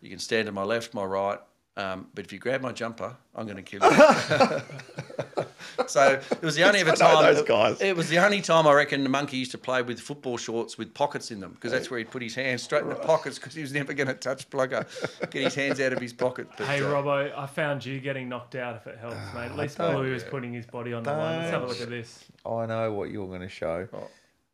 you 0.00 0.08
can 0.10 0.18
stand 0.20 0.46
to 0.46 0.52
my 0.52 0.62
left, 0.62 0.94
my 0.94 1.04
right. 1.04 1.38
Um, 1.78 2.06
but 2.14 2.24
if 2.24 2.32
you 2.32 2.38
grab 2.38 2.62
my 2.62 2.72
jumper, 2.72 3.14
I'm 3.34 3.44
going 3.44 3.62
to 3.62 3.62
kill 3.62 3.82
you. 3.82 3.90
so 5.86 6.20
it 6.30 6.42
was 6.42 6.54
the 6.54 6.62
only 6.64 6.80
ever 6.80 6.92
time. 6.92 7.22
those 7.22 7.42
guys. 7.46 7.82
It 7.82 7.94
was 7.94 8.08
the 8.08 8.16
only 8.18 8.40
time 8.40 8.66
I 8.66 8.72
reckon 8.72 9.02
the 9.02 9.10
monkey 9.10 9.36
used 9.36 9.50
to 9.50 9.58
play 9.58 9.82
with 9.82 10.00
football 10.00 10.38
shorts 10.38 10.78
with 10.78 10.94
pockets 10.94 11.30
in 11.30 11.40
them 11.40 11.52
because 11.52 11.72
that's 11.72 11.90
where 11.90 11.98
he'd 11.98 12.10
put 12.10 12.22
his 12.22 12.34
hands 12.34 12.62
straight 12.62 12.82
in 12.84 12.88
the 12.88 12.94
pockets 12.94 13.38
because 13.38 13.52
he 13.54 13.60
was 13.60 13.72
never 13.74 13.92
going 13.92 14.06
to 14.08 14.14
touch 14.14 14.48
plugger, 14.48 14.86
get 15.30 15.42
his 15.44 15.54
hands 15.54 15.78
out 15.80 15.92
of 15.92 16.00
his 16.00 16.14
pocket. 16.14 16.48
But, 16.56 16.66
Hey, 16.66 16.80
uh, 16.80 16.84
Robbo, 16.86 17.36
I 17.36 17.46
found 17.46 17.84
you 17.84 18.00
getting 18.00 18.28
knocked 18.30 18.54
out 18.54 18.76
if 18.76 18.86
it 18.86 18.96
helps, 18.98 19.16
mate. 19.34 19.46
At 19.50 19.56
least 19.56 19.76
don't- 19.76 19.94
Bluey 19.96 20.10
was 20.12 20.24
putting 20.24 20.54
his 20.54 20.64
body 20.64 20.94
on 20.94 21.02
the 21.02 21.12
line. 21.12 21.40
Let's 21.40 21.50
have 21.50 21.62
a 21.62 21.66
look 21.66 21.80
at 21.82 21.90
this. 21.90 22.24
I 22.46 22.64
know 22.64 22.92
what 22.94 23.10
you're 23.10 23.28
going 23.28 23.42
to 23.42 23.48
show. 23.50 23.86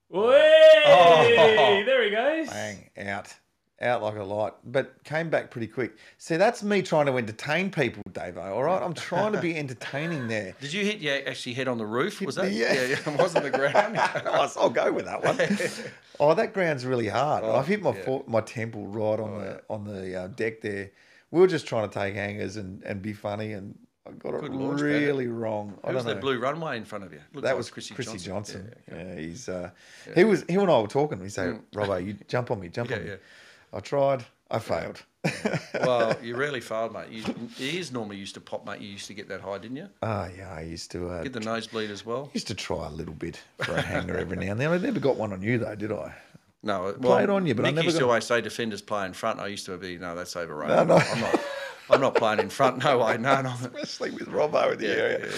Whey! 0.09 0.83
Oh. 0.87 1.83
There 1.87 2.03
he 2.05 2.11
goes. 2.11 2.49
Bang, 2.49 2.91
out. 2.99 3.33
Out 3.83 4.01
like 4.03 4.15
a 4.17 4.23
light, 4.23 4.53
but 4.65 5.03
came 5.03 5.29
back 5.29 5.51
pretty 5.51 5.67
quick. 5.67 5.97
See, 6.19 6.37
that's 6.37 6.63
me 6.63 6.83
trying 6.83 7.07
to 7.07 7.17
entertain 7.19 7.69
people, 7.71 8.01
Dave. 8.13 8.39
All 8.39 8.63
right, 8.63 8.81
I'm 8.81 8.95
trying 8.95 9.33
to 9.33 9.41
be 9.41 9.57
entertaining 9.59 10.29
there. 10.29 10.55
Did 10.61 10.73
you 10.73 10.85
hit 10.85 10.99
your 10.99 11.17
actually 11.29 11.55
head 11.55 11.67
on 11.67 11.79
the 11.79 11.87
roof? 11.87 12.21
Was 12.21 12.37
that? 12.37 12.53
Yeah. 12.53 12.73
yeah, 12.73 12.83
yeah. 13.05 13.13
It 13.13 13.19
wasn't 13.19 13.45
the 13.45 13.51
ground. 13.51 13.95
Nice, 14.25 14.57
I'll 14.57 14.71
go 14.71 14.93
with 14.93 15.07
that 15.07 15.23
one. 15.25 15.39
Oh, 16.21 16.35
that 16.35 16.53
ground's 16.53 16.87
really 16.87 17.09
hard. 17.09 17.43
I've 17.43 17.67
hit 17.67 17.83
my 17.83 17.91
yeah. 17.97 18.03
fo- 18.05 18.25
my 18.29 18.43
temple 18.43 18.87
right 18.87 19.19
on 19.19 19.41
the 19.41 19.63
on 19.69 19.83
the 19.85 20.15
uh, 20.23 20.27
deck 20.29 20.61
there. 20.61 20.93
We 21.33 21.41
were 21.41 21.49
just 21.49 21.67
trying 21.67 21.89
to 21.89 21.93
take 21.93 22.15
hangers 22.15 22.57
and, 22.57 22.83
and 22.85 23.03
be 23.03 23.13
funny, 23.15 23.55
and 23.55 23.77
I 24.07 24.13
got 24.13 24.35
it 24.35 24.53
launch 24.53 24.79
pad. 24.79 24.87
really 24.87 25.27
wrong. 25.27 25.77
I 25.83 25.89
Who 25.89 25.95
was 25.97 26.05
don't 26.05 26.11
that 26.11 26.15
know. 26.17 26.21
blue 26.21 26.39
runway 26.39 26.77
in 26.77 26.85
front 26.85 27.03
of 27.05 27.13
you? 27.13 27.21
Looked 27.33 27.45
that 27.45 27.53
like 27.53 27.57
was 27.57 27.71
Chrissy, 27.71 27.95
Chrissy 27.95 28.19
Johnson. 28.19 28.71
Johnson. 28.71 28.75
Yeah, 28.89 29.15
Yeah, 29.15 29.21
he's 29.21 29.49
uh, 29.49 29.71
he 30.15 30.23
was 30.23 30.45
he 30.49 30.55
and 30.55 30.71
I 30.71 30.79
were 30.81 30.87
talking. 30.87 31.21
He 31.21 31.29
said, 31.31 31.59
"Robbo, 31.75 32.05
you 32.07 32.15
jump 32.29 32.51
on 32.53 32.61
me, 32.61 32.69
jump 32.69 32.91
Yeah, 32.91 32.97
on 32.97 33.05
me." 33.05 33.11
Yeah. 33.73 33.79
I 33.79 33.81
tried. 33.81 34.25
I 34.51 34.59
failed. 34.59 35.03
well, 35.81 36.15
you 36.23 36.37
rarely 36.37 36.61
failed, 36.61 36.93
mate. 36.93 37.09
You, 37.09 37.25
is 37.59 37.91
normally 37.91 38.17
used 38.17 38.35
to 38.35 38.41
pop, 38.41 38.67
mate. 38.67 38.81
You 38.81 38.89
used 38.89 39.07
to 39.07 39.15
get 39.15 39.29
that 39.29 39.41
high, 39.41 39.59
didn't 39.59 39.79
you? 39.79 39.89
Ah, 40.03 40.29
yeah, 40.37 40.53
I 40.53 40.61
used 40.61 40.91
to 40.91 41.09
uh, 41.09 41.23
Get 41.23 41.33
the 41.33 41.41
nosebleed 41.41 41.91
as 41.91 42.05
well. 42.05 42.31
used 42.35 42.49
to 42.49 42.55
try 42.55 42.87
a 42.87 42.91
little 42.91 43.15
bit 43.15 43.41
for 43.63 43.73
a 43.73 43.81
hanger 43.81 44.17
every 44.19 44.37
now 44.37 44.53
and 44.53 44.61
then. 44.61 44.71
I 44.71 44.77
never 44.77 45.01
got 45.01 45.17
one 45.17 45.33
on 45.33 45.43
you 45.43 45.59
though, 45.59 45.75
did 45.75 45.91
I? 45.91 46.15
No, 46.63 46.83
well, 46.83 47.17
Played 47.17 47.31
on 47.31 47.47
you, 47.47 47.55
but 47.55 47.65
I 47.65 47.71
never 47.71 47.87
used 47.87 47.99
to 47.99 48.05
always 48.05 48.25
say 48.25 48.41
defenders 48.41 48.83
play 48.83 49.07
in 49.07 49.15
front. 49.15 49.41
I 49.41 49.49
used 49.49 49.67
to 49.67 49.77
be, 49.79 49.99
no, 49.99 50.15
that's 50.15 50.37
overrated. 50.37 50.77
No, 50.77 50.85
no. 50.85 50.97
I'm 50.97 51.21
not. 51.21 51.41
I'm 51.91 52.01
not 52.01 52.15
playing 52.15 52.39
in 52.39 52.49
front. 52.49 52.85
No 52.85 52.99
way. 52.99 53.19
No, 53.19 53.43
no. 53.43 53.53
especially 53.63 54.11
with 54.13 54.29
Robbo 54.29 54.73
in 54.73 54.79
the 54.79 54.89
area. 54.89 55.29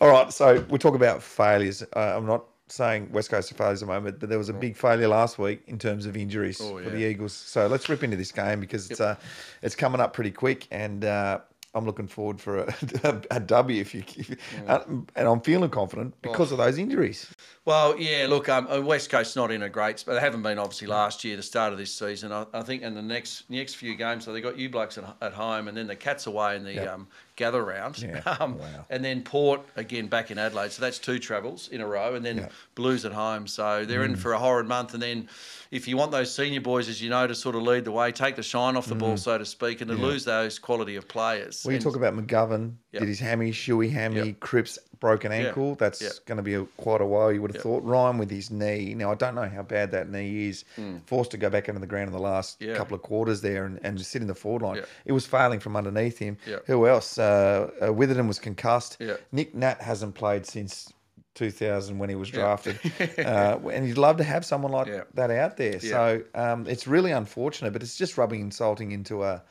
All 0.00 0.08
right, 0.08 0.32
so 0.32 0.64
we 0.68 0.78
talk 0.78 0.94
about 0.94 1.22
failures. 1.22 1.82
Uh, 1.94 2.16
I'm 2.16 2.26
not 2.26 2.44
saying 2.68 3.10
West 3.12 3.30
Coast 3.30 3.52
are 3.52 3.54
failures 3.54 3.82
at 3.82 3.86
the 3.88 3.92
moment, 3.94 4.18
but 4.20 4.28
there 4.28 4.38
was 4.38 4.48
a 4.48 4.52
big 4.54 4.76
failure 4.76 5.08
last 5.08 5.38
week 5.38 5.62
in 5.66 5.78
terms 5.78 6.06
of 6.06 6.16
injuries 6.16 6.60
Oh, 6.60 6.78
for 6.82 6.90
the. 6.90 7.04
Eagles. 7.06 7.32
So 7.32 7.66
let's 7.66 7.88
rip 7.88 8.02
into 8.02 8.16
this 8.16 8.32
game 8.32 8.60
because 8.60 8.90
it's 8.90 9.00
uh, 9.00 9.16
it's 9.62 9.76
coming 9.76 10.00
up 10.00 10.12
pretty 10.12 10.30
quick, 10.32 10.66
and 10.70 11.04
uh, 11.04 11.38
I'm 11.74 11.84
looking 11.84 12.06
forward 12.08 12.40
for 12.40 12.58
a, 12.64 12.74
a, 13.04 13.22
a 13.36 13.40
W. 13.40 13.80
If 13.80 13.94
you, 13.94 14.02
if 14.16 14.30
you 14.30 14.36
uh, 14.66 14.80
and 14.88 15.28
I'm 15.28 15.40
feeling 15.40 15.70
confident 15.70 16.14
because 16.22 16.50
of 16.50 16.58
those 16.58 16.78
injuries. 16.78 17.28
Well, 17.66 17.98
yeah. 18.00 18.26
Look, 18.28 18.48
um, 18.48 18.66
uh, 18.68 18.80
West 18.80 19.10
Coast's 19.10 19.36
not 19.36 19.50
in 19.52 19.62
a 19.62 19.68
great, 19.68 20.02
but 20.06 20.14
they 20.14 20.20
haven't 20.20 20.42
been 20.42 20.58
obviously 20.58 20.86
last 20.88 21.22
year, 21.22 21.36
the 21.36 21.42
start 21.42 21.72
of 21.72 21.78
this 21.78 21.92
season. 21.92 22.32
I, 22.32 22.46
I 22.54 22.62
think 22.62 22.82
in 22.82 22.94
the 22.94 23.02
next 23.02 23.48
next 23.50 23.74
few 23.74 23.94
games, 23.94 24.24
so 24.24 24.32
they 24.32 24.40
got 24.40 24.56
you 24.58 24.68
blokes 24.70 24.98
at, 24.98 25.04
at 25.20 25.32
home, 25.34 25.68
and 25.68 25.76
then 25.76 25.86
the 25.86 25.96
Cats 25.96 26.26
away 26.26 26.56
in 26.56 26.64
the 26.64 26.72
Yep. 26.74 26.88
um, 26.94 27.08
gather 27.36 27.62
round, 27.64 28.00
Yeah, 28.02 28.20
um, 28.40 28.58
wow. 28.58 28.86
and 28.90 29.04
then 29.04 29.22
Port 29.22 29.60
again 29.76 30.08
back 30.08 30.30
in 30.30 30.38
Adelaide. 30.38 30.72
So 30.72 30.80
that's 30.82 30.98
two 30.98 31.18
travels 31.18 31.68
in 31.68 31.80
a 31.80 31.86
row, 31.86 32.14
and 32.14 32.24
then 32.24 32.38
Yep. 32.38 32.52
Blues 32.74 33.04
at 33.04 33.12
home. 33.12 33.46
So 33.46 33.84
they're 33.84 34.00
Mm. 34.00 34.06
in 34.10 34.16
for 34.16 34.32
a 34.32 34.38
horrid 34.38 34.66
month, 34.66 34.94
and 34.94 35.02
then. 35.02 35.28
If 35.72 35.88
you 35.88 35.96
want 35.96 36.12
those 36.12 36.32
senior 36.32 36.60
boys, 36.60 36.88
as 36.88 37.02
you 37.02 37.10
know, 37.10 37.26
to 37.26 37.34
sort 37.34 37.56
of 37.56 37.62
lead 37.62 37.84
the 37.84 37.90
way, 37.90 38.12
take 38.12 38.36
the 38.36 38.42
shine 38.44 38.76
off 38.76 38.86
the 38.86 38.94
ball, 38.94 39.16
so 39.16 39.36
to 39.36 39.44
speak, 39.44 39.80
and 39.80 39.90
to 39.90 39.96
lose 39.96 40.24
those 40.24 40.60
quality 40.60 40.94
of 40.94 41.08
players. 41.08 41.64
You 41.64 41.72
And- 41.72 41.82
talk 41.82 41.96
about 41.96 42.14
McGovern, 42.14 42.74
Yep. 42.92 43.00
did 43.00 43.08
his 43.08 43.18
hammy, 43.18 43.50
Shuey 43.50 43.90
hammy, 43.90 44.26
Yep. 44.28 44.40
Cripps 44.40 44.78
broken 45.00 45.32
ankle. 45.32 45.74
That's 45.74 46.00
Yep. 46.02 46.12
going 46.26 46.36
to 46.36 46.42
be 46.42 46.54
a, 46.54 46.64
quite 46.76 47.00
a 47.00 47.06
while. 47.06 47.32
You 47.32 47.42
would 47.42 47.50
have 47.50 47.56
Yep. 47.56 47.62
thought. 47.62 47.82
Ryan 47.84 48.18
with 48.18 48.30
his 48.30 48.50
knee. 48.50 48.94
Now 48.94 49.10
I 49.12 49.14
don't 49.14 49.34
know 49.34 49.48
how 49.48 49.62
bad 49.62 49.90
that 49.92 50.10
knee 50.10 50.48
is. 50.48 50.64
Forced 51.06 51.30
to 51.32 51.36
go 51.36 51.50
back 51.50 51.68
into 51.68 51.80
the 51.80 51.86
ground 51.86 52.08
in 52.08 52.12
the 52.12 52.18
last. 52.20 52.60
Yeah. 52.60 52.74
couple 52.76 52.94
of 52.94 53.02
quarters 53.02 53.40
there 53.40 53.64
and, 53.64 53.78
and 53.82 53.98
just 53.98 54.10
sit 54.10 54.22
in 54.22 54.28
the 54.28 54.34
forward 54.34 54.62
line. 54.62 54.82
It 55.04 55.12
was 55.12 55.26
failing 55.26 55.60
from 55.60 55.76
underneath 55.76 56.18
him. 56.18 56.38
Who 56.66 56.86
else? 56.86 57.18
Uh, 57.18 57.70
uh, 57.82 57.92
Witherden 57.92 58.26
was 58.28 58.38
concussed. 58.38 58.98
Nick 59.32 59.54
Nat 59.54 59.80
hasn't 59.80 60.14
played 60.14 60.46
since. 60.46 60.92
2000 61.34 61.98
when 61.98 62.08
he 62.08 62.14
was 62.14 62.30
drafted, 62.30 62.78
uh, 63.18 63.58
and 63.70 63.86
you'd 63.86 63.98
love 63.98 64.16
to 64.16 64.24
have 64.24 64.42
someone 64.42 64.72
like 64.72 64.86
Yeah. 64.86 65.02
that 65.12 65.30
out 65.30 65.58
there. 65.58 65.74
Yeah. 65.74 65.90
So 65.90 66.22
um, 66.34 66.66
it's 66.66 66.86
really 66.86 67.10
unfortunate, 67.10 67.74
but 67.74 67.82
it's 67.82 67.94
just 67.98 68.16
rubbing 68.16 68.40
insulting 68.40 68.90
into 68.92 69.22
a 69.22 69.42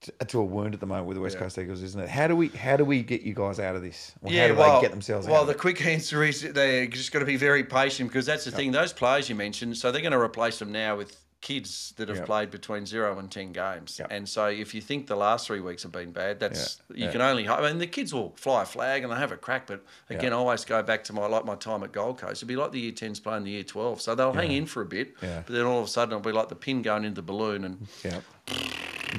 to, 0.00 0.38
a 0.38 0.44
wound 0.44 0.74
at 0.74 0.80
the 0.80 0.86
moment 0.86 1.06
with 1.06 1.16
the 1.16 1.20
West 1.20 1.36
Yeah. 1.36 1.42
Coast 1.42 1.58
Eagles, 1.58 1.82
isn't 1.82 2.00
it? 2.00 2.08
How 2.08 2.28
do 2.28 2.36
we 2.36 2.48
how 2.48 2.76
do 2.76 2.84
we 2.84 3.02
get 3.02 3.22
you 3.22 3.34
guys 3.34 3.58
out 3.58 3.76
of 3.76 3.82
this? 3.82 4.12
Or 4.22 4.32
yeah, 4.32 4.42
how 4.42 4.48
do 4.48 4.54
well, 4.54 4.74
they 4.76 4.82
get 4.82 4.90
themselves 4.90 5.26
well, 5.26 5.42
out? 5.42 5.46
the 5.46 5.54
quick 5.54 5.84
answer 5.84 6.22
is 6.22 6.42
they're 6.42 6.86
just 6.86 7.12
got 7.12 7.20
to 7.20 7.24
be 7.24 7.36
very 7.36 7.64
patient 7.64 8.08
because 8.10 8.26
that's 8.26 8.44
the 8.44 8.50
thing. 8.50 8.70
Those 8.70 8.92
players 8.92 9.28
you 9.28 9.34
mentioned, 9.34 9.76
so 9.76 9.90
they're 9.90 10.02
going 10.02 10.12
to 10.12 10.20
replace 10.20 10.58
them 10.58 10.72
now 10.72 10.96
with 10.96 11.16
kids 11.40 11.94
that 11.96 12.08
have 12.08 12.18
Yep. 12.18 12.26
played 12.26 12.50
between 12.50 12.84
zero 12.84 13.16
and 13.18 13.30
ten 13.30 13.52
games. 13.52 13.96
Yep. 13.98 14.08
And 14.10 14.28
so 14.28 14.46
if 14.46 14.74
you 14.74 14.80
think 14.80 15.06
the 15.06 15.14
last 15.16 15.46
three 15.46 15.60
weeks 15.60 15.84
have 15.84 15.92
been 15.92 16.10
bad, 16.10 16.40
that's 16.40 16.78
Yeah, 16.90 16.96
you 16.96 17.04
yeah. 17.06 17.12
can 17.12 17.20
only. 17.20 17.44
hope. 17.44 17.60
I 17.60 17.68
mean, 17.68 17.78
the 17.78 17.86
kids 17.86 18.12
will 18.12 18.34
fly 18.36 18.62
a 18.62 18.66
flag 18.66 19.04
and 19.04 19.12
they 19.12 19.16
have 19.16 19.30
a 19.30 19.36
crack, 19.36 19.66
but 19.68 19.84
again, 20.10 20.32
I 20.32 20.36
always 20.36 20.64
go 20.64 20.82
back 20.82 21.04
to 21.04 21.12
my 21.12 21.26
like 21.26 21.44
my 21.44 21.54
time 21.54 21.84
at 21.84 21.92
Gold 21.92 22.18
Coast. 22.18 22.38
It'd 22.38 22.48
be 22.48 22.56
like 22.56 22.72
the 22.72 22.80
year 22.80 22.92
tens 22.92 23.20
playing 23.20 23.44
the 23.44 23.52
year 23.52 23.62
twelve, 23.62 24.00
so 24.00 24.14
they'll 24.16 24.32
hang 24.32 24.50
in 24.50 24.66
for 24.66 24.82
a 24.82 24.86
bit, 24.86 25.14
Yeah. 25.22 25.42
but 25.46 25.52
then 25.54 25.64
all 25.64 25.78
of 25.78 25.84
a 25.84 25.88
sudden 25.88 26.12
it'll 26.12 26.28
be 26.28 26.32
like 26.36 26.48
the 26.48 26.56
pin 26.56 26.82
going 26.82 27.04
into 27.04 27.16
the 27.20 27.22
balloon 27.22 27.64
and 27.64 27.86
yeah, 28.04 28.20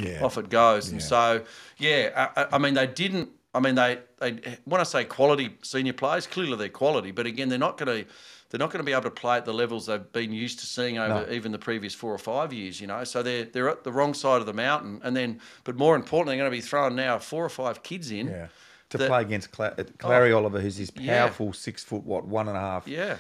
yeah, 0.01 0.23
off 0.23 0.38
it 0.38 0.49
goes. 0.49 0.89
And 0.89 1.01
so, 1.01 1.41
yeah, 1.77 2.29
I, 2.36 2.41
I- 2.43 2.47
I 2.53 2.58
mean, 2.58 2.73
they 2.73 2.88
didn't. 2.88 3.29
I 3.53 3.60
mean, 3.60 3.75
they 3.75 3.99
they 4.19 4.58
when 4.65 4.79
I 4.79 4.84
say 4.84 5.05
quality 5.05 5.58
senior 5.63 5.93
players, 5.93 6.27
clearly 6.27 6.55
they're 6.58 6.69
quality, 6.69 7.12
but 7.12 7.25
again, 7.25 7.49
they're 7.49 7.58
not 7.58 7.77
going 7.77 8.03
to. 8.05 8.12
They're 8.49 8.59
not 8.59 8.71
going 8.71 8.79
to 8.79 8.83
be 8.85 8.93
able 8.93 9.03
to 9.03 9.12
play 9.12 9.38
at 9.38 9.45
the 9.45 9.53
levels 9.53 9.85
they've 9.85 10.12
been 10.12 10.33
used 10.33 10.59
to 10.59 10.65
seeing 10.65 10.97
over 10.97 11.25
No. 11.27 11.31
even 11.31 11.51
the 11.51 11.59
previous 11.59 11.93
four 11.93 12.12
or 12.13 12.17
five 12.17 12.51
years, 12.51 12.81
you 12.81 12.88
know. 12.88 13.03
So 13.03 13.21
they're 13.21 13.45
they're 13.45 13.69
at 13.69 13.83
the 13.83 13.91
wrong 13.91 14.13
side 14.13 14.39
of 14.41 14.47
the 14.47 14.53
mountain, 14.53 14.99
and 15.03 15.15
then, 15.15 15.39
but 15.63 15.75
more 15.75 15.95
importantly, 15.95 16.35
they're 16.35 16.43
going 16.45 16.51
to 16.51 16.57
be 16.57 16.67
throwing 16.67 16.95
now 16.95 17.19
four 17.19 17.45
or 17.45 17.49
five 17.49 17.83
kids 17.83 18.12
in. 18.12 18.27
yeah. 18.27 18.47
To 18.89 18.97
that- 18.97 19.07
play 19.07 19.21
against 19.21 19.51
Cla- 19.51 19.75
Clary 19.99 20.31
oh. 20.33 20.38
Oliver, 20.39 20.59
who's 20.59 20.77
this 20.77 20.91
Yeah. 20.95 21.19
powerful 21.25 21.53
six 21.53 21.83
foot 21.83 22.03
what 22.05 22.25
one 22.25 22.47
and 22.47 22.57
a 22.57 22.59
half. 22.59 22.88
Yeah, 22.88 23.17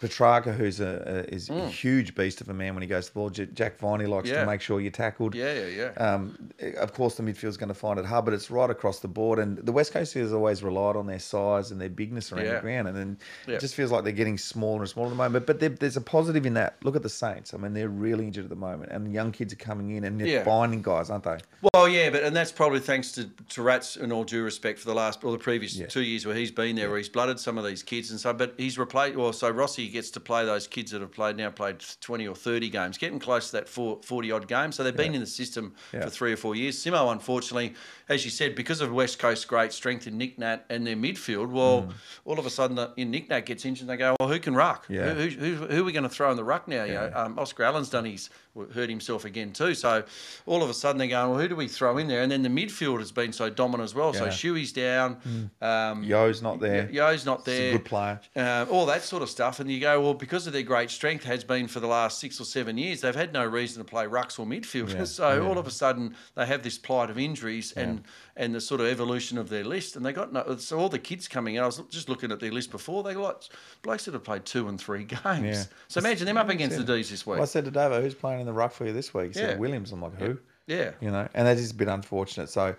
Petrarca, 0.00 0.52
who's 0.52 0.80
a, 0.80 1.24
a 1.30 1.34
is 1.34 1.48
a 1.48 1.68
huge 1.68 2.14
beast 2.14 2.40
of 2.40 2.48
a 2.48 2.54
man 2.54 2.74
when 2.74 2.82
he 2.82 2.88
goes 2.88 3.06
to 3.06 3.12
the 3.12 3.18
ball. 3.18 3.30
J- 3.30 3.46
Jack 3.54 3.78
Viney 3.78 4.06
likes 4.06 4.28
Mm. 4.28 4.32
Yeah. 4.32 4.40
to 4.40 4.46
make 4.46 4.60
sure 4.60 4.80
you're 4.80 4.90
tackled. 4.90 5.34
yeah, 5.34 5.52
yeah, 5.52 5.66
yeah. 5.96 6.02
Um, 6.02 6.50
of 6.78 6.92
course, 6.92 7.16
the 7.16 7.22
midfield's 7.22 7.56
going 7.56 7.68
to 7.68 7.74
find 7.74 7.98
it 7.98 8.04
hard, 8.06 8.24
but 8.24 8.34
it's 8.34 8.50
right 8.50 8.68
across 8.70 9.00
the 9.00 9.08
board. 9.08 9.38
And 9.38 9.58
the 9.58 9.72
West 9.72 9.92
Coast 9.92 10.14
has 10.14 10.32
always 10.32 10.62
relied 10.62 10.96
on 10.96 11.06
their 11.06 11.18
size 11.18 11.70
and 11.70 11.80
their 11.80 11.88
bigness 11.88 12.32
around 12.32 12.46
the 12.46 12.60
ground, 12.60 12.88
and 12.88 12.96
then 12.96 13.18
Yeah. 13.46 13.54
it 13.56 13.60
just 13.60 13.74
feels 13.74 13.90
like 13.90 14.04
they're 14.04 14.12
getting 14.12 14.38
smaller 14.38 14.80
and 14.80 14.88
smaller 14.88 15.08
at 15.08 15.10
the 15.10 15.16
moment. 15.16 15.46
But 15.46 15.60
there- 15.60 15.68
there's 15.70 15.96
a 15.96 16.00
positive 16.00 16.44
in 16.46 16.54
that. 16.54 16.76
Look 16.82 16.96
at 16.96 17.02
the 17.02 17.08
Saints. 17.08 17.54
I 17.54 17.56
mean, 17.58 17.72
they're 17.74 17.88
really 17.88 18.24
injured 18.26 18.44
at 18.44 18.50
the 18.50 18.56
moment, 18.56 18.92
and 18.92 19.12
young 19.12 19.32
kids 19.32 19.52
are 19.52 19.56
coming 19.56 19.90
in 19.90 20.04
and 20.04 20.18
they're 20.20 20.26
Yeah. 20.26 20.44
finding 20.44 20.82
guys, 20.82 21.10
aren't 21.10 21.24
they? 21.24 21.38
Well, 21.72 21.88
yeah, 21.88 22.10
but 22.10 22.22
and 22.24 22.34
that's 22.34 22.52
probably 22.52 22.80
thanks 22.80 23.12
to, 23.12 23.28
to 23.50 23.62
Rats, 23.62 23.96
in 23.96 24.12
all 24.12 24.24
due 24.24 24.42
respect, 24.42 24.78
for 24.78 24.86
the 24.86 24.94
last 24.94 25.22
or 25.24 25.32
the 25.32 25.38
previous 25.38 25.80
two 25.88 26.02
years 26.02 26.26
where 26.26 26.34
he's 26.34 26.50
been 26.50 26.76
there, 26.76 26.88
where 26.88 26.98
he's 26.98 27.08
blooded 27.08 27.38
some 27.40 27.58
of 27.58 27.64
these 27.64 27.82
kids 27.82 28.10
and 28.10 28.18
so. 28.20 28.32
But 28.32 28.54
he's 28.56 28.78
replaced. 28.78 29.16
Well, 29.16 29.32
so 29.32 29.50
Rossi 29.50 29.88
gets 29.94 30.10
to 30.10 30.20
play 30.20 30.44
those 30.44 30.66
kids 30.66 30.90
that 30.90 31.00
have 31.00 31.10
played 31.12 31.36
now 31.38 31.48
played 31.48 31.76
twenty 32.02 32.28
or 32.28 32.34
thirty 32.34 32.68
games, 32.68 32.98
getting 32.98 33.18
close 33.18 33.46
to 33.46 33.52
that 33.56 33.68
four, 33.68 33.98
40 34.02 34.30
odd 34.32 34.46
games. 34.48 34.76
So 34.76 34.84
they've 34.84 34.94
been 34.94 35.14
in 35.14 35.20
the 35.22 35.26
system 35.26 35.74
Yeah. 35.94 36.02
for 36.04 36.10
three 36.10 36.32
or 36.32 36.36
four 36.36 36.54
years. 36.54 36.76
Simo, 36.84 37.10
unfortunately, 37.10 37.74
as 38.10 38.24
you 38.26 38.30
said, 38.30 38.54
because 38.54 38.82
of 38.82 38.92
West 38.92 39.18
Coast's 39.18 39.46
great 39.46 39.72
strength 39.72 40.06
in 40.06 40.18
Nick 40.18 40.38
Nat 40.38 40.66
and 40.68 40.86
their 40.86 40.96
midfield, 40.96 41.50
well, 41.50 41.88
all 42.26 42.38
of 42.38 42.44
a 42.44 42.50
sudden, 42.50 42.76
the, 42.76 42.92
in 42.98 43.10
Nick 43.10 43.30
Nat 43.30 43.46
gets 43.46 43.64
injured, 43.64 43.82
and 43.82 43.90
they 43.90 43.96
go, 43.96 44.14
well, 44.20 44.28
who 44.28 44.38
can 44.38 44.54
ruck? 44.54 44.86
Mm. 44.88 44.94
Yeah. 44.94 45.14
Who, 45.14 45.28
who, 45.28 45.54
who, 45.54 45.66
who 45.68 45.80
are 45.80 45.84
we 45.84 45.92
going 45.92 46.02
to 46.02 46.08
throw 46.10 46.30
in 46.30 46.36
the 46.36 46.44
ruck 46.44 46.68
now? 46.68 46.84
You 46.84 46.94
know, 46.94 47.12
um, 47.14 47.38
Oscar 47.38 47.62
Allen's 47.64 47.88
done 47.88 48.04
his 48.04 48.28
hurt 48.72 48.88
himself 48.88 49.24
again 49.24 49.52
too. 49.52 49.74
So 49.74 50.04
all 50.46 50.62
of 50.62 50.70
a 50.70 50.74
sudden 50.74 50.96
they're 50.98 51.08
going, 51.08 51.30
well, 51.32 51.40
who 51.40 51.48
do 51.48 51.56
we 51.56 51.66
throw 51.66 51.98
in 51.98 52.06
there? 52.06 52.22
And 52.22 52.30
then 52.30 52.42
the 52.42 52.48
midfield 52.48 53.00
has 53.00 53.10
been 53.10 53.32
so 53.32 53.50
dominant 53.50 53.82
as 53.88 53.96
well. 53.96 54.12
So 54.14 54.26
Yeah. 54.26 54.30
Shuey's 54.30 54.72
down. 54.72 55.16
Um, 55.60 56.04
Yeo's 56.04 56.40
not 56.40 56.60
there. 56.60 56.86
Yeo's 56.88 57.26
not 57.26 57.44
He's 57.44 57.54
a 57.54 57.58
there. 57.58 57.72
good 57.72 57.84
player. 57.84 58.20
Uh, 58.36 58.64
all 58.70 58.86
that 58.86 59.02
sort 59.02 59.24
of 59.24 59.28
stuff. 59.30 59.58
And 59.58 59.68
you 59.74 59.80
go, 59.80 60.00
well, 60.00 60.14
because 60.14 60.46
of 60.46 60.52
their 60.52 60.62
great 60.62 60.90
strength 60.90 61.24
has 61.24 61.44
been 61.44 61.68
for 61.68 61.80
the 61.80 61.86
last 61.86 62.18
six 62.18 62.40
or 62.40 62.44
seven 62.44 62.78
years, 62.78 63.00
they've 63.00 63.14
had 63.14 63.32
no 63.32 63.44
reason 63.44 63.84
to 63.84 63.88
play 63.88 64.06
rucks 64.06 64.38
or 64.38 64.46
midfielders. 64.46 64.94
Yeah, 64.94 65.04
So 65.04 65.42
yeah. 65.42 65.48
all 65.48 65.58
of 65.58 65.66
a 65.66 65.70
sudden 65.70 66.14
they 66.34 66.46
have 66.46 66.62
this 66.62 66.78
plight 66.78 67.10
of 67.10 67.18
injuries 67.18 67.72
and 67.72 68.02
and 68.36 68.54
the 68.54 68.60
sort 68.60 68.80
of 68.80 68.86
evolution 68.88 69.38
of 69.38 69.48
their 69.48 69.64
list. 69.64 69.96
And 69.96 70.04
they 70.06 70.12
got 70.12 70.32
no. 70.32 70.56
So 70.56 70.78
all 70.78 70.88
the 70.88 70.98
kids 70.98 71.28
coming 71.28 71.56
in, 71.56 71.62
I 71.62 71.66
was 71.66 71.82
just 71.90 72.08
looking 72.08 72.32
at 72.32 72.40
their 72.40 72.50
list 72.52 72.70
before. 72.70 73.02
They 73.02 73.14
got 73.14 73.48
blokes 73.82 74.06
that 74.06 74.14
have 74.14 74.24
played 74.24 74.44
two 74.44 74.68
and 74.68 74.80
three 74.80 75.04
games. 75.24 75.44
Yeah. 75.44 75.64
So 75.88 75.98
imagine 76.00 76.26
them 76.26 76.36
up 76.38 76.48
against 76.48 76.76
the 76.76 76.84
D's 76.84 77.10
this 77.10 77.26
week. 77.26 77.34
Well, 77.34 77.42
I 77.42 77.46
said 77.46 77.64
to 77.66 77.70
Davo, 77.70 78.00
who's 78.02 78.14
playing 78.14 78.40
in 78.40 78.46
the 78.46 78.52
ruck 78.52 78.72
for 78.72 78.86
you 78.86 78.92
this 78.92 79.12
week? 79.12 79.34
He 79.34 79.40
Yeah. 79.40 79.48
said 79.50 79.60
Williams. 79.60 79.92
I'm 79.92 80.00
like, 80.02 80.16
who? 80.18 80.38
yeah. 80.66 80.92
You 81.00 81.10
know, 81.10 81.28
and 81.34 81.46
that 81.46 81.58
is 81.58 81.70
a 81.70 81.74
bit 81.74 81.88
unfortunate. 81.88 82.48
So 82.48 82.74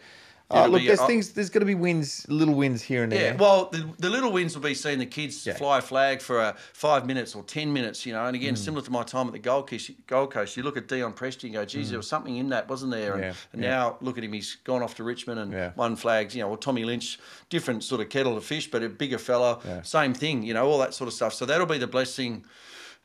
Oh, 0.51 0.67
look, 0.67 0.81
be- 0.81 0.87
there's 0.87 0.99
I- 0.99 1.07
things. 1.07 1.31
There's 1.31 1.49
got 1.49 1.61
to 1.61 1.65
be 1.65 1.73
wins, 1.73 2.25
little 2.29 2.53
wins 2.53 2.81
here 2.81 3.03
and 3.03 3.11
there. 3.11 3.33
Yeah, 3.33 3.35
well, 3.35 3.69
the, 3.71 3.89
the 3.97 4.09
little 4.09 4.31
wins 4.31 4.55
will 4.55 4.61
be 4.61 4.75
seeing 4.75 4.99
the 4.99 5.05
kids 5.05 5.45
Yeah. 5.45 5.55
fly 5.55 5.79
a 5.79 5.81
flag 5.81 6.21
for 6.21 6.39
uh, 6.39 6.53
five 6.73 7.07
minutes 7.07 7.33
or 7.33 7.43
ten 7.43 7.73
minutes, 7.73 8.05
you 8.05 8.13
know. 8.13 8.25
And 8.25 8.35
again, 8.35 8.53
mm. 8.53 8.57
similar 8.57 8.83
to 8.85 8.91
my 8.91 9.03
time 9.03 9.25
at 9.25 9.33
the 9.33 9.39
Gold 9.39 9.69
Coast, 9.69 9.89
Gold 10.05 10.31
Coast, 10.31 10.55
you 10.55 10.61
look 10.63 10.77
at 10.77 10.87
Dion 10.87 11.13
Prestia, 11.13 11.43
you 11.45 11.53
go, 11.53 11.65
geez, 11.65 11.87
mm. 11.87 11.89
there 11.91 11.99
was 11.99 12.07
something 12.07 12.37
in 12.37 12.49
that, 12.49 12.69
wasn't 12.69 12.91
there? 12.91 13.13
And. 13.13 13.23
Yeah, 13.23 13.33
and 13.53 13.61
now 13.61 13.97
look 14.01 14.17
at 14.17 14.23
him, 14.23 14.33
he's 14.33 14.55
gone 14.63 14.83
off 14.83 14.95
to 14.95 15.03
Richmond 15.03 15.39
and 15.39 15.75
won 15.75 15.95
flags. 15.95 16.35
You 16.35 16.43
know, 16.43 16.49
or 16.49 16.57
Tommy 16.57 16.85
Lynch, 16.85 17.19
different 17.49 17.83
sort 17.83 18.01
of 18.01 18.09
kettle 18.09 18.37
of 18.37 18.45
fish, 18.45 18.69
but 18.69 18.83
a 18.83 18.89
bigger 18.89 19.17
fella, 19.17 19.81
same 19.83 20.13
thing, 20.13 20.43
you 20.43 20.53
know, 20.53 20.67
all 20.67 20.77
that 20.79 20.93
sort 20.93 21.07
of 21.07 21.13
stuff. 21.13 21.33
So 21.33 21.45
that'll 21.45 21.65
be 21.65 21.77
the 21.79 21.87
blessing. 21.87 22.45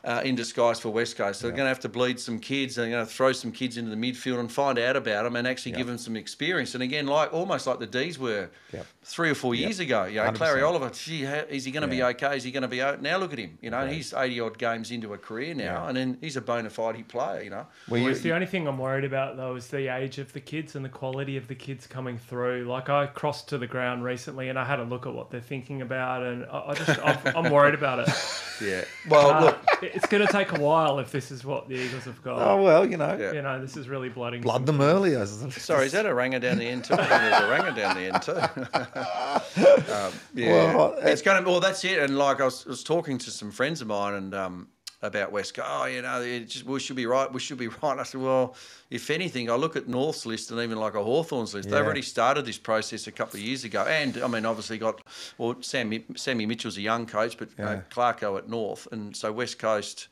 Uh, 0.03 0.23
in 0.25 0.35
disguise 0.35 0.81
for 0.81 0.89
West 0.89 1.15
Coast, 1.19 1.41
so 1.41 1.47
they're 1.47 1.55
going 1.55 1.67
to 1.67 1.69
have 1.69 1.81
to 1.81 1.89
bleed 1.91 2.19
some 2.19 2.39
kids. 2.39 2.75
They're 2.77 2.89
going 2.89 3.05
to 3.07 3.13
throw 3.13 3.33
some 3.33 3.53
kids 3.53 3.77
into 3.77 3.91
the 3.91 3.97
midfield 3.97 4.41
and 4.41 4.51
find 4.51 4.79
out 4.79 4.97
about 4.97 5.25
them, 5.25 5.37
and 5.37 5.47
actually 5.47 5.73
give 5.73 5.87
them 5.87 5.99
some 5.99 6.17
experience. 6.17 6.73
And 6.73 6.83
again, 6.83 7.07
like 7.07 7.35
almost 7.35 7.67
like 7.67 7.81
the 7.81 7.87
D's 7.87 8.19
were 8.19 8.49
Yep. 8.73 8.87
three 9.05 9.29
or 9.29 9.35
four 9.35 9.55
years 9.55 9.79
ago. 9.79 10.05
You 10.05 10.17
know, 10.17 10.31
100%. 10.31 10.35
Clary 10.37 10.63
Oliver, 10.63 10.89
gee, 10.89 11.25
how, 11.25 11.35
is 11.51 11.67
he 11.67 11.71
going 11.71 11.83
to 11.83 11.87
be 11.89 12.03
okay? 12.03 12.35
Is 12.35 12.45
he 12.45 12.51
going 12.51 12.63
to 12.63 12.69
be 12.69 12.81
out? 12.81 13.03
Now 13.03 13.19
look 13.19 13.35
at 13.35 13.39
him. 13.39 13.59
You 13.61 13.69
know, 13.69 13.87
he's 13.87 14.15
80 14.15 14.41
odd 14.41 14.57
games 14.59 14.91
into 14.91 15.13
a 15.13 15.19
career 15.19 15.53
now, 15.53 15.65
Yeah. 15.83 15.89
and 15.89 15.97
then 15.99 16.17
he's 16.23 16.37
a 16.39 16.41
bona 16.41 16.71
fide 16.71 17.07
player, 17.09 17.43
you 17.43 17.51
know. 17.51 17.67
Well, 17.91 18.01
you- 18.01 18.09
It's 18.09 18.23
the 18.23 18.33
only 18.33 18.47
thing 18.47 18.67
I'm 18.67 18.79
worried 18.79 19.05
about 19.05 19.37
though 19.37 19.55
is 19.57 19.67
the 19.67 19.95
age 19.95 20.17
of 20.17 20.33
the 20.33 20.41
kids 20.41 20.77
and 20.77 20.83
the 20.83 20.89
quality 20.89 21.37
of 21.37 21.47
the 21.47 21.55
kids 21.55 21.87
coming 21.87 22.17
through. 22.17 22.65
Like 22.65 22.89
I 22.89 23.05
crossed 23.05 23.49
to 23.51 23.59
the 23.59 23.67
ground 23.67 24.03
recently 24.03 24.49
and 24.49 24.59
I 24.59 24.65
had 24.65 24.79
a 24.81 24.85
look 24.85 25.05
at 25.07 25.13
what 25.13 25.31
they're 25.31 25.43
thinking 25.43 25.83
about, 25.83 26.23
and 26.23 26.47
I, 26.47 26.69
I 26.69 26.75
just 26.75 26.99
I'm, 27.05 27.19
I'm 27.45 27.53
worried 27.53 27.75
about 27.75 27.99
it. 27.99 28.09
Yeah. 28.63 28.85
Well, 29.09 29.31
Uh, 29.31 29.41
look, 29.47 29.89
it's 29.94 30.07
going 30.07 30.26
to 30.26 30.33
take 30.33 30.53
a 30.53 30.61
while 30.61 30.98
if 30.98 31.11
this 31.12 31.31
is 31.31 31.44
what 31.44 31.68
the 31.68 31.74
Eagles 31.76 32.05
have 32.05 32.22
got. 32.22 32.38
oh 32.40 32.62
well, 32.62 32.88
you 32.88 32.96
know, 32.96 33.16
Yeah. 33.18 33.33
You 33.33 33.42
know, 33.42 33.61
this 33.61 33.76
is 33.76 33.88
really 33.88 34.09
blooding. 34.09 34.40
blood 34.42 34.66
them 34.66 34.81
early. 34.81 35.12
Sorry, 35.26 35.87
is 35.87 35.92
that 35.92 36.07
a 36.07 36.14
ranger 36.14 36.38
down 36.38 36.59
the 36.59 36.66
end 36.66 36.85
too? 36.85 36.94
I 36.94 36.96
think 36.96 37.09
There's 37.09 37.42
a 37.42 37.50
ranger 37.50 37.72
down 37.72 37.96
the 37.96 38.07
end 38.12 38.22
too. 38.22 39.92
um, 39.92 40.12
yeah. 40.35 40.74
Well, 40.74 40.94
it's 41.00 41.22
going 41.22 41.42
to. 41.42 41.48
Well, 41.50 41.61
that's 41.61 41.85
it. 41.85 41.98
And 41.98 42.16
like 42.18 42.40
I 42.40 42.44
was, 42.44 42.64
was 42.66 42.83
talking 42.85 43.18
to 43.18 43.31
some 43.31 43.50
friends 43.50 43.81
of 43.81 43.88
mine 43.88 44.14
and. 44.14 44.35
Um, 44.35 44.68
about 45.03 45.33
West 45.33 45.55
Coast, 45.55 45.69
oh, 45.71 45.87
you 45.87 46.03
know, 46.03 46.45
just, 46.45 46.65
we 46.65 46.79
should 46.79 46.97
be 46.97 47.07
right, 47.07 47.33
we 47.33 47.41
should 47.41 47.59
be 47.59 47.69
right. 47.83 47.99
I 47.99 48.03
said, 48.03 48.21
well, 48.21 48.55
if 48.91 49.11
anything, 49.11 49.51
I 49.51 49.55
look 49.55 49.77
at 49.77 49.89
North's 49.89 50.27
list 50.27 50.51
and 50.51 50.61
even 50.61 50.79
like 50.79 50.95
a 50.95 51.03
Hawthorn's 51.03 51.55
list, 51.55 51.71
they've 51.71 51.85
already 51.85 52.03
started 52.03 52.45
this 52.45 52.59
process 52.59 53.07
a 53.07 53.13
couple 53.13 53.39
of 53.39 53.45
years 53.45 53.65
ago. 53.65 53.85
And 53.85 54.19
I 54.19 54.27
mean, 54.27 54.45
obviously 54.45 54.79
got, 54.79 55.01
well, 55.39 55.57
Sammy, 55.61 56.05
Sammy 56.17 56.45
Mitchell's 56.47 56.77
a 56.77 56.83
young 56.83 57.07
coach, 57.07 57.39
but 57.39 57.49
uh, 57.59 57.63
Yeah. 57.63 57.81
Clarko 57.91 58.37
at 58.39 58.49
North. 58.49 58.89
And 58.93 59.17
so 59.17 59.33
West 59.33 59.59
Coast, 59.59 60.09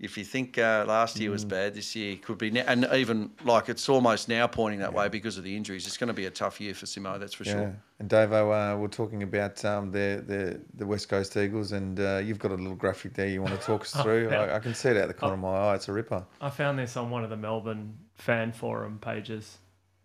if 0.00 0.16
you 0.18 0.24
think 0.24 0.56
uh, 0.58 0.84
last 0.88 1.20
year 1.20 1.28
Mm. 1.30 1.32
was 1.34 1.44
bad, 1.44 1.74
this 1.74 1.94
year 1.94 2.16
could 2.16 2.38
be, 2.38 2.50
now, 2.50 2.64
and 2.66 2.88
even 2.94 3.30
like 3.44 3.68
it's 3.68 3.86
almost 3.88 4.28
now 4.28 4.46
pointing 4.46 4.80
that 4.80 4.92
way 4.94 5.08
because 5.08 5.36
of 5.38 5.44
the 5.44 5.54
injuries. 5.54 5.86
It's 5.86 5.98
going 5.98 6.08
to 6.08 6.14
be 6.14 6.24
a 6.26 6.30
tough 6.30 6.60
year 6.60 6.74
for 6.74 6.86
Simo, 6.86 7.20
that's 7.20 7.34
for 7.34 7.44
Yeah, 7.44 7.52
sure. 7.52 7.76
and 7.98 8.08
Davo, 8.08 8.74
uh, 8.74 8.76
we're 8.78 8.88
talking 8.88 9.22
about 9.22 9.62
um, 9.64 9.92
the, 9.92 10.24
the 10.26 10.60
the 10.74 10.86
West 10.86 11.08
Coast 11.08 11.36
Eagles, 11.36 11.72
and 11.72 12.00
uh, 12.00 12.16
you've 12.24 12.38
got 12.38 12.50
a 12.50 12.54
little 12.54 12.74
graphic 12.74 13.14
there. 13.14 13.28
You 13.28 13.42
want 13.42 13.60
to 13.60 13.64
talk 13.66 13.82
us 13.82 13.92
through? 14.02 14.30
I, 14.30 14.56
I 14.56 14.58
can 14.58 14.74
see 14.74 14.88
it 14.88 14.96
out 14.96 15.08
the 15.08 15.14
corner 15.14 15.34
of 15.34 15.40
my 15.40 15.48
eye. 15.56 15.74
It's 15.76 15.88
a 15.88 15.92
ripper. 15.92 16.24
I 16.40 16.50
found 16.50 16.78
this 16.78 16.96
on 16.96 17.10
one 17.10 17.22
of 17.22 17.30
the 17.30 17.36
Melbourne 17.36 17.94
fan 18.16 18.52
forum 18.52 18.98
pages, 19.00 19.58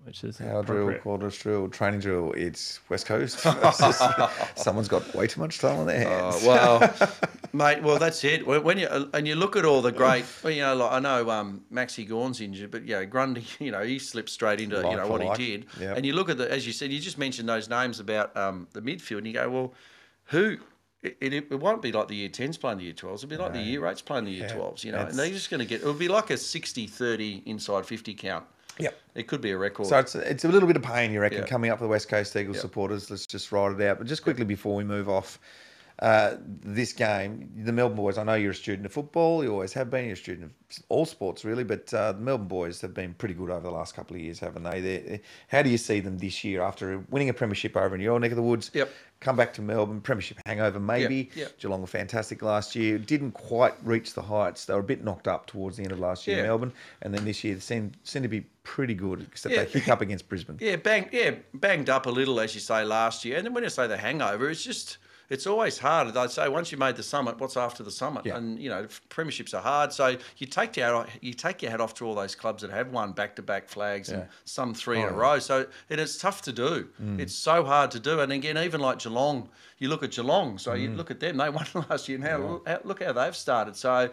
which 0.06 0.24
is 0.24 0.38
Power 0.38 0.64
drill, 0.64 0.94
quarters 1.00 1.38
drill, 1.38 1.68
training 1.68 2.00
drill. 2.00 2.32
It's 2.34 2.80
West 2.90 3.08
Coast. 3.08 3.40
Someone's 4.56 4.88
got 4.88 5.14
way 5.16 5.26
too 5.28 5.40
much 5.42 5.60
time 5.60 5.80
on 5.80 5.88
their 5.88 6.00
hands. 6.08 6.36
Oh, 6.42 6.48
well, 6.48 6.94
mate. 7.54 7.82
Well, 7.82 7.98
that's 7.98 8.24
it. 8.24 8.46
When 8.46 8.78
you 8.78 8.88
and 9.14 9.28
you 9.28 9.36
look 9.36 9.56
at 9.56 9.66
all 9.66 9.82
the 9.82 9.92
great, 9.92 10.26
you 10.44 10.62
know, 10.62 10.76
like 10.76 10.92
I 10.92 11.00
know 11.00 11.30
um, 11.32 11.64
Maxi 11.74 12.08
Gawn's 12.08 12.40
injured, 12.40 12.70
but 12.70 12.86
yeah, 12.86 13.04
Grundy, 13.06 13.46
you 13.60 13.72
know, 13.72 13.84
he 13.84 13.98
slipped 13.98 14.30
straight 14.30 14.62
into 14.62 14.80
Like 14.80 14.92
you 14.92 14.98
know 14.98 15.08
what 15.08 15.22
like. 15.22 15.40
he 15.40 15.58
did. 15.58 15.66
Yep. 15.80 15.98
And 15.98 16.06
you 16.06 16.14
look 16.14 16.30
at 16.30 16.38
the, 16.38 16.52
as 16.52 16.68
you 16.68 16.74
said, 16.74 16.92
you 16.92 17.00
just 17.00 17.18
mentioned 17.18 17.50
those 17.50 17.68
names 17.68 18.00
about 18.00 18.36
um, 18.38 18.68
the 18.74 18.82
midfield, 18.82 19.20
and 19.20 19.28
you 19.28 19.34
go, 19.34 19.50
well, 19.50 19.74
who? 20.26 20.58
It, 21.02 21.18
it, 21.22 21.34
it 21.52 21.60
won't 21.60 21.84
be 21.84 21.92
like 21.92 22.08
the 22.08 22.16
year 22.16 22.30
10s 22.30 22.60
playing 22.60 22.80
the 22.80 22.86
year 22.86 22.94
12s. 22.94 23.18
It'll 23.18 23.30
be 23.30 23.38
like 23.38 23.54
the 23.54 23.60
year 23.60 23.82
8s 23.82 24.04
playing 24.04 24.26
the 24.26 24.32
year 24.32 24.48
Yeah, 24.48 24.56
12s, 24.56 24.84
you 24.84 24.92
know. 24.92 25.02
And 25.02 25.14
they're 25.14 25.30
just 25.30 25.52
going 25.52 25.60
to 25.60 25.66
get, 25.66 25.82
it'll 25.82 25.94
be 25.94 26.08
like 26.08 26.32
a 26.32 26.38
60 26.38 26.88
30 26.88 27.44
inside 27.46 27.86
50 27.86 28.16
count. 28.16 28.46
Yep. 28.80 28.98
It 29.16 29.28
could 29.28 29.42
be 29.42 29.52
a 29.52 29.58
record. 29.58 29.88
So 29.88 29.98
it's 29.98 30.16
it's 30.16 30.44
a 30.46 30.50
little 30.50 30.68
bit 30.68 30.76
of 30.76 30.84
pain, 30.84 31.12
you 31.12 31.22
reckon, 31.22 31.40
Yeah. 31.40 31.46
coming 31.46 31.72
up 31.72 31.80
for 31.80 31.86
the 31.86 31.90
West 31.90 32.10
Coast 32.10 32.36
Eagles 32.36 32.58
Yeah. 32.58 32.62
supporters. 32.62 33.10
Let's 33.10 33.26
just 33.26 33.52
ride 33.52 33.80
it 33.80 33.88
out. 33.88 33.98
But 34.00 34.08
just 34.08 34.24
quickly 34.24 34.46
before 34.46 34.76
we 34.76 34.84
move 34.84 35.08
off 35.10 35.40
uh, 36.00 36.36
this 36.42 36.92
game, 36.92 37.50
the 37.64 37.72
Melbourne 37.72 37.96
boys. 37.96 38.18
I 38.18 38.24
know 38.24 38.34
you're 38.34 38.52
a 38.52 38.56
student 38.56 38.86
of 38.86 38.92
football. 38.92 39.42
You 39.46 39.52
always 39.54 39.72
have 39.74 39.90
been. 39.90 40.04
You're 40.04 40.16
a 40.16 40.18
student 40.18 40.44
of 40.52 40.84
all 40.90 41.06
sports, 41.06 41.46
really. 41.46 41.64
But 41.64 41.94
uh, 41.94 42.12
the 42.12 42.20
Melbourne 42.20 42.50
boys 42.50 42.82
have 42.82 42.94
been 42.94 43.14
pretty 43.14 43.34
good 43.34 43.50
over 43.50 43.62
the 43.62 43.72
last 43.72 43.96
couple 43.96 44.18
of 44.18 44.22
years, 44.22 44.40
haven't 44.40 44.64
they? 44.64 44.82
They're, 44.82 45.20
how 45.48 45.62
do 45.62 45.70
you 45.70 45.78
see 45.78 46.02
them 46.02 46.18
this 46.18 46.44
year 46.44 46.62
after 46.62 47.02
winning 47.10 47.30
a 47.30 47.34
premiership 47.34 47.78
over 47.78 47.96
in 47.96 48.02
your 48.02 48.20
neck 48.20 48.32
of 48.32 48.36
the 48.36 48.44
woods? 48.44 48.72
Yep. 48.74 48.92
Come 49.26 49.36
back 49.38 49.54
to 49.54 49.64
Melbourne, 49.64 50.02
premiership 50.02 50.38
hangover 50.46 50.80
maybe. 50.80 51.32
yep. 51.34 51.58
Geelong 51.58 51.82
were 51.82 51.88
fantastic 51.88 52.44
last 52.44 52.76
year. 52.76 53.00
Didn't 53.00 53.32
quite 53.32 53.74
reach 53.84 54.14
the 54.14 54.22
heights. 54.22 54.66
They 54.66 54.74
were 54.76 54.82
a 54.82 54.84
bit 54.84 55.04
knocked 55.04 55.28
up 55.28 55.48
towards 55.48 55.78
the 55.78 55.84
end 55.84 55.92
of 55.92 55.98
last 56.00 56.28
year, 56.28 56.38
Yeah. 56.38 56.44
Melbourne, 56.44 56.72
and 57.02 57.12
then 57.12 57.26
this 57.26 57.44
year 57.44 57.56
they 57.56 57.60
seem 57.60 57.94
seem 58.04 58.22
to 58.22 58.28
be 58.28 58.42
pretty 58.62 58.94
good, 58.94 59.24
except 59.24 59.56
Yeah. 59.56 59.64
they 59.64 59.72
kick 59.72 59.90
up 59.90 60.02
against 60.02 60.30
Brisbane. 60.30 60.58
Yeah, 60.62 60.76
bang, 60.76 61.10
yeah, 61.12 61.32
banged 61.56 61.90
up 61.90 62.06
a 62.06 62.10
little, 62.12 62.40
as 62.40 62.54
you 62.54 62.62
say, 62.62 62.84
last 62.84 63.26
year. 63.26 63.38
And 63.38 63.48
then 63.48 63.56
when 63.56 63.64
you 63.64 63.70
say 63.72 63.88
the 63.88 63.98
hangover, 63.98 64.48
it's 64.48 64.64
just, 64.64 65.00
it's 65.30 65.48
always 65.48 65.78
hard. 65.78 66.14
They'd 66.14 66.30
say 66.30 66.48
once 66.50 66.72
you 66.72 66.78
made 66.78 66.96
the 66.96 67.04
summit, 67.04 67.40
what's 67.40 67.58
after 67.58 67.84
the 67.84 67.92
summit? 67.92 68.26
Yeah. 68.26 68.38
And 68.38 68.60
you 68.60 68.70
know, 68.70 68.88
premierships 69.10 69.54
are 69.54 69.62
hard. 69.62 69.92
So 69.94 70.18
you 70.38 70.48
take 70.48 70.78
your 70.78 71.04
hat, 71.04 71.10
you 71.22 71.34
take 71.34 71.62
your 71.62 71.72
hat 71.72 71.82
off 71.82 71.94
to 71.96 72.06
all 72.06 72.16
those 72.16 72.36
clubs 72.36 72.62
that 72.62 72.72
have 72.72 72.92
won 72.92 73.14
back 73.14 73.36
to 73.38 73.42
back 73.42 73.70
flags 73.70 74.10
and 74.10 74.28
some 74.44 74.74
three 74.74 75.00
in 75.00 75.06
Oh, 75.06 75.10
a 75.10 75.14
row. 75.14 75.40
So 75.40 75.66
and 75.90 76.00
it's 76.00 76.18
tough 76.18 76.42
to 76.44 76.52
do. 76.52 76.90
Mm. 77.02 77.20
It's 77.20 77.36
so 77.36 77.64
hard 77.64 77.92
to 77.92 78.00
do. 78.00 78.20
And 78.20 78.32
again, 78.32 78.58
even 78.58 78.82
like 78.82 79.00
Geelong, 79.00 79.50
you 79.78 79.90
look 79.90 80.04
at 80.04 80.12
Geelong. 80.12 80.58
So 80.58 80.74
you 80.74 80.90
mm. 80.90 80.98
look 80.98 81.12
at 81.12 81.20
them; 81.20 81.38
they 81.38 81.50
won 81.58 81.66
last 81.90 82.08
year, 82.08 82.18
and 82.18 82.28
how, 82.28 82.62
how 82.66 82.80
look 82.84 83.04
how 83.04 83.14
they've 83.14 83.36
started. 83.36 83.76
So 83.76 84.10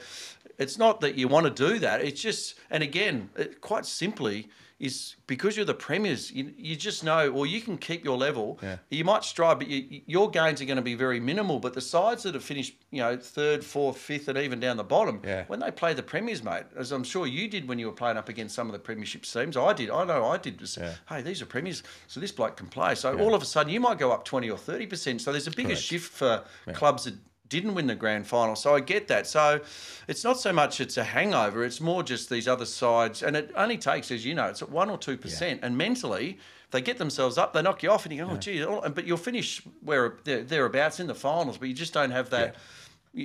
it's 0.59 0.79
not 0.79 1.01
that 1.01 1.16
you 1.16 1.29
want 1.29 1.44
to 1.44 1.68
do 1.70 1.79
that. 1.81 2.03
It's 2.03 2.20
just, 2.20 2.55
and 2.70 2.83
again, 2.83 3.31
it, 3.37 3.61
quite 3.61 3.87
simply. 3.87 4.48
Is 4.83 5.14
because 5.29 5.57
you're 5.57 5.64
the 5.64 5.75
premiers, 5.75 6.33
you, 6.33 6.53
you 6.57 6.75
just 6.75 7.05
know, 7.05 7.29
or 7.31 7.47
you 7.47 7.61
can 7.61 7.79
keep 7.79 8.05
your 8.05 8.16
level. 8.16 8.59
Yeah. 8.61 8.79
You 8.90 9.05
might 9.05 9.23
strive, 9.23 9.61
but 9.61 9.68
you, 9.68 10.01
your 10.07 10.29
gains 10.29 10.61
are 10.61 10.64
going 10.64 10.75
to 10.77 10.83
be 10.83 10.97
very 10.97 11.21
minimal. 11.21 11.61
But 11.61 11.73
the 11.75 11.81
sides 11.81 12.25
that 12.25 12.35
have 12.35 12.42
finished, 12.42 12.75
you 12.90 12.99
know, 13.01 13.16
third, 13.16 13.64
fourth, 13.64 13.97
fifth, 13.97 14.27
and 14.27 14.37
even 14.37 14.59
down 14.59 14.77
the 14.77 14.83
bottom, 14.83 15.21
Yeah. 15.25 15.45
when 15.47 15.61
they 15.61 15.71
play 15.71 15.95
the 15.95 16.03
premiers, 16.03 16.42
mate, 16.42 16.64
as 16.77 16.90
I'm 16.90 17.05
sure 17.05 17.29
you 17.29 17.47
did 17.47 17.68
when 17.68 17.79
you 17.79 17.87
were 17.87 17.92
playing 17.92 18.16
up 18.16 18.29
against 18.29 18.57
some 18.57 18.66
of 18.66 18.73
the 18.73 18.81
premiership 18.81 19.23
teams, 19.23 19.57
I 19.57 19.73
did. 19.73 19.88
I 19.88 20.03
know 20.05 20.25
I 20.27 20.37
did. 20.37 20.61
Was, 20.61 20.77
Yeah. 20.77 20.95
Hey, 21.09 21.23
these 21.23 21.40
are 21.40 21.47
premiers, 21.47 21.85
so 22.09 22.18
this 22.18 22.33
bloke 22.33 22.57
can 22.57 22.66
play. 22.66 22.97
So 22.97 23.16
all 23.21 23.37
of 23.37 23.42
a 23.42 23.47
sudden, 23.47 23.73
you 23.73 23.79
might 23.79 23.99
go 24.01 24.11
up 24.11 24.25
20 24.25 24.51
or 24.51 24.59
30 24.59 24.87
percent. 24.87 25.21
So 25.23 25.31
there's 25.31 25.47
a 25.47 25.53
bigger 25.53 25.68
Correct. 25.68 25.81
shift 25.81 26.11
for 26.12 26.42
clubs 26.73 27.05
that 27.05 27.14
didn't 27.61 27.75
win 27.75 27.87
the 27.87 27.95
grand 27.95 28.27
final. 28.27 28.57
So 28.57 28.75
I 28.75 28.81
get 28.81 29.09
that. 29.09 29.27
So 29.27 29.61
it's 30.09 30.25
not 30.25 30.38
so 30.41 30.53
much 30.53 30.81
it's 30.81 30.97
a 30.97 31.05
hangover. 31.05 31.65
It's 31.65 31.81
more 31.81 32.03
just 32.03 32.31
these 32.31 32.49
other 32.49 32.65
sides, 32.67 33.23
and 33.23 33.37
it 33.37 33.51
only 33.57 33.79
takes, 33.79 34.11
as 34.11 34.25
you 34.25 34.35
know, 34.35 34.47
it's 34.47 34.62
at 34.62 34.71
one 34.71 34.91
or 34.91 34.99
two 34.99 35.17
percent. 35.17 35.61
And 35.62 35.77
mentally, 35.77 36.38
they 36.71 36.81
get 36.81 36.99
themselves 36.99 37.37
up, 37.38 37.53
they 37.53 37.61
knock 37.62 37.83
you 37.83 37.91
off, 37.91 38.07
and 38.07 38.15
you 38.15 38.25
go, 38.25 38.31
oh, 38.33 38.37
gee, 38.37 38.65
all- 38.65 38.81
but 38.88 39.05
you'll 39.07 39.17
finish 39.19 39.62
where 39.83 40.15
there- 40.25 40.43
thereabouts 40.43 41.01
in 41.01 41.07
the 41.07 41.15
finals, 41.15 41.59
but 41.59 41.69
you 41.69 41.75
just 41.75 41.93
don't 41.93 42.11
have 42.12 42.31
that. 42.31 42.55
y- 42.55 42.61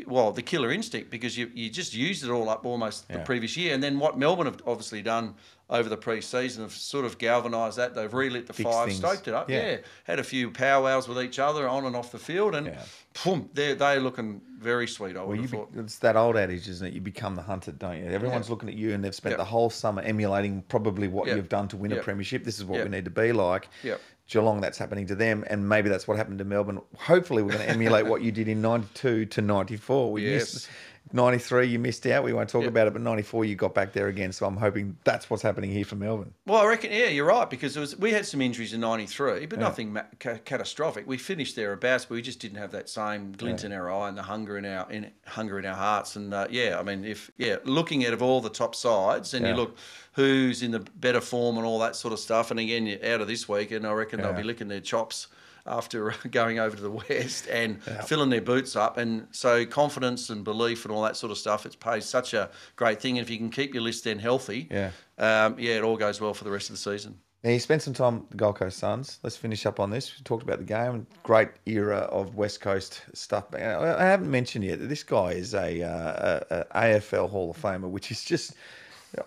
Well, 0.06 0.34
the 0.34 0.42
killer 0.42 0.72
instinct 0.72 1.10
because 1.10 1.38
you, 1.38 1.50
you 1.54 1.70
just 1.70 1.94
used 1.94 2.26
it 2.26 2.30
all 2.30 2.50
up 2.50 2.66
almost 2.66 3.08
the 3.08 3.20
previous 3.20 3.56
year, 3.56 3.74
and 3.74 3.82
then 3.82 4.00
what 4.00 4.18
Melbourne 4.20 4.46
have 4.46 4.62
obviously 4.68 5.02
done 5.02 5.34
over 5.70 5.88
the 5.88 5.96
pre-season 5.98 6.64
have 6.64 6.74
sort 6.74 7.06
of 7.06 7.18
galvanised 7.18 7.78
that. 7.78 7.96
They've 7.96 8.14
relit 8.14 8.48
the 8.48 8.54
Fixed 8.54 8.72
five, 8.72 8.88
things. 8.88 9.00
stoked 9.00 9.28
it 9.30 9.34
up. 9.34 9.50
Yeah. 9.50 9.66
Yeah. 9.72 9.78
had 10.04 10.20
a 10.20 10.24
few 10.24 10.50
powwows 10.52 11.08
with 11.08 11.22
each 11.22 11.40
other 11.40 11.70
on 11.70 11.86
and 11.86 11.96
off 11.96 12.12
the 12.12 12.20
field, 12.20 12.54
and 12.56 12.68
Yeah. 12.68 12.82
boom, 13.24 13.50
they're 13.54 13.76
they're 13.76 14.02
looking 14.02 14.42
very 14.60 14.88
sweet. 14.88 15.16
I 15.16 15.22
would 15.24 15.30
Well, 15.30 15.42
have 15.42 15.52
be, 15.52 15.58
thought. 15.58 15.70
it's 15.78 16.00
that 16.00 16.18
old 16.18 16.36
adage, 16.36 16.68
isn't 16.68 16.88
it? 16.88 16.94
You 16.94 17.00
become 17.02 17.36
the 17.36 17.42
hunted, 17.42 17.80
don't 17.80 17.98
you? 17.98 18.10
Everyone's 18.10 18.50
looking 18.50 18.68
at 18.68 18.76
you, 18.76 18.94
and 18.94 19.02
they've 19.04 19.16
spent 19.16 19.38
the 19.38 19.46
whole 19.46 19.70
summer 19.70 20.02
emulating 20.02 20.64
probably 20.68 21.08
what 21.08 21.28
you've 21.28 21.48
done 21.50 21.70
to 21.70 21.78
win 21.78 21.94
a 21.94 21.98
premiership. 22.04 22.44
This 22.44 22.58
is 22.58 22.66
what 22.66 22.84
we 22.84 22.90
need 22.90 23.06
to 23.06 23.12
be 23.12 23.32
like. 23.32 23.70
Yep. 23.84 24.02
Geelong, 24.28 24.60
that's 24.62 24.78
happening 24.78 25.08
to 25.08 25.16
them, 25.16 25.46
and 25.50 25.68
maybe 25.68 25.90
that's 25.90 26.08
what 26.08 26.18
happened 26.18 26.40
to 26.40 26.46
Melbourne. 26.46 26.82
Hopefully, 26.98 27.44
we're 27.44 27.54
going 27.54 27.64
to 27.66 27.70
emulate 27.70 28.06
what 28.06 28.22
you 28.22 28.32
did 28.32 28.48
in 28.48 28.62
'92 28.62 29.26
to 29.26 29.42
'94. 29.42 30.12
We 30.12 30.30
Yes. 30.30 30.34
missed 30.54 30.70
'93. 31.14 31.68
You 31.68 31.80
missed 31.80 32.06
out. 32.08 32.24
We 32.24 32.34
won't 32.34 32.50
talk 32.50 32.66
about 32.66 32.88
it, 32.88 32.94
but 32.94 33.02
'94 33.02 33.46
you 33.46 33.56
got 33.56 33.74
back 33.74 33.94
there 33.94 34.08
again. 34.08 34.32
So 34.32 34.46
I'm 34.46 34.58
hoping 34.58 34.98
that's 35.04 35.30
what's 35.30 35.44
happening 35.44 35.72
here 35.72 35.86
for 35.86 35.96
Melbourne. 35.96 36.34
Well, 36.46 36.62
I 36.62 36.66
reckon, 36.66 36.92
yeah, 36.92 37.08
you're 37.08 37.26
right 37.26 37.50
because 37.50 37.76
it 37.78 37.80
was 37.80 37.98
we 37.98 38.12
had 38.12 38.26
some 38.26 38.42
injuries 38.42 38.74
in 38.74 38.80
'93, 38.82 39.46
but 39.46 39.60
nothing 39.60 39.94
ma- 39.94 40.04
ca- 40.20 40.40
catastrophic. 40.46 41.08
We 41.08 41.18
finished 41.18 41.56
thereabouts, 41.56 42.06
but 42.06 42.16
we 42.16 42.22
just 42.22 42.40
didn't 42.40 42.58
have 42.58 42.72
that 42.72 42.90
same 42.90 43.32
glint 43.34 43.64
in 43.64 43.72
our 43.72 43.92
eye 43.92 44.10
and 44.10 44.18
the 44.18 44.24
hunger 44.24 44.58
in 44.58 44.66
our 44.66 44.90
in 44.92 45.12
hunger 45.26 45.60
in 45.60 45.66
our 45.66 45.76
hearts. 45.76 46.16
And 46.16 46.34
uh, 46.34 46.48
yeah, 46.50 46.78
I 46.80 46.84
mean, 46.84 47.06
if 47.06 47.32
yeah, 47.38 47.58
looking 47.64 48.04
at 48.06 48.14
of 48.14 48.22
all 48.22 48.42
the 48.42 48.50
top 48.50 48.76
sides, 48.76 49.34
and 49.34 49.44
Yeah. 49.46 49.52
you 49.52 49.58
look 49.58 49.78
who's 50.14 50.64
in 50.64 50.72
the 50.72 50.80
better 50.80 51.22
form 51.22 51.58
and 51.58 51.66
all 51.66 51.78
that 51.78 51.96
sort 51.96 52.12
of 52.12 52.20
stuff. 52.20 52.50
And 52.50 52.60
again, 52.60 52.88
you're 52.88 53.06
out 53.06 53.22
of 53.22 53.28
this 53.28 53.48
week, 53.48 53.70
and 53.70 53.86
I 53.86 53.92
reckon 53.92 54.20
they'll 54.20 54.34
be 54.34 54.42
licking 54.42 54.68
their 54.68 54.80
chops 54.82 55.28
after 55.68 56.14
going 56.32 56.60
over 56.60 56.76
to 56.76 56.82
the 56.82 56.92
west 56.92 57.48
and 57.48 57.82
filling 58.06 58.30
their 58.30 58.42
boots 58.42 58.76
up. 58.76 58.98
And 58.98 59.28
so 59.32 59.66
confidence 59.66 60.30
and 60.30 60.44
belief 60.44 60.86
and 60.86 60.94
all 60.94 61.02
that 61.04 61.18
sort 61.18 61.32
of 61.32 61.38
stuff, 61.38 61.66
it 61.66 61.80
pays 61.80 62.06
such 62.06 62.34
a 62.34 62.50
great 62.76 63.02
thing. 63.02 63.18
And 63.18 63.26
if 63.26 63.30
you 63.30 63.38
can 63.38 63.50
keep 63.50 63.74
your 63.74 63.84
list 63.84 64.04
then 64.06 64.20
healthy, 64.20 64.68
Yeah. 64.72 64.92
um, 65.18 65.58
yeah, 65.60 65.74
it 65.78 65.84
all 65.84 65.98
goes 65.98 66.20
well 66.22 66.34
for 66.34 66.44
the 66.44 66.52
rest 66.52 66.70
of 66.70 66.76
the 66.76 66.82
season. 66.82 67.20
Now 67.44 67.52
you 67.52 67.60
spent 67.60 67.84
some 67.84 67.94
time 67.94 68.26
the 68.32 68.36
Gold 68.36 68.56
Coast 68.58 68.80
Suns. 68.80 69.20
Let's 69.22 69.38
finish 69.38 69.66
up 69.68 69.80
on 69.80 69.92
this. 69.92 70.18
We 70.18 70.24
talked 70.24 70.42
about 70.44 70.58
the 70.58 70.66
game. 70.66 71.06
Great 71.22 71.50
era 71.68 71.98
of 72.00 72.36
West 72.36 72.62
Coast 72.62 73.02
stuff. 73.14 73.46
I 73.54 73.58
I 73.60 74.04
haven't 74.06 74.32
mentioned 74.32 74.66
yet 74.66 74.80
that 74.80 74.88
this 74.88 75.04
guy 75.04 75.34
is 75.34 75.54
a, 75.54 75.84
uh, 75.84 76.40
a, 76.50 76.66
a 76.72 77.00
AFL 77.00 77.30
Hall 77.30 77.52
of 77.52 77.58
Famer, 77.62 77.90
which 77.90 78.12
is 78.12 78.24
just. 78.24 78.54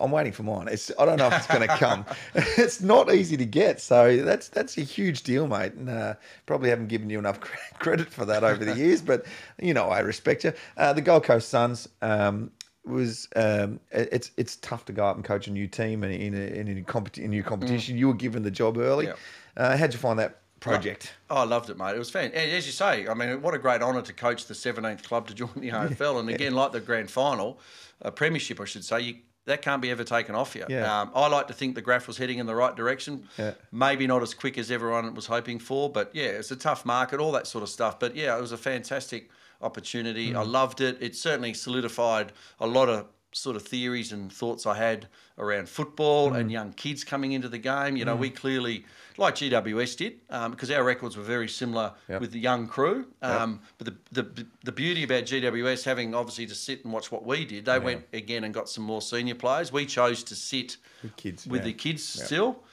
I'm 0.00 0.10
waiting 0.10 0.32
for 0.32 0.42
mine. 0.42 0.68
It's 0.68 0.90
I 0.98 1.04
don't 1.04 1.16
know 1.16 1.28
if 1.28 1.34
it's 1.34 1.46
going 1.46 1.66
to 1.66 1.76
come. 1.76 2.04
it's 2.34 2.80
not 2.80 3.12
easy 3.12 3.36
to 3.36 3.46
get, 3.46 3.80
so 3.80 4.16
that's 4.18 4.48
that's 4.48 4.76
a 4.78 4.82
huge 4.82 5.22
deal, 5.22 5.46
mate. 5.46 5.74
And 5.74 5.88
uh, 5.88 6.14
probably 6.46 6.70
haven't 6.70 6.88
given 6.88 7.10
you 7.10 7.18
enough 7.18 7.40
credit 7.78 8.08
for 8.08 8.24
that 8.26 8.44
over 8.44 8.64
the 8.64 8.76
years, 8.76 9.02
but 9.02 9.26
you 9.60 9.74
know 9.74 9.88
I 9.88 10.00
respect 10.00 10.44
you. 10.44 10.52
Uh, 10.76 10.92
the 10.92 11.02
Gold 11.02 11.24
Coast 11.24 11.48
Suns. 11.48 11.88
Um, 12.02 12.50
was 12.86 13.28
um, 13.36 13.78
it's 13.92 14.30
it's 14.38 14.56
tough 14.56 14.86
to 14.86 14.92
go 14.92 15.06
up 15.06 15.14
and 15.14 15.24
coach 15.24 15.46
a 15.46 15.52
new 15.52 15.68
team 15.68 16.02
and 16.02 16.12
in 16.14 16.34
a, 16.34 16.38
in 16.38 16.66
a, 16.66 16.70
in 16.70 17.24
a 17.24 17.28
new 17.28 17.42
competition. 17.42 17.98
You 17.98 18.08
were 18.08 18.14
given 18.14 18.42
the 18.42 18.50
job 18.50 18.78
early. 18.78 19.06
Yeah. 19.06 19.14
Uh, 19.54 19.76
how'd 19.76 19.92
you 19.92 19.98
find 19.98 20.18
that 20.18 20.40
project? 20.60 21.14
Oh, 21.28 21.36
I 21.36 21.44
loved 21.44 21.70
it, 21.70 21.76
mate. 21.76 21.94
It 21.94 21.98
was 21.98 22.10
fan. 22.10 22.32
and 22.32 22.50
As 22.50 22.66
you 22.66 22.72
say, 22.72 23.08
I 23.08 23.14
mean, 23.14 23.42
what 23.42 23.54
a 23.54 23.58
great 23.58 23.82
honour 23.82 24.02
to 24.02 24.12
coach 24.12 24.46
the 24.46 24.54
17th 24.54 25.02
club 25.02 25.26
to 25.28 25.34
join 25.34 25.50
the 25.56 25.70
AFL. 25.70 26.20
And 26.20 26.28
again, 26.28 26.54
like 26.54 26.72
the 26.72 26.80
grand 26.80 27.10
final, 27.10 27.58
a 28.00 28.10
premiership, 28.12 28.60
I 28.60 28.64
should 28.64 28.84
say, 28.84 29.00
you, 29.00 29.14
that 29.50 29.62
can't 29.62 29.82
be 29.82 29.90
ever 29.90 30.04
taken 30.04 30.34
off 30.34 30.54
you. 30.54 30.64
Yeah. 30.68 31.00
Um, 31.00 31.10
I 31.14 31.26
like 31.28 31.48
to 31.48 31.52
think 31.52 31.74
the 31.74 31.82
graph 31.82 32.06
was 32.06 32.16
heading 32.16 32.38
in 32.38 32.46
the 32.46 32.54
right 32.54 32.74
direction. 32.74 33.28
Yeah. 33.36 33.52
Maybe 33.72 34.06
not 34.06 34.22
as 34.22 34.32
quick 34.32 34.58
as 34.58 34.70
everyone 34.70 35.14
was 35.14 35.26
hoping 35.26 35.58
for, 35.58 35.90
but 35.90 36.10
yeah, 36.14 36.26
it's 36.26 36.50
a 36.50 36.56
tough 36.56 36.84
market, 36.86 37.20
all 37.20 37.32
that 37.32 37.46
sort 37.46 37.62
of 37.62 37.68
stuff. 37.68 37.98
But 37.98 38.14
yeah, 38.14 38.36
it 38.36 38.40
was 38.40 38.52
a 38.52 38.56
fantastic 38.56 39.30
opportunity. 39.60 40.32
Mm. 40.32 40.36
I 40.36 40.42
loved 40.42 40.80
it. 40.80 40.98
It 41.00 41.16
certainly 41.16 41.52
solidified 41.54 42.32
a 42.60 42.66
lot 42.66 42.88
of 42.88 43.06
sort 43.32 43.54
of 43.56 43.62
theories 43.62 44.12
and 44.12 44.32
thoughts 44.32 44.66
I 44.66 44.74
had 44.74 45.06
around 45.38 45.68
football 45.68 46.30
Mm. 46.30 46.38
and 46.40 46.52
young 46.52 46.72
kids 46.72 47.04
coming 47.04 47.32
into 47.32 47.48
the 47.48 47.58
game. 47.58 47.96
You 47.96 48.04
know, 48.04 48.16
we 48.16 48.28
clearly, 48.28 48.84
like 49.16 49.36
GWS 49.36 49.96
did, 49.96 50.14
um, 50.30 50.50
because 50.50 50.70
our 50.70 50.82
records 50.82 51.16
were 51.16 51.22
very 51.22 51.48
similar 51.48 51.92
Yep. 52.08 52.20
with 52.20 52.32
the 52.32 52.40
young 52.40 52.66
crew. 52.66 53.06
Um, 53.22 53.60
But 53.78 53.86
the, 53.86 53.96
the 54.24 54.46
the 54.64 54.72
beauty 54.72 55.04
about 55.04 55.24
GWS 55.26 55.84
having 55.84 56.14
obviously 56.14 56.46
to 56.46 56.54
sit 56.54 56.84
and 56.84 56.92
watch 56.92 57.10
what 57.12 57.24
we 57.24 57.44
did, 57.44 57.64
they 57.64 57.78
went 57.78 58.04
again 58.12 58.44
and 58.44 58.52
got 58.52 58.68
some 58.68 58.84
more 58.84 59.00
senior 59.02 59.34
players. 59.36 59.72
We 59.72 59.86
chose 59.86 60.22
to 60.24 60.34
sit 60.34 60.76
With 61.02 61.16
kids, 61.16 61.46
with 61.46 61.60
yeah. 61.60 61.66
the 61.66 61.72
kids 61.74 62.02
still. 62.02 62.64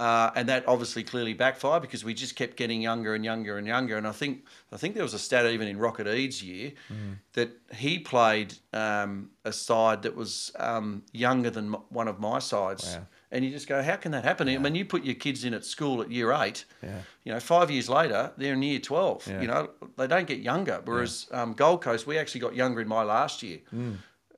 Uh, 0.00 0.30
and 0.34 0.48
that 0.48 0.66
obviously 0.66 1.04
clearly 1.04 1.34
backfired 1.34 1.80
because 1.80 2.04
we 2.04 2.12
just 2.14 2.34
kept 2.34 2.56
getting 2.56 2.82
younger 2.82 3.14
and 3.14 3.24
younger 3.24 3.58
and 3.58 3.66
younger. 3.66 3.96
And 3.96 4.08
I 4.08 4.12
think 4.12 4.44
I 4.72 4.76
think 4.76 4.94
there 4.94 5.04
was 5.04 5.14
a 5.14 5.18
stat 5.20 5.46
even 5.46 5.68
in 5.68 5.78
Rocket 5.78 6.08
Eade's 6.08 6.42
year 6.42 6.72
Mm. 6.90 7.18
that 7.34 7.50
he 7.76 8.00
played 8.00 8.54
um, 8.72 9.30
a 9.44 9.52
side 9.52 10.02
that 10.02 10.16
was 10.16 10.50
um, 10.58 11.04
younger 11.12 11.48
than 11.50 11.72
one 11.90 12.08
of 12.08 12.18
my 12.18 12.40
sides. 12.40 12.96
Wow. 12.96 13.06
And 13.30 13.44
you 13.44 13.50
just 13.52 13.68
go, 13.68 13.82
how 13.82 13.96
can 13.96 14.12
that 14.12 14.24
happen? 14.24 14.48
I 14.48 14.58
mean, 14.58 14.74
you 14.76 14.84
put 14.84 15.04
your 15.04 15.14
kids 15.16 15.44
in 15.44 15.54
at 15.54 15.64
school 15.64 16.02
at 16.02 16.10
year 16.10 16.32
eight. 16.32 16.64
Yeah. 16.82 17.00
You 17.24 17.32
know, 17.32 17.40
five 17.40 17.70
years 17.70 17.88
later, 17.88 18.32
they're 18.36 18.52
in 18.54 18.62
year 18.62 18.80
twelve. 18.80 19.26
Yeah. 19.28 19.40
You 19.42 19.46
know, 19.48 19.70
they 19.96 20.06
don't 20.08 20.26
get 20.26 20.38
younger. 20.40 20.80
Whereas 20.84 21.28
um, 21.30 21.52
Gold 21.52 21.82
Coast, 21.82 22.06
we 22.06 22.18
actually 22.18 22.40
got 22.40 22.54
younger 22.56 22.80
in 22.80 22.88
my 22.88 23.02
last 23.04 23.42
year. 23.44 23.60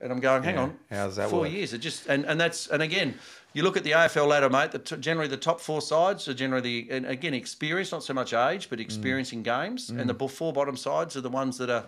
And 0.00 0.12
I'm 0.12 0.20
going, 0.20 0.42
hang 0.42 0.54
Mm. 0.56 0.58
Yeah. 0.58 0.62
on, 0.62 0.78
How's 0.90 1.16
that 1.16 1.30
four 1.30 1.40
work? 1.40 1.50
years? 1.52 1.72
It 1.72 1.78
just 1.78 2.06
and, 2.06 2.24
and 2.26 2.38
that's 2.40 2.66
and 2.68 2.82
again, 2.82 3.14
you 3.54 3.62
look 3.62 3.76
at 3.78 3.84
the 3.84 3.92
AFL 3.92 4.28
ladder, 4.28 4.50
mate. 4.50 4.72
The 4.72 4.78
t- 4.78 4.96
generally 4.98 5.28
the 5.28 5.36
top 5.38 5.60
four 5.60 5.80
sides 5.80 6.28
are 6.28 6.34
generally 6.34 6.88
and 6.90 7.06
again 7.06 7.32
experience, 7.34 7.92
not 7.92 8.02
so 8.04 8.12
much 8.12 8.34
age, 8.34 8.66
Mm. 8.66 8.70
but 8.70 8.80
experience 8.80 9.32
in 9.32 9.42
games. 9.42 9.88
And 9.90 10.08
the 10.08 10.28
four 10.28 10.52
bottom 10.52 10.76
sides 10.76 11.16
are 11.16 11.22
the 11.22 11.30
ones 11.30 11.56
that 11.58 11.70
are 11.70 11.86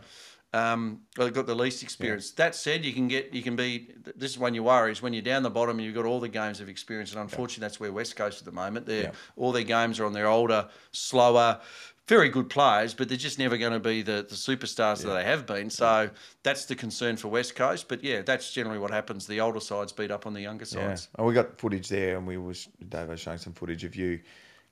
um, 0.54 1.02
well, 1.18 1.28
got 1.28 1.46
the 1.46 1.54
least 1.54 1.82
experience. 1.82 2.30
That 2.30 2.54
said, 2.54 2.82
you 2.82 2.94
can 2.94 3.06
get 3.06 3.34
you 3.34 3.42
can 3.42 3.54
be. 3.54 3.90
This 4.16 4.30
is 4.30 4.38
when 4.38 4.54
you 4.54 4.62
worry 4.62 4.90
is 4.92 5.02
when 5.02 5.12
you're 5.12 5.20
down 5.20 5.42
the 5.42 5.50
bottom 5.50 5.76
and 5.78 5.84
you've 5.84 5.94
got 5.94 6.06
all 6.06 6.20
the 6.20 6.28
games 6.28 6.60
of 6.60 6.70
experience. 6.70 7.12
And 7.12 7.20
unfortunately, 7.20 7.60
that's 7.60 7.78
where 7.78 7.92
West 7.92 8.16
Coast 8.16 8.38
at 8.40 8.46
the 8.46 8.52
moment. 8.52 8.86
They're 8.86 9.02
Yeah. 9.02 9.10
all 9.36 9.52
their 9.52 9.64
games 9.64 10.00
are 10.00 10.06
on 10.06 10.14
their 10.14 10.26
older, 10.26 10.68
slower. 10.92 11.60
Very 12.08 12.30
good 12.30 12.48
players, 12.48 12.94
but 12.94 13.08
they're 13.08 13.18
just 13.18 13.38
never 13.38 13.58
going 13.58 13.74
to 13.74 13.78
be 13.80 14.00
the, 14.00 14.26
the 14.28 14.34
superstars 14.34 15.02
that 15.02 15.12
they 15.12 15.24
have 15.24 15.44
been. 15.46 15.68
So 15.68 16.08
that's 16.42 16.64
the 16.64 16.74
concern 16.74 17.18
for 17.18 17.28
West 17.28 17.54
Coast. 17.54 17.86
But 17.86 18.02
yeah, 18.02 18.22
that's 18.22 18.50
generally 18.50 18.78
what 18.78 18.90
happens. 18.90 19.26
The 19.26 19.40
older 19.40 19.60
sides 19.60 19.92
beat 19.92 20.10
up 20.10 20.26
on 20.26 20.32
the 20.32 20.40
younger 20.40 20.64
Yeah. 20.64 20.88
sides. 20.88 21.08
And 21.16 21.26
we 21.26 21.34
got 21.34 21.58
footage 21.58 21.88
there, 21.88 22.16
and 22.16 22.26
we 22.26 22.38
was 22.38 22.68
Dave 22.88 23.08
was 23.08 23.20
showing 23.20 23.36
some 23.38 23.52
footage 23.52 23.84
of 23.84 23.94
you 23.94 24.20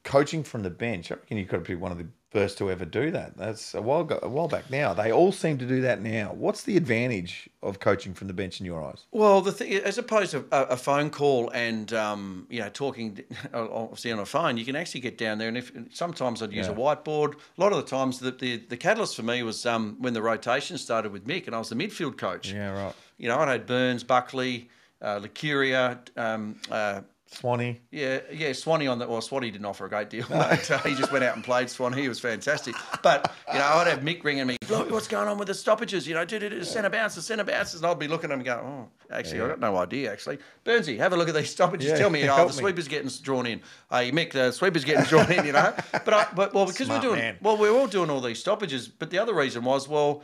coaching 0.02 0.42
from 0.42 0.62
the 0.62 0.70
bench. 0.70 1.12
I 1.12 1.16
reckon 1.16 1.36
you 1.36 1.44
could 1.44 1.64
be 1.64 1.74
one 1.74 1.92
of 1.92 1.98
the 1.98 2.06
first 2.36 2.58
to 2.58 2.70
ever 2.70 2.84
do 2.84 3.10
that. 3.10 3.34
That's 3.34 3.72
a 3.72 3.80
while 3.80 4.04
go, 4.04 4.18
a 4.22 4.28
while 4.28 4.46
back 4.46 4.70
now. 4.70 4.92
They 4.92 5.10
all 5.10 5.32
seem 5.32 5.56
to 5.56 5.64
do 5.64 5.80
that 5.80 6.02
now. 6.02 6.34
What's 6.34 6.64
the 6.64 6.76
advantage 6.76 7.48
of 7.62 7.80
coaching 7.80 8.12
from 8.12 8.26
the 8.26 8.34
bench 8.34 8.60
in 8.60 8.66
your 8.66 8.84
eyes? 8.84 9.06
Well, 9.10 9.40
the 9.40 9.52
thing, 9.52 9.72
as 9.72 9.96
opposed 9.96 10.32
to 10.32 10.44
a, 10.52 10.64
a 10.64 10.76
phone 10.76 11.08
call 11.08 11.48
and 11.54 11.90
um, 11.94 12.46
you 12.50 12.60
know 12.60 12.68
talking 12.68 13.20
obviously 13.54 14.12
on 14.12 14.18
a 14.18 14.26
phone, 14.26 14.58
you 14.58 14.66
can 14.66 14.76
actually 14.76 15.00
get 15.00 15.16
down 15.16 15.38
there. 15.38 15.48
And 15.48 15.56
if 15.56 15.72
sometimes 15.92 16.42
I'd 16.42 16.52
use 16.52 16.68
a 16.68 16.74
whiteboard. 16.74 17.36
A 17.56 17.60
lot 17.60 17.72
of 17.72 17.78
the 17.78 17.88
times, 17.88 18.18
the 18.18 18.32
the, 18.32 18.58
the 18.58 18.76
catalyst 18.76 19.16
for 19.16 19.22
me 19.22 19.42
was 19.42 19.64
um, 19.64 19.96
when 19.98 20.12
the 20.12 20.20
rotation 20.20 20.76
started 20.76 21.12
with 21.12 21.26
Mick, 21.26 21.46
and 21.46 21.56
I 21.56 21.58
was 21.58 21.70
the 21.70 21.74
midfield 21.74 22.18
coach. 22.18 22.52
Yeah, 22.52 22.84
right. 22.84 22.94
You 23.16 23.28
know, 23.28 23.38
I 23.38 23.50
had 23.50 23.64
Burns, 23.64 24.04
Buckley, 24.04 24.68
uh, 25.00 25.20
Licuria. 25.20 25.98
Um, 26.18 26.56
uh, 26.70 27.00
Swanee. 27.28 27.80
yeah, 27.90 28.20
yeah, 28.32 28.52
Swanee 28.52 28.86
on 28.86 29.00
that. 29.00 29.08
Well, 29.08 29.20
Swanee 29.20 29.50
didn't 29.50 29.66
offer 29.66 29.84
a 29.86 29.88
great 29.88 30.08
deal. 30.10 30.26
mate. 30.30 30.70
Uh, 30.70 30.78
he 30.78 30.94
just 30.94 31.10
went 31.10 31.24
out 31.24 31.34
and 31.34 31.44
played 31.44 31.68
Swanee. 31.68 32.00
He 32.02 32.08
was 32.08 32.20
fantastic. 32.20 32.74
But 33.02 33.34
you 33.52 33.58
know, 33.58 33.64
I'd 33.64 33.88
have 33.88 34.00
Mick 34.00 34.22
ringing 34.22 34.46
me. 34.46 34.56
What's 34.68 35.08
going 35.08 35.28
on 35.28 35.36
with 35.36 35.48
the 35.48 35.54
stoppages? 35.54 36.06
You 36.06 36.14
know, 36.14 36.24
do 36.24 36.38
do 36.38 36.48
do 36.48 36.62
centre 36.64 36.88
bounces, 36.90 37.26
centre 37.26 37.44
bounces, 37.44 37.80
and 37.80 37.90
I'd 37.90 37.98
be 37.98 38.08
looking 38.08 38.30
at 38.30 38.34
him 38.34 38.40
and 38.40 38.46
going, 38.46 38.58
oh, 38.60 38.88
actually, 39.10 39.40
I've 39.40 39.48
got 39.48 39.60
no 39.60 39.76
idea. 39.76 40.12
Actually, 40.12 40.38
Burnsy, 40.64 40.98
have 40.98 41.12
a 41.12 41.16
look 41.16 41.28
at 41.28 41.34
these 41.34 41.50
stoppages. 41.50 41.90
Yeah, 41.90 41.98
Tell 41.98 42.10
me, 42.10 42.28
oh, 42.28 42.36
the 42.36 42.46
me. 42.46 42.52
sweeper's 42.52 42.88
getting 42.88 43.10
drawn 43.22 43.46
in. 43.46 43.60
Hey, 43.90 44.12
Mick, 44.12 44.32
the 44.32 44.52
sweeper's 44.52 44.84
getting 44.84 45.04
drawn 45.06 45.30
in. 45.30 45.44
You 45.44 45.52
know, 45.52 45.74
but 45.92 46.14
I, 46.14 46.28
but 46.34 46.54
well, 46.54 46.66
because 46.66 46.86
Smart 46.86 47.02
we're 47.02 47.08
doing 47.10 47.20
man. 47.20 47.36
well, 47.42 47.56
we're 47.56 47.72
all 47.72 47.88
doing 47.88 48.08
all 48.08 48.20
these 48.20 48.38
stoppages. 48.38 48.88
But 48.88 49.10
the 49.10 49.18
other 49.18 49.34
reason 49.34 49.64
was, 49.64 49.88
well, 49.88 50.22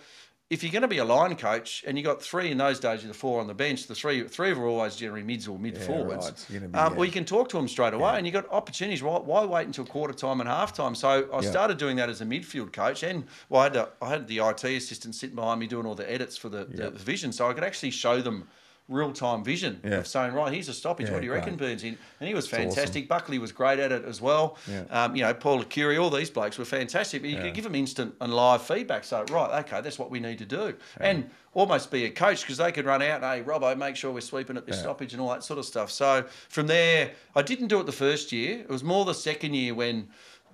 if 0.52 0.62
you're 0.62 0.70
going 0.70 0.82
to 0.82 0.88
be 0.88 0.98
a 0.98 1.04
line 1.04 1.34
coach 1.34 1.82
and 1.86 1.96
you 1.96 2.04
got 2.04 2.20
three 2.20 2.50
in 2.50 2.58
those 2.58 2.78
days, 2.78 3.02
the 3.02 3.14
four 3.14 3.40
on 3.40 3.46
the 3.46 3.54
bench, 3.54 3.86
the 3.86 3.94
three 3.94 4.28
three 4.28 4.50
of 4.50 4.56
them 4.58 4.64
are 4.64 4.68
always 4.68 4.96
generally 4.96 5.22
mids 5.22 5.48
or 5.48 5.58
mid 5.58 5.78
forwards. 5.78 6.46
right. 6.50 6.60
Be, 6.60 6.66
um, 6.66 6.70
yeah. 6.74 6.88
Well, 6.98 7.06
you 7.06 7.10
can 7.10 7.24
talk 7.24 7.48
to 7.48 7.56
them 7.56 7.66
straight 7.66 7.94
away, 7.94 8.18
and 8.18 8.26
you 8.26 8.32
got 8.32 8.46
opportunities. 8.52 9.02
Why, 9.02 9.18
why 9.18 9.46
wait 9.46 9.66
until 9.66 9.86
quarter 9.86 10.12
time 10.12 10.40
and 10.40 10.48
half 10.48 10.74
time? 10.74 10.94
So 10.94 11.26
I 11.32 11.40
Yeah. 11.40 11.50
started 11.50 11.78
doing 11.78 11.96
that 11.96 12.10
as 12.10 12.20
a 12.20 12.26
midfield 12.26 12.70
coach, 12.74 13.02
and 13.02 13.24
well, 13.48 13.62
I 13.62 13.64
had, 13.64 13.76
a, 13.76 13.88
I 14.02 14.08
had 14.10 14.28
the 14.28 14.40
IT 14.40 14.62
assistant 14.64 15.14
sitting 15.14 15.36
behind 15.36 15.58
me 15.58 15.66
doing 15.66 15.86
all 15.86 15.94
the 15.94 16.10
edits 16.12 16.36
for 16.36 16.50
the, 16.50 16.66
the 16.66 16.90
vision, 16.90 17.32
so 17.32 17.48
I 17.48 17.54
could 17.54 17.64
actually 17.64 17.90
show 17.92 18.20
them 18.20 18.46
real 18.88 19.12
time 19.12 19.42
vision 19.44 19.80
Yeah. 19.84 19.98
of 19.98 20.06
saying, 20.06 20.34
right, 20.34 20.52
here's 20.52 20.68
a 20.68 20.74
stoppage. 20.74 21.06
Yeah, 21.06 21.14
what 21.14 21.20
do 21.20 21.26
you 21.26 21.32
reckon. 21.32 21.56
Burns? 21.56 21.82
And 21.82 21.96
he 22.20 22.34
was 22.34 22.46
awesome. 22.46 22.70
fantastic. 22.70 23.08
Buckley 23.08 23.38
was 23.38 23.52
great 23.52 23.78
at 23.78 23.92
it 23.92 24.04
as 24.04 24.20
well. 24.20 24.58
Yeah. 24.68 24.82
Um, 24.90 25.16
you 25.16 25.22
know, 25.22 25.32
Paul 25.32 25.62
Curie, 25.64 25.96
all 25.98 26.10
these 26.10 26.30
blokes 26.30 26.58
were 26.58 26.64
fantastic. 26.64 27.22
But 27.22 27.30
you 27.30 27.36
could 27.38 27.54
give 27.54 27.64
them 27.64 27.74
instant 27.74 28.14
and 28.20 28.34
live 28.34 28.62
feedback. 28.62 29.04
So, 29.04 29.24
right, 29.30 29.64
okay, 29.64 29.80
that's 29.80 29.98
what 29.98 30.10
we 30.10 30.20
need 30.20 30.38
to 30.38 30.46
do. 30.46 30.74
And 30.98 31.30
almost 31.54 31.90
be 31.90 32.04
a 32.04 32.10
coach 32.10 32.42
because 32.42 32.56
they 32.58 32.72
could 32.72 32.84
run 32.86 33.02
out, 33.02 33.20
hey, 33.22 33.42
Robbo, 33.42 33.76
make 33.76 33.96
sure 33.96 34.10
we're 34.10 34.20
sweeping 34.20 34.56
at 34.56 34.66
this 34.66 34.80
stoppage 34.80 35.12
and 35.12 35.20
all 35.22 35.30
that 35.30 35.44
sort 35.44 35.58
of 35.58 35.64
stuff. 35.64 35.90
So, 35.90 36.24
from 36.48 36.66
there, 36.66 37.12
I 37.34 37.42
didn't 37.42 37.68
do 37.68 37.80
it 37.80 37.86
the 37.86 37.92
first 37.92 38.32
year. 38.32 38.60
It 38.60 38.68
was 38.68 38.82
more 38.84 39.04
the 39.04 39.14
second 39.14 39.54
year 39.54 39.74
when. 39.74 40.08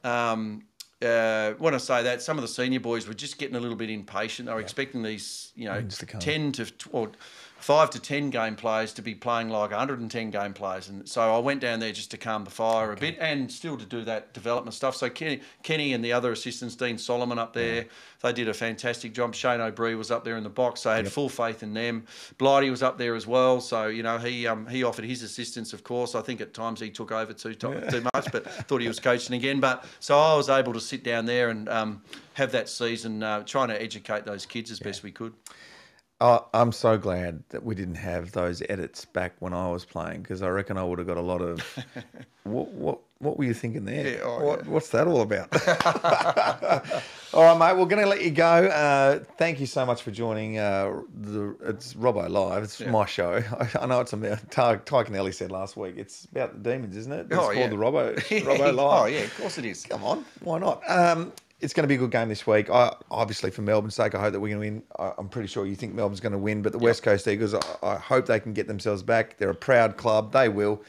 Um, 0.04 0.62
uh, 1.00 1.52
when 1.58 1.74
I 1.74 1.78
say 1.78 2.02
that, 2.02 2.22
some 2.22 2.38
of 2.38 2.42
the 2.42 2.48
senior 2.48 2.80
boys 2.80 3.06
were 3.06 3.14
just 3.14 3.38
getting 3.38 3.54
a 3.54 3.60
little 3.60 3.76
bit 3.76 3.88
impatient. 3.88 4.46
They 4.48 4.52
were 4.52 4.58
expecting 4.60 5.00
these, 5.00 5.52
you 5.54 5.66
know, 5.66 5.80
to 5.80 6.06
ten 6.18 6.50
to 6.52 6.64
tw- 6.66 6.88
or 6.90 7.12
five 7.68 7.90
to 7.90 8.00
ten 8.00 8.30
game 8.30 8.56
players 8.56 8.94
to 8.94 9.02
be 9.02 9.14
playing 9.14 9.50
like 9.50 9.70
110 9.70 10.30
game 10.30 10.54
players, 10.54 10.88
and 10.88 11.06
so 11.06 11.20
I 11.20 11.38
went 11.38 11.60
down 11.60 11.80
there 11.80 11.92
just 11.92 12.10
to 12.12 12.16
calm 12.16 12.44
the 12.44 12.50
fire 12.50 12.92
a 12.92 12.96
bit 12.96 13.18
and 13.20 13.52
still 13.52 13.76
to 13.76 13.84
do 13.84 14.04
that 14.04 14.32
development 14.32 14.72
stuff. 14.72 14.96
So 14.96 15.10
Kenny, 15.10 15.42
Kenny 15.62 15.92
and 15.92 16.02
the 16.02 16.14
other 16.14 16.32
assistants, 16.32 16.76
Dean 16.76 16.96
Solomon 16.96 17.38
up 17.38 17.52
there, 17.52 17.84
they 18.22 18.32
did 18.32 18.48
a 18.48 18.54
fantastic 18.54 19.12
job. 19.12 19.34
Shane 19.34 19.60
O'Brien 19.60 19.98
was 19.98 20.10
up 20.10 20.24
there 20.24 20.38
in 20.38 20.44
the 20.44 20.48
box. 20.48 20.80
So 20.80 20.90
I 20.90 20.96
had 20.96 21.12
full 21.12 21.28
faith 21.28 21.62
in 21.62 21.74
them. 21.74 22.06
Blighty 22.38 22.70
was 22.70 22.82
up 22.82 22.96
there 22.96 23.14
as 23.14 23.26
well. 23.26 23.60
So 23.60 23.88
you 23.88 24.02
know 24.02 24.16
he 24.16 24.46
um, 24.46 24.66
he 24.66 24.82
offered 24.82 25.04
his 25.04 25.22
assistance, 25.22 25.74
of 25.74 25.84
course. 25.84 26.14
I 26.14 26.22
think 26.22 26.40
at 26.40 26.54
times 26.54 26.80
he 26.80 26.88
took 26.88 27.12
over 27.12 27.34
too 27.34 27.52
to- 27.52 27.90
too 27.90 28.00
much, 28.14 28.32
but 28.32 28.50
thought 28.66 28.80
he 28.80 28.88
was 28.88 28.98
coaching 28.98 29.36
again. 29.36 29.60
But 29.60 29.84
so 30.00 30.18
I 30.18 30.34
was 30.34 30.48
able 30.48 30.72
to 30.72 30.80
sit 30.80 31.04
down 31.04 31.26
there 31.26 31.50
and 31.50 31.68
um, 31.68 32.00
have 32.32 32.50
that 32.52 32.70
season 32.70 33.22
uh, 33.22 33.42
trying 33.42 33.68
to 33.68 33.78
educate 33.78 34.24
those 34.24 34.46
kids 34.46 34.70
as 34.70 34.80
best 34.80 35.02
we 35.02 35.12
could. 35.12 35.34
Oh, 36.20 36.44
I'm 36.52 36.72
so 36.72 36.98
glad 36.98 37.44
that 37.50 37.62
we 37.62 37.76
didn't 37.76 37.94
have 37.94 38.32
those 38.32 38.60
edits 38.68 39.04
back 39.04 39.34
when 39.38 39.52
I 39.52 39.70
was 39.70 39.84
playing 39.84 40.22
because 40.22 40.42
I 40.42 40.48
reckon 40.48 40.76
I 40.76 40.82
would 40.82 40.98
have 40.98 41.06
got 41.06 41.16
a 41.16 41.20
lot 41.22 41.40
of. 41.40 41.60
what 42.42 42.68
what 42.72 42.98
what 43.20 43.38
were 43.38 43.44
you 43.44 43.54
thinking 43.54 43.84
there? 43.84 44.14
Yeah, 44.14 44.20
oh, 44.24 44.44
what, 44.44 44.66
What's 44.66 44.88
that 44.88 45.06
all 45.06 45.20
about? 45.22 45.48
all 47.34 47.44
right, 47.44 47.58
mate. 47.58 47.78
We're 47.80 47.86
going 47.86 48.02
to 48.02 48.08
let 48.08 48.22
you 48.22 48.30
go. 48.32 48.44
Uh, 48.66 49.20
thank 49.36 49.60
you 49.60 49.66
so 49.66 49.86
much 49.86 50.02
for 50.02 50.10
joining. 50.10 50.58
Uh, 50.58 51.02
the 51.20 51.56
it's 51.62 51.94
Robbo 51.94 52.28
Live. 52.28 52.64
It's 52.64 52.80
my 52.80 53.06
show. 53.06 53.40
I, 53.52 53.68
I 53.82 53.86
know 53.86 54.00
it's 54.00 54.12
about. 54.12 54.50
Ty, 54.50 54.76
Ty 54.76 55.04
Kennelly 55.04 55.32
said 55.32 55.52
last 55.52 55.76
week. 55.76 55.94
It's 55.96 56.24
about 56.32 56.60
the 56.62 56.70
demons, 56.70 56.96
isn't 56.96 57.12
it? 57.12 57.26
It's 57.30 57.34
Oh, 57.34 57.42
called 57.42 57.56
yeah. 57.56 57.68
the 57.68 57.76
Robbo 57.76 58.16
Robbo 58.16 58.74
Live. 58.74 59.02
oh 59.02 59.06
yeah, 59.06 59.20
of 59.20 59.36
course 59.36 59.58
it 59.58 59.64
is. 59.64 59.84
Come 59.84 60.02
on, 60.02 60.24
why 60.40 60.58
not? 60.58 60.82
Um, 60.88 61.32
it's 61.60 61.72
going 61.72 61.82
to 61.84 61.88
be 61.88 61.96
a 61.96 61.98
good 61.98 62.10
game 62.10 62.28
this 62.28 62.46
week. 62.46 62.70
I, 62.70 62.94
obviously, 63.10 63.50
for 63.50 63.62
Melbourne's 63.62 63.94
sake, 63.96 64.14
I 64.14 64.20
hope 64.20 64.32
that 64.32 64.40
we're 64.40 64.56
going 64.56 64.62
to 64.62 64.76
win. 64.76 64.82
I, 64.98 65.12
I'm 65.18 65.28
pretty 65.28 65.48
sure 65.48 65.66
you 65.66 65.74
think 65.74 65.94
Melbourne's 65.94 66.20
going 66.20 66.32
to 66.32 66.38
win, 66.38 66.62
but 66.62 66.72
the 66.72 66.78
West 66.78 67.02
Coast 67.02 67.26
Eagles, 67.26 67.54
I, 67.54 67.60
I 67.82 67.96
hope 67.96 68.26
they 68.26 68.40
can 68.40 68.52
get 68.52 68.66
themselves 68.68 69.02
back. 69.02 69.36
They're 69.38 69.50
a 69.50 69.54
proud 69.54 69.96
club. 69.96 70.32
They 70.32 70.48
will. 70.48 70.82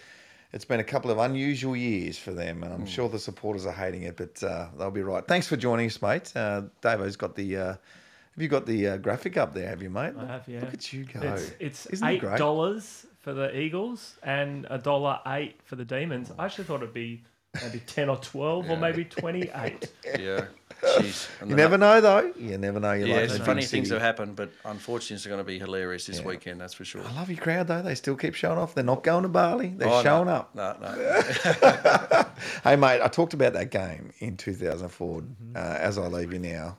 it's 0.53 0.65
been 0.65 0.79
a 0.79 0.83
couple 0.83 1.11
of 1.11 1.17
unusual 1.19 1.75
years 1.75 2.17
for 2.17 2.31
them, 2.31 2.63
and 2.63 2.73
I'm 2.73 2.85
sure 2.85 3.07
the 3.09 3.19
supporters 3.19 3.65
are 3.65 3.71
hating 3.71 4.03
it, 4.03 4.17
but 4.17 4.41
uh, 4.43 4.67
they'll 4.77 4.91
be 4.91 5.01
right. 5.03 5.25
Thanks 5.27 5.47
for 5.47 5.57
joining 5.57 5.87
us, 5.87 6.01
mate. 6.01 6.31
Uh, 6.35 6.63
Davo's 6.81 7.15
got 7.15 7.35
the. 7.35 7.57
Uh, 7.57 7.65
have 7.67 8.43
you 8.43 8.47
got 8.47 8.65
the 8.65 8.87
uh, 8.89 8.97
graphic 8.97 9.37
up 9.37 9.53
there? 9.53 9.67
Have 9.67 9.81
you, 9.81 9.89
mate? 9.89 10.13
I 10.17 10.25
have, 10.25 10.47
yeah. 10.47 10.61
Look 10.61 10.73
at 10.73 10.93
you 10.93 11.03
go. 11.03 11.37
It's, 11.59 11.87
it's 11.87 12.01
eight 12.03 12.21
dollars 12.37 13.05
for 13.19 13.33
the 13.33 13.55
Eagles 13.59 14.15
and 14.23 14.65
a 14.69 14.77
dollar 14.77 15.19
eight 15.27 15.59
for 15.65 15.75
the 15.75 15.83
Demons. 15.83 16.31
I 16.39 16.45
actually 16.45 16.63
thought 16.63 16.77
it'd 16.81 16.93
be 16.93 17.23
maybe 17.61 17.79
ten 17.85 18.09
or 18.09 18.17
twelve 18.17 18.69
or 18.69 18.77
maybe 18.77 19.05
twenty 19.05 19.49
eight. 19.55 19.91
Yeah. 20.19 20.45
Jeez. 20.81 21.27
And 21.41 21.49
You 21.49 21.55
the- 21.57 21.61
never 21.61 21.77
know, 21.77 21.99
though. 21.99 22.31
You 22.37 22.57
never 22.57 22.79
know. 22.79 22.93
You're 22.93 23.07
Yeah, 23.09 23.15
like 23.15 23.23
it's 23.25 23.35
in 23.35 23.41
funny 23.43 23.61
big 23.63 23.69
things 23.69 23.87
city. 23.89 23.99
have 23.99 24.01
happened, 24.01 24.37
but 24.37 24.49
unfortunately, 24.63 25.15
it's 25.17 25.25
going 25.25 25.39
to 25.39 25.43
be 25.43 25.59
hilarious 25.59 26.05
this 26.05 26.23
weekend. 26.23 26.61
That's 26.61 26.73
for 26.73 26.85
sure. 26.85 27.01
I 27.05 27.13
love 27.15 27.29
your 27.29 27.37
crowd, 27.39 27.67
though. 27.67 27.81
They 27.81 27.95
still 27.95 28.15
keep 28.15 28.33
showing 28.33 28.57
off. 28.57 28.75
They're 28.75 28.83
not 28.85 29.03
going 29.03 29.23
to 29.23 29.29
Bali. 29.29 29.73
They're 29.75 29.89
Oh, 29.89 29.97
no. 29.97 30.03
showing 30.03 30.29
up. 30.29 30.55
No, 30.55 30.77
no. 30.81 32.25
Hey, 32.63 32.77
mate, 32.77 33.01
I 33.01 33.09
talked 33.09 33.33
about 33.33 33.51
that 33.53 33.71
game 33.71 34.13
in 34.19 34.37
2004. 34.37 35.19
Mm-hmm. 35.21 35.55
Uh, 35.55 35.59
as 35.59 35.97
I 35.97 36.07
leave 36.07 36.31
you 36.31 36.39
now, 36.39 36.77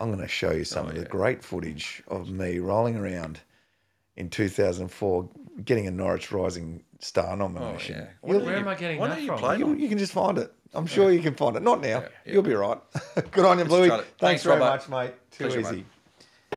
I'm 0.00 0.08
going 0.08 0.18
to 0.18 0.26
show 0.26 0.50
you 0.50 0.64
some 0.64 0.86
Oh, 0.86 0.88
of 0.88 0.96
the 0.96 1.04
great 1.04 1.44
footage 1.44 2.02
of 2.08 2.28
me 2.28 2.58
rolling 2.58 2.96
around 2.96 3.38
in 4.16 4.28
2004, 4.30 5.28
getting 5.64 5.86
a 5.86 5.90
Norwich 5.90 6.32
Rising 6.32 6.82
Star 7.00 7.36
nomination. 7.36 7.96
yeah. 7.96 8.06
You'll- 8.30 8.44
Where 8.44 8.56
am 8.56 8.68
I 8.68 8.74
getting 8.74 8.98
Why 8.98 9.08
that 9.08 9.14
don't 9.16 9.22
you 9.24 9.28
from? 9.30 9.38
play? 9.38 9.58
you, 9.58 9.74
you 9.74 9.88
can 9.88 9.98
just 9.98 10.12
find 10.12 10.38
it. 10.38 10.52
I'm 10.74 10.86
sure 10.86 11.10
you 11.10 11.20
can 11.20 11.34
find 11.34 11.56
it. 11.56 11.62
Not 11.62 11.80
now. 11.82 12.04
You'll 12.24 12.42
be 12.42 12.54
right. 12.54 12.78
Good 13.32 13.44
on 13.44 13.58
you, 13.58 13.64
Bluey. 13.64 13.88
Thanks. 13.90 14.06
Thanks, 14.18 14.42
very 14.44 14.58
Robert. 14.60 14.88
much, 14.88 14.88
mate. 14.88 15.14
Too 15.30 15.44
Pleasure, 15.44 15.60
easy. 15.60 15.76
mate. 15.76 15.86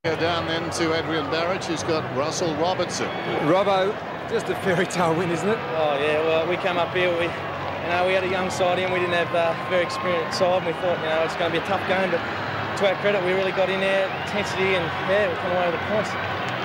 Go 0.03 0.15
down 0.17 0.45
then 0.47 0.69
to 0.71 0.93
Adrian 0.93 1.25
Barich, 1.27 1.65
who's 1.65 1.83
got 1.83 2.03
Russell 2.15 2.53
Robertson. 2.55 3.07
Robbo, 3.49 3.91
just 4.29 4.47
a 4.49 4.55
fairy 4.57 4.85
tale 4.85 5.15
win, 5.15 5.31
isn't 5.31 5.47
it? 5.49 5.57
Oh 5.57 5.97
yeah, 5.99 6.21
well 6.21 6.47
we 6.47 6.57
came 6.57 6.77
up 6.77 6.93
here, 6.93 7.09
we, 7.17 7.25
you 7.25 7.89
know, 7.89 8.03
we 8.05 8.13
had 8.13 8.23
a 8.23 8.29
young 8.29 8.49
side 8.51 8.77
in, 8.77 8.91
we 8.91 8.99
didn't 8.99 9.15
have 9.15 9.33
uh, 9.33 9.55
a 9.55 9.69
very 9.69 9.83
experienced 9.83 10.37
side, 10.37 10.57
and 10.61 10.67
we 10.67 10.73
thought, 10.81 10.99
you 10.99 11.09
know, 11.09 11.23
it's 11.23 11.35
going 11.37 11.51
to 11.51 11.57
be 11.57 11.63
a 11.63 11.67
tough 11.67 11.81
game, 11.87 12.11
but 12.11 12.19
to 12.77 12.87
our 12.87 12.95
credit, 13.01 13.23
we 13.23 13.31
really 13.33 13.53
got 13.53 13.69
in 13.69 13.79
there, 13.79 14.05
intensity, 14.27 14.75
and 14.75 14.85
yeah, 15.09 15.27
we 15.31 15.35
come 15.41 15.51
away 15.51 15.71
with 15.71 15.79
the 15.79 15.85
points. 15.87 16.11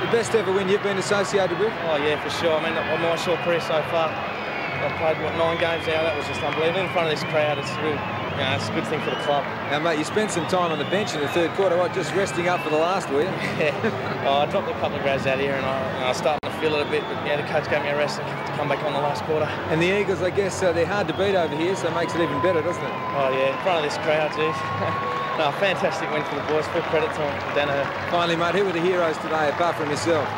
The 0.01 0.07
best 0.17 0.35
ever 0.35 0.53
win 0.53 0.69
you've 0.69 0.83
been 0.83 0.99
associated 0.99 1.59
with? 1.59 1.73
Oh 1.85 1.97
yeah, 1.97 2.17
for 2.23 2.31
sure. 2.31 2.57
I 2.57 2.63
mean, 2.65 2.73
on 2.73 3.01
my 3.03 3.17
short 3.17 3.39
career 3.41 3.61
so 3.61 3.83
far, 3.93 4.09
I've 4.09 4.97
played 4.97 5.23
what 5.23 5.37
nine 5.37 5.61
games 5.61 5.87
now. 5.87 6.03
That 6.03 6.17
was 6.17 6.27
just 6.27 6.41
unbelievable. 6.43 6.81
In 6.81 6.89
front 6.89 7.13
of 7.13 7.13
this 7.13 7.23
crowd, 7.29 7.59
it's 7.59 7.69
really, 7.85 8.01
you 8.01 8.41
know, 8.41 8.57
it's 8.57 8.69
a 8.69 8.73
good 8.73 8.87
thing 8.89 9.01
for 9.05 9.11
the 9.11 9.21
club. 9.29 9.45
Now, 9.69 9.79
mate, 9.79 9.99
you 9.99 10.05
spent 10.05 10.31
some 10.31 10.47
time 10.49 10.73
on 10.73 10.79
the 10.79 10.89
bench 10.89 11.13
in 11.15 11.21
the 11.21 11.29
third 11.29 11.51
quarter, 11.53 11.77
what, 11.77 11.93
just 11.93 12.15
resting 12.15 12.49
up 12.49 12.65
for 12.65 12.71
the 12.71 12.81
last, 12.81 13.11
were 13.11 13.23
you? 13.23 13.29
Yeah. 13.61 14.25
Oh, 14.25 14.41
I 14.41 14.47
dropped 14.47 14.69
a 14.69 14.75
couple 14.81 14.97
of 14.97 15.03
grads 15.03 15.27
out 15.27 15.39
here, 15.39 15.53
and 15.53 15.67
I, 15.67 15.77
and 15.77 16.05
I 16.05 16.09
was 16.09 16.17
starting 16.17 16.41
to 16.49 16.57
feel 16.61 16.75
it 16.77 16.87
a 16.87 16.91
bit. 16.91 17.03
But 17.05 17.21
yeah, 17.29 17.37
the 17.37 17.47
coach 17.53 17.69
gave 17.69 17.83
me 17.83 17.91
a 17.91 17.97
rest 17.97 18.17
to 18.19 18.25
to 18.25 18.53
come 18.57 18.69
back 18.69 18.83
on 18.85 18.95
the 18.95 19.05
last 19.05 19.23
quarter. 19.25 19.45
And 19.69 19.83
the 19.83 20.01
Eagles, 20.01 20.23
I 20.23 20.31
guess, 20.31 20.63
uh, 20.63 20.73
they're 20.73 20.87
hard 20.87 21.09
to 21.09 21.15
beat 21.15 21.37
over 21.37 21.55
here, 21.55 21.77
so 21.77 21.89
it 21.89 21.95
makes 21.95 22.15
it 22.15 22.23
even 22.23 22.41
better, 22.41 22.63
doesn't 22.63 22.83
it? 22.83 22.95
Oh 23.21 23.29
yeah, 23.37 23.53
in 23.53 23.63
front 23.63 23.85
of 23.85 23.85
this 23.85 23.99
crowd, 24.01 24.33
geez. 24.33 25.17
no, 25.39 25.53
fantastic 25.59 26.11
win 26.11 26.23
for 26.25 26.35
the 26.37 26.43
boys. 26.49 26.67
Full 26.69 26.83
credit 26.93 27.11
to 27.15 27.23
Daniher. 27.57 27.85
Finally, 28.11 28.37
mate, 28.37 28.55
who 28.55 28.65
were 28.65 28.73
the 28.73 28.81
heroes 28.81 29.17
today, 29.19 29.49
apart 29.49 29.77
from 29.77 29.91
yourself? 29.91 30.27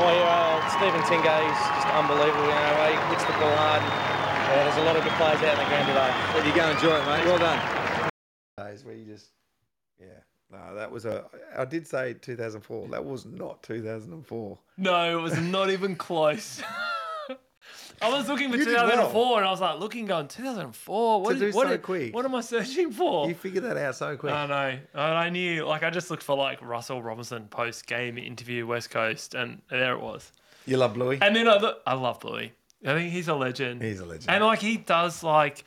My 0.00 0.10
hero, 0.10 0.60
Stephen 0.74 1.00
Tingay, 1.06 1.42
is 1.46 1.60
just 1.78 1.86
unbelievable. 1.94 2.42
You 2.44 2.58
know, 2.58 2.90
he 2.90 2.96
hits 3.14 3.24
the 3.24 3.32
ball 3.38 3.54
hard. 3.54 3.82
And, 3.82 3.92
yeah, 4.50 4.64
there's 4.64 4.76
a 4.76 4.84
lot 4.84 4.96
of 4.96 5.04
good 5.04 5.12
players 5.14 5.38
out 5.42 5.54
in 5.54 5.58
the 5.62 5.68
ground 5.70 5.86
today. 5.88 6.10
There 6.34 6.46
you 6.46 6.54
go, 6.54 6.70
enjoy 6.70 6.96
it, 6.98 7.06
mate. 7.06 7.24
Well 7.26 7.38
done. 7.38 8.10
days 8.58 8.84
where 8.84 8.94
you 8.94 9.04
just 9.04 9.30
yeah 10.00 10.06
no 10.50 10.74
that 10.74 10.90
was 10.90 11.04
a 11.06 11.24
i 11.56 11.64
did 11.64 11.86
say 11.86 12.14
2004 12.14 12.88
that 12.88 13.04
was 13.04 13.24
not 13.26 13.62
2004 13.62 14.58
No, 14.76 15.18
it 15.18 15.22
was 15.22 15.38
not 15.38 15.70
even 15.70 15.94
close. 15.96 16.60
I 18.02 18.08
was 18.10 18.28
looking 18.28 18.50
for 18.50 18.56
You 18.56 18.64
did 18.64 18.74
well. 18.74 18.90
2004 18.90 19.38
and 19.38 19.46
I 19.46 19.50
was 19.50 19.60
like 19.60 19.78
looking, 19.80 20.06
going 20.06 20.28
2004. 20.28 21.22
What, 21.22 21.28
To 21.28 21.34
is- 21.46 21.52
do 21.52 21.56
what, 21.56 21.68
so 21.68 21.78
quick. 21.78 22.14
what 22.14 22.24
am 22.24 22.34
I 22.34 22.40
searching 22.40 22.90
for? 22.90 23.28
you 23.28 23.34
figured 23.34 23.64
that 23.64 23.76
out 23.76 23.94
so 23.96 24.16
quick 24.16 24.32
I 24.34 24.46
know. 24.46 24.78
And 24.94 25.00
I 25.18 25.28
knew, 25.30 25.64
like, 25.64 25.82
I 25.82 25.90
just 25.90 26.10
looked 26.10 26.22
for 26.22 26.36
like 26.36 26.60
Russell 26.62 27.02
Robertson 27.02 27.46
post 27.48 27.86
game 27.86 28.18
interview 28.18 28.66
West 28.66 28.90
Coast, 28.90 29.34
and 29.34 29.62
there 29.70 29.94
it 29.94 30.00
was. 30.00 30.32
you 30.66 30.76
love 30.76 30.94
bluey 30.94 31.18
And 31.22 31.34
then 31.34 31.48
I, 31.48 31.58
thought- 31.58 31.80
I 31.86 31.94
love 31.94 32.20
Bluey. 32.20 32.52
I 32.86 32.92
think 32.92 33.12
he's 33.12 33.28
a 33.28 33.34
legend. 33.34 33.82
He's 33.82 34.00
a 34.00 34.04
legend. 34.04 34.28
And 34.28 34.44
like 34.44 34.58
he 34.58 34.76
does, 34.76 35.22
like, 35.22 35.64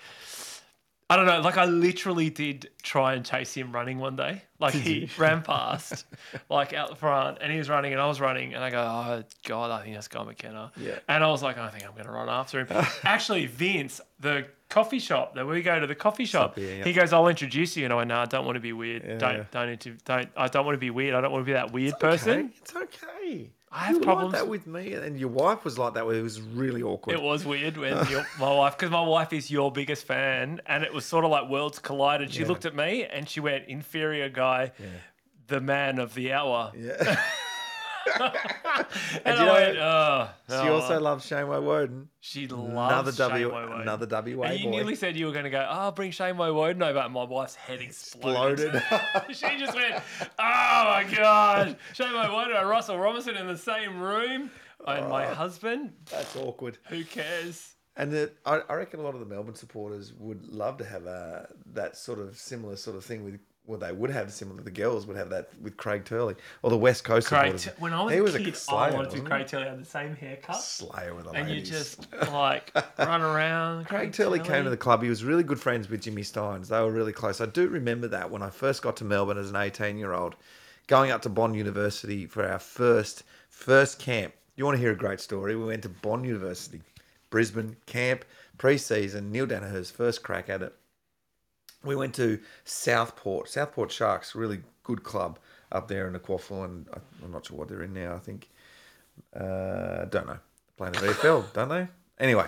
I 1.10 1.16
don't 1.16 1.26
know, 1.26 1.40
like 1.40 1.58
I 1.58 1.66
literally 1.66 2.30
did 2.30 2.70
try 2.84 3.14
and 3.14 3.26
chase 3.26 3.54
him 3.54 3.72
running 3.72 3.98
one 3.98 4.18
day. 4.18 4.42
Like 4.60 4.74
he 4.74 5.10
ran 5.18 5.42
past, 5.42 6.06
like 6.50 6.74
out 6.74 6.90
the 6.90 6.96
front, 6.96 7.38
and 7.40 7.50
he 7.50 7.58
was 7.58 7.70
running, 7.70 7.94
and 7.94 8.02
I 8.02 8.08
was 8.08 8.20
running, 8.20 8.54
and 8.54 8.62
I 8.62 8.70
go, 8.70 8.80
oh 8.80 9.24
god, 9.46 9.72
I 9.72 9.84
think 9.84 9.96
that's 9.96 10.10
Guy 10.10 10.24
McKenna. 10.24 10.72
Yeah. 10.76 11.00
And 11.08 11.24
I 11.24 11.28
was 11.28 11.42
like, 11.42 11.58
I 11.58 11.70
think 11.70 11.86
I'm 11.86 11.96
gonna 11.96 12.12
run 12.12 12.28
after 12.28 12.66
him. 12.66 12.86
Actually, 13.04 13.46
Vince, 13.46 14.02
the 14.20 14.48
coffee 14.70 15.00
shop 15.00 15.36
that 15.36 15.48
we 15.48 15.62
go 15.62 15.80
to, 15.80 15.88
the 15.88 15.96
coffee 15.96 16.26
shop, 16.26 16.58
yeah. 16.58 16.84
he 16.84 16.94
goes, 16.94 17.14
I'll 17.14 17.28
introduce 17.28 17.78
you, 17.78 17.86
and 17.86 17.94
I 17.94 17.98
went, 17.98 18.10
No, 18.10 18.18
I 18.18 18.26
don't 18.26 18.46
want 18.46 18.56
to 18.56 18.62
be 18.62 18.74
weird. 18.74 19.04
Yeah. 19.04 19.18
Don't, 19.18 19.52
don't, 19.52 19.70
inter- 19.70 19.98
don't. 20.06 20.30
I 20.36 20.48
don't 20.48 20.66
want 20.66 20.76
to 20.76 20.80
be 20.80 20.90
weird. 20.90 21.16
I 21.16 21.22
don't 21.22 21.32
want 21.32 21.44
to 21.44 21.46
be 21.46 21.54
that 21.54 21.72
weird 21.72 22.00
person. 22.00 22.40
okay. 22.40 22.50
it's 22.58 22.76
okay 22.76 23.52
I 23.72 23.80
have 23.80 23.96
you 23.96 24.02
problems. 24.02 24.34
like 24.34 24.42
that 24.44 24.48
with 24.48 24.66
me 24.66 24.94
and 24.94 25.20
your 25.20 25.30
wife 25.30 25.66
was 25.66 25.78
like 25.78 25.96
that 25.96 26.06
with 26.06 26.16
it 26.16 26.22
was 26.22 26.40
really 26.42 26.82
awkward 26.82 27.14
It 27.14 27.22
was 27.22 27.46
weird 27.46 27.76
when 27.78 28.08
your, 28.10 28.26
my 28.40 28.52
wife, 28.52 28.78
because 28.78 28.92
my 28.92 29.02
wife 29.02 29.34
is 29.34 29.52
your 29.52 29.72
biggest 29.72 30.06
fan, 30.06 30.62
and 30.66 30.84
it 30.84 30.94
was 30.94 31.06
sort 31.06 31.26
of 31.26 31.32
like 31.32 31.50
worlds 31.50 31.78
collided. 31.80 32.34
She 32.34 32.46
looked 32.46 32.66
at 32.66 32.76
me 32.76 33.06
and 33.06 33.28
she 33.28 33.40
went, 33.40 33.68
"Inferior 33.68 34.30
guy, 34.30 34.72
the 35.48 35.60
man 35.60 36.00
of 36.00 36.14
the 36.14 36.32
hour." 36.34 36.72
yeah 36.76 37.20
And, 39.26 39.40
you 39.40 39.46
I 39.46 39.52
went, 39.52 39.78
"Oh." 39.78 40.30
she 40.50 40.70
oh." 40.70 40.76
also 40.76 41.00
loves 41.00 41.26
Shane 41.26 41.46
Woewodin 41.46 42.08
she 42.20 42.48
loves 42.48 42.72
another 42.72 43.12
W 43.12 43.52
Woewodin. 43.52 43.82
another 43.82 44.06
WA 44.10 44.48
And 44.48 44.60
you 44.60 44.66
boy 44.66 44.72
nearly 44.72 44.96
said 44.96 45.16
you 45.16 45.26
were 45.26 45.32
going 45.32 45.46
to 45.46 45.50
go, 45.50 45.68
"Oh, 45.70 45.92
bring 45.92 46.12
Shane 46.12 46.36
Woewodin 46.36 46.84
over," 46.84 47.00
and 47.00 47.14
my 47.14 47.24
wife's 47.24 47.56
head 47.56 47.82
exploded. 47.82 48.76
exploded 48.76 49.36
she 49.36 49.58
just 49.58 49.76
went, 49.76 49.96
"Oh 50.22 50.30
my 50.40 51.06
god, 51.16 51.78
Shane 51.94 52.14
Woewodin 52.14 52.60
and 52.60 52.70
Russell 52.70 53.00
Robertson 53.00 53.36
in 53.36 53.48
the 53.48 53.58
same 53.58 54.00
room." 54.00 54.52
And 54.86 55.10
my 55.10 55.26
oh, 55.26 55.34
husband, 55.34 55.94
that's 56.12 56.36
awkward 56.36 56.78
who 56.90 57.04
cares? 57.04 57.76
And 57.98 58.12
the, 58.12 58.32
I, 58.46 58.62
I 58.70 58.76
reckon 58.76 59.00
a 59.00 59.04
lot 59.04 59.16
of 59.16 59.20
the 59.20 59.26
Melbourne 59.26 59.56
supporters 59.56 60.14
would 60.20 60.48
love 60.48 60.78
to 60.78 60.86
have 60.86 61.06
a, 61.08 61.48
that 61.74 61.98
sort 61.98 62.20
of 62.20 62.38
similar 62.38 62.76
sort 62.76 62.96
of 62.96 63.04
thing 63.04 63.24
with. 63.24 63.40
Well, 63.68 63.78
they 63.78 63.92
would 63.92 64.10
have 64.10 64.32
similar. 64.32 64.62
The 64.62 64.72
girls 64.72 65.06
would 65.08 65.18
have 65.18 65.30
that 65.32 65.50
with 65.62 65.76
Craig 65.76 66.06
Turley 66.06 66.36
or 66.62 66.70
the 66.70 66.78
West 66.78 67.04
Coast 67.04 67.28
Craig, 67.28 67.60
supporters. 67.60 67.82
when 67.82 67.94
I 67.94 68.04
was 68.04 68.14
he 68.14 68.20
a 68.20 68.24
was 68.24 68.38
kid, 68.38 68.48
a 68.48 68.56
slayer, 68.56 68.78
I 68.78 68.92
wanted 68.92 68.94
to 68.94 69.02
wasn't? 69.18 69.28
Craig 69.30 69.48
Turley 69.48 69.66
had 69.66 69.82
the 69.82 69.86
same 69.86 70.16
haircut, 70.16 70.56
Slayer 70.56 71.14
with 71.14 71.26
the 71.26 71.32
and 71.32 71.50
you 71.50 71.62
just 71.62 72.08
like 72.32 72.74
run 72.98 73.22
around. 73.22 73.86
Craig 73.86 74.14
Turley 74.14 74.40
came 74.40 74.64
to 74.64 74.70
the 74.70 74.78
club. 74.78 75.04
He 75.04 75.10
was 75.10 75.26
really 75.26 75.44
good 75.44 75.60
friends 75.60 75.90
with 75.90 76.02
Jimmy 76.02 76.22
Stynes. 76.22 76.70
They 76.70 76.80
were 76.80 76.92
really 76.92 77.12
close. 77.12 77.42
I 77.42 77.46
do 77.46 77.68
remember 77.68 78.08
that 78.08 78.32
when 78.32 78.42
I 78.42 78.50
first 78.50 78.82
got 78.82 78.96
to 78.98 79.04
Melbourne 79.04 79.38
as 79.38 79.50
an 79.50 79.58
18 79.58 79.98
year 79.98 80.14
old, 80.14 80.38
going 80.88 81.12
up 81.12 81.22
to 81.24 81.30
Bond 81.30 81.54
University 81.56 82.26
for 82.26 82.48
our 82.48 82.60
first 82.60 83.24
first 83.50 84.00
camp. 84.00 84.34
You 84.56 84.64
want 84.64 84.76
to 84.78 84.82
hear 84.82 84.92
a 84.94 84.98
great 84.98 85.20
story? 85.20 85.58
We 85.58 85.66
went 85.66 85.84
to 85.84 85.90
Bond 85.90 86.26
University, 86.26 86.82
Brisbane 87.30 87.76
camp 87.86 88.24
pre-season. 88.58 89.32
Neale 89.32 89.46
Daniher's 89.46 89.92
first 89.92 90.24
crack 90.24 90.50
at 90.50 90.62
it. 90.62 90.74
We 91.84 91.96
went 91.96 92.16
to 92.16 92.40
Southport, 92.66 93.50
Southport 93.50 93.92
Sharks, 93.92 94.36
really 94.36 94.62
good 94.84 95.04
club 95.04 95.40
up 95.72 95.88
there 95.88 96.08
in 96.08 96.14
the 96.14 96.20
Quaffle, 96.20 96.66
and 96.66 96.88
I- 96.94 97.00
I'm 97.24 97.32
not 97.32 97.46
sure 97.46 97.58
what 97.58 97.68
they're 97.70 97.84
in 97.84 97.94
now. 97.94 98.16
I 98.16 98.20
think 98.20 98.50
uh, 99.36 100.06
don't 100.06 100.28
know. 100.28 100.38
Playing 100.78 100.94
the 100.94 101.00
VFL, 101.00 101.46
don't 101.54 101.70
they? 101.70 101.88
Anyway, 102.20 102.46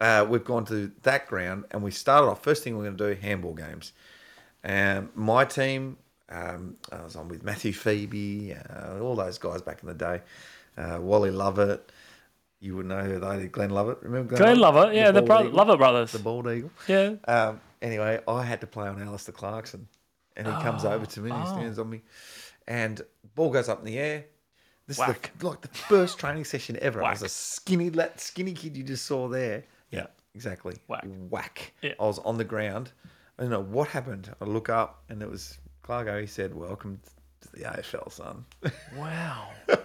uh, 0.00 0.26
we've 0.28 0.44
gone 0.44 0.64
to 0.66 0.90
that 1.02 1.26
ground 1.26 1.64
and 1.70 1.82
we 1.82 1.90
started 1.90 2.26
off. 2.26 2.42
First 2.42 2.62
thing 2.64 2.76
we're 2.76 2.84
going 2.84 2.96
to 2.96 3.14
do 3.14 3.20
handball 3.20 3.54
games. 3.54 3.92
Um, 4.64 5.10
my 5.14 5.44
team, 5.44 5.96
um, 6.30 6.76
I 6.92 7.02
was 7.02 7.16
on 7.16 7.28
with 7.28 7.42
Matthew 7.42 7.72
Febey, 7.72 8.56
uh, 8.70 9.00
all 9.02 9.16
those 9.16 9.38
guys 9.38 9.62
back 9.62 9.82
in 9.82 9.88
the 9.88 9.94
day. 9.94 10.20
Uh, 10.76 10.98
Wally 11.00 11.30
Lovett, 11.30 11.90
you 12.60 12.76
would 12.76 12.86
know 12.86 13.00
who 13.00 13.18
they 13.18 13.38
did. 13.38 13.52
Glenn 13.52 13.70
Lovett, 13.70 13.98
remember 14.02 14.36
Glenn 14.36 14.58
Lovett, 14.58 14.94
yeah, 14.94 15.10
the, 15.10 15.22
bald 15.22 15.46
bro- 15.46 15.56
Lovett 15.56 15.78
brothers. 15.78 16.12
the 16.12 16.18
bald 16.18 16.48
eagle. 16.48 16.70
yeah, 16.86 17.14
Um, 17.26 17.60
anyway, 17.82 18.20
I 18.26 18.42
had 18.42 18.60
to 18.60 18.66
play 18.66 18.88
on 18.88 19.00
Alastair 19.02 19.34
Clarkson, 19.34 19.88
and 20.36 20.46
he 20.46 20.52
comes 20.62 20.84
over 20.84 21.06
to 21.06 21.20
me, 21.20 21.30
and 21.30 21.42
he 21.42 21.48
oh. 21.48 21.52
stands 21.52 21.78
on 21.78 21.90
me, 21.90 22.02
and 22.66 23.00
ball 23.34 23.50
goes 23.50 23.68
up 23.68 23.80
in 23.80 23.84
the 23.84 23.98
air. 23.98 24.24
This 24.86 24.98
Whack. 24.98 25.32
is 25.34 25.40
the, 25.40 25.48
like 25.48 25.60
the 25.60 25.68
first 25.68 26.18
training 26.18 26.44
session 26.44 26.78
ever. 26.80 27.04
I 27.04 27.10
was 27.10 27.20
a 27.20 27.24
Whack. 27.24 27.30
skinny, 27.30 27.88
that 27.90 28.20
skinny 28.20 28.52
kid 28.52 28.76
you 28.76 28.82
just 28.82 29.04
saw 29.04 29.28
there. 29.28 29.64
Yeah, 29.90 30.06
exactly. 30.34 30.76
Whack. 30.86 31.04
Whack. 31.28 31.72
Yeah. 31.82 31.92
I 32.00 32.04
was 32.04 32.18
on 32.20 32.38
the 32.38 32.44
ground. 32.44 32.92
I 33.38 33.42
don't 33.42 33.50
know 33.50 33.60
what 33.60 33.88
happened. 33.88 34.34
I 34.40 34.44
look 34.46 34.68
up, 34.68 35.02
and 35.08 35.22
it 35.22 35.30
was 35.30 35.58
Clarko. 35.84 36.20
He 36.20 36.26
said, 36.26 36.54
"Welcome 36.54 37.00
to 37.42 37.52
the 37.52 37.64
AFL, 37.64 38.10
son." 38.10 38.44
wow. 38.96 39.50
and 39.68 39.78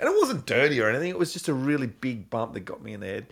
it 0.00 0.14
wasn't 0.20 0.46
dirty 0.46 0.80
or 0.80 0.88
anything. 0.88 1.10
It 1.10 1.18
was 1.18 1.32
just 1.32 1.48
a 1.48 1.54
really 1.54 1.86
big 1.86 2.28
bump 2.28 2.54
that 2.54 2.60
got 2.60 2.82
me 2.82 2.94
in 2.94 3.00
the 3.00 3.06
head. 3.06 3.26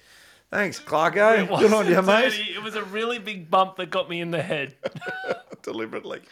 Thanks, 0.56 0.80
Clarko. 0.80 1.42
It 1.42 1.48
Good 1.50 1.70
on 1.74 1.86
you, 1.86 2.00
mate. 2.00 2.30
dirty, 2.30 2.54
It 2.54 2.62
was 2.62 2.76
a 2.76 2.82
really 2.84 3.18
big 3.18 3.50
bump 3.50 3.76
that 3.76 3.90
got 3.90 4.08
me 4.08 4.22
in 4.22 4.30
the 4.30 4.40
head. 4.40 4.74
deliberately. 5.62 6.22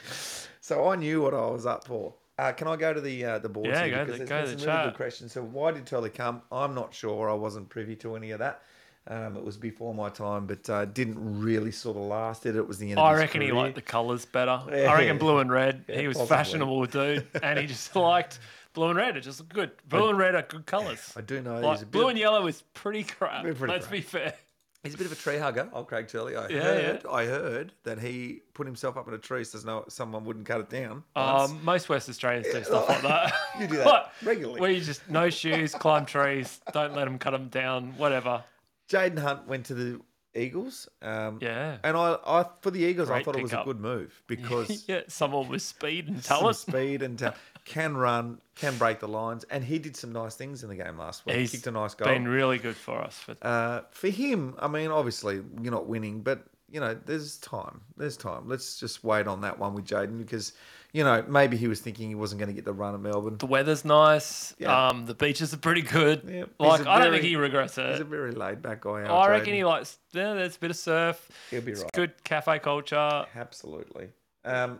So 0.62 0.88
I 0.88 0.96
knew 0.96 1.20
what 1.20 1.34
I 1.34 1.44
was 1.50 1.66
up 1.66 1.84
for. 1.86 2.14
Uh, 2.38 2.52
can 2.52 2.66
I 2.66 2.76
go 2.76 2.94
to 2.94 3.02
the 3.02 3.22
uh, 3.22 3.38
the 3.40 3.50
board? 3.50 3.66
Yeah, 3.66 3.86
go 3.86 4.04
Because 4.06 4.20
to- 4.20 4.24
there's 4.24 4.28
go 4.30 4.36
been 4.40 4.50
to 4.50 4.56
the 4.56 4.62
some 4.62 4.70
really 4.78 4.84
good 4.92 4.96
questions. 4.96 5.32
So 5.32 5.42
why 5.42 5.72
did 5.72 5.84
Turley 5.84 6.08
come? 6.08 6.40
I'm 6.50 6.74
not 6.74 6.94
sure. 6.94 7.28
I 7.28 7.34
wasn't 7.34 7.68
privy 7.68 7.96
to 7.96 8.16
any 8.16 8.30
of 8.30 8.38
that. 8.38 8.62
Um, 9.06 9.36
it 9.36 9.44
was 9.44 9.58
before 9.58 9.92
my 9.94 10.08
time, 10.08 10.46
but 10.46 10.70
uh, 10.70 10.86
didn't 10.86 11.18
really 11.18 11.70
sort 11.70 11.98
of 11.98 12.04
last 12.04 12.46
it. 12.46 12.56
It 12.56 12.66
was 12.66 12.78
the 12.78 12.92
end. 12.92 12.98
Of 12.98 13.04
I 13.04 13.10
his 13.12 13.20
reckon 13.20 13.42
he 13.42 13.48
career. 13.48 13.60
liked 13.60 13.74
the 13.74 13.82
colours 13.82 14.24
better. 14.24 14.58
Yeah. 14.70 14.90
I 14.90 14.94
reckon 15.00 15.18
blue 15.18 15.36
and 15.40 15.52
red. 15.52 15.84
He 15.86 16.08
was 16.08 16.16
possibly. 16.16 16.36
fashionable 16.38 16.86
dude, 16.86 17.26
and 17.42 17.58
he 17.58 17.66
just 17.66 17.94
liked 17.94 18.38
blue 18.74 18.88
and 18.88 18.96
red. 18.98 19.16
It 19.16 19.22
just 19.22 19.40
looked 19.40 19.54
good. 19.54 19.70
Blue 19.88 20.08
and 20.10 20.18
red 20.18 20.34
are 20.34 20.42
good 20.42 20.66
colours. 20.66 21.12
I 21.16 21.22
do 21.22 21.40
know 21.40 21.58
Like, 21.60 21.72
he's 21.78 21.82
a 21.82 21.86
bit 21.86 21.92
blue 21.92 22.02
of- 22.04 22.10
and 22.10 22.18
yellow 22.18 22.46
is 22.46 22.62
pretty 22.74 23.04
crap. 23.04 23.42
Pretty 23.42 23.58
let's 23.66 23.86
crap. 23.86 23.90
be 23.92 24.00
fair. 24.02 24.34
He's 24.82 24.92
a 24.94 24.98
bit 24.98 25.06
of 25.06 25.12
a 25.12 25.16
tree 25.16 25.38
hugger, 25.38 25.66
old 25.72 25.88
Craig 25.88 26.08
Turley. 26.08 26.36
I 26.36 26.46
Yeah, 26.48 26.60
heard. 26.60 27.00
yeah. 27.06 27.10
I 27.10 27.24
heard 27.24 27.72
that 27.84 27.98
he 27.98 28.42
put 28.52 28.66
himself 28.66 28.98
up 28.98 29.08
in 29.08 29.14
a 29.14 29.18
tree 29.18 29.42
so 29.44 29.58
no 29.64 29.84
someone 29.88 30.26
wouldn't 30.26 30.44
cut 30.44 30.60
it 30.60 30.68
down. 30.68 31.02
Um, 31.16 31.58
most 31.64 31.88
West 31.88 32.10
Australians 32.10 32.48
do 32.52 32.62
stuff 32.62 32.86
like 32.90 33.00
that. 33.00 33.32
You 33.58 33.66
do 33.66 33.76
that 33.78 33.86
What? 33.86 34.12
regularly. 34.22 34.60
Where 34.60 34.70
you 34.70 34.82
just 34.82 35.08
no 35.08 35.30
shoes, 35.30 35.74
climb 35.74 36.04
trees, 36.04 36.60
don't 36.74 36.94
let 36.94 37.04
them 37.06 37.18
cut 37.18 37.30
them 37.30 37.48
down, 37.48 37.96
whatever. 37.96 38.44
Jayden 38.90 39.18
Hunt 39.18 39.46
went 39.48 39.64
to 39.66 39.74
the 39.74 40.00
Eagles. 40.34 40.88
Um, 41.02 41.38
Yeah. 41.40 41.78
and 41.84 41.96
I, 41.96 42.16
I 42.26 42.44
for 42.60 42.70
the 42.70 42.80
Eagles, 42.80 43.10
I 43.10 43.22
thought 43.22 43.36
it 43.36 43.42
was 43.42 43.52
a 43.52 43.62
good 43.64 43.80
move 43.80 44.22
because 44.26 44.88
yeah, 44.88 45.02
someone 45.08 45.48
with 45.48 45.62
speed 45.62 46.08
and 46.08 46.22
talent. 46.24 46.56
speed 46.56 47.02
and 47.02 47.18
ta- 47.18 47.34
can 47.64 47.96
run, 47.96 48.38
can 48.56 48.76
break 48.76 49.00
the 49.00 49.08
lines, 49.08 49.44
and 49.50 49.64
he 49.64 49.78
did 49.78 49.96
some 49.96 50.12
nice 50.12 50.34
things 50.36 50.62
in 50.62 50.68
the 50.68 50.76
game 50.76 50.98
last 50.98 51.24
week. 51.24 51.36
He's 51.36 51.52
Kicked 51.52 51.66
a 51.66 51.70
nice 51.70 51.94
goal. 51.94 52.08
been 52.08 52.28
really 52.28 52.58
good 52.58 52.76
for 52.76 53.00
us. 53.00 53.16
For, 53.18 53.36
Uh, 53.40 53.80
for 53.90 54.08
him, 54.08 54.54
I 54.58 54.68
mean, 54.68 54.90
obviously 54.90 55.40
you're 55.62 55.72
not 55.72 55.86
winning, 55.86 56.20
but 56.20 56.44
you 56.70 56.80
know, 56.80 56.94
there's 57.06 57.38
time. 57.38 57.80
There's 57.96 58.16
time. 58.16 58.48
Let's 58.48 58.78
just 58.80 59.04
wait 59.04 59.26
on 59.28 59.40
that 59.42 59.58
one 59.58 59.74
with 59.74 59.86
Jayden 59.86 60.18
because, 60.18 60.52
you 60.94 61.02
know, 61.02 61.24
maybe 61.26 61.56
he 61.56 61.66
was 61.66 61.80
thinking 61.80 62.08
he 62.08 62.14
wasn't 62.14 62.38
going 62.38 62.48
to 62.48 62.54
get 62.54 62.64
the 62.64 62.72
run 62.72 62.94
at 62.94 63.00
Melbourne. 63.00 63.36
the 63.36 63.46
weather's 63.46 63.84
nice. 63.84 64.54
Yeah. 64.58 64.88
Um, 64.88 65.06
the 65.06 65.14
beaches 65.14 65.52
are 65.52 65.56
pretty 65.58 65.82
good. 65.82 66.22
Yeah, 66.26 66.44
like 66.60 66.86
I 66.86 67.02
don't 67.02 67.10
think 67.12 67.24
he 67.24 67.34
regrets 67.34 67.76
it. 67.76 67.90
He's 67.90 68.00
a 68.00 68.04
very 68.04 68.30
laid 68.30 68.62
back 68.62 68.82
guy. 68.82 69.02
I 69.02 69.28
reckon 69.28 69.54
he 69.54 69.64
likes. 69.64 69.98
Yeah, 70.12 70.34
there's 70.34 70.54
a 70.54 70.58
bit 70.60 70.70
of 70.70 70.76
surf. 70.76 71.28
He'll 71.50 71.62
be 71.62 71.72
It's 71.72 71.82
right. 71.82 71.92
Good 71.92 72.22
cafe 72.22 72.60
culture. 72.60 73.26
Absolutely. 73.34 74.10
Um, 74.44 74.78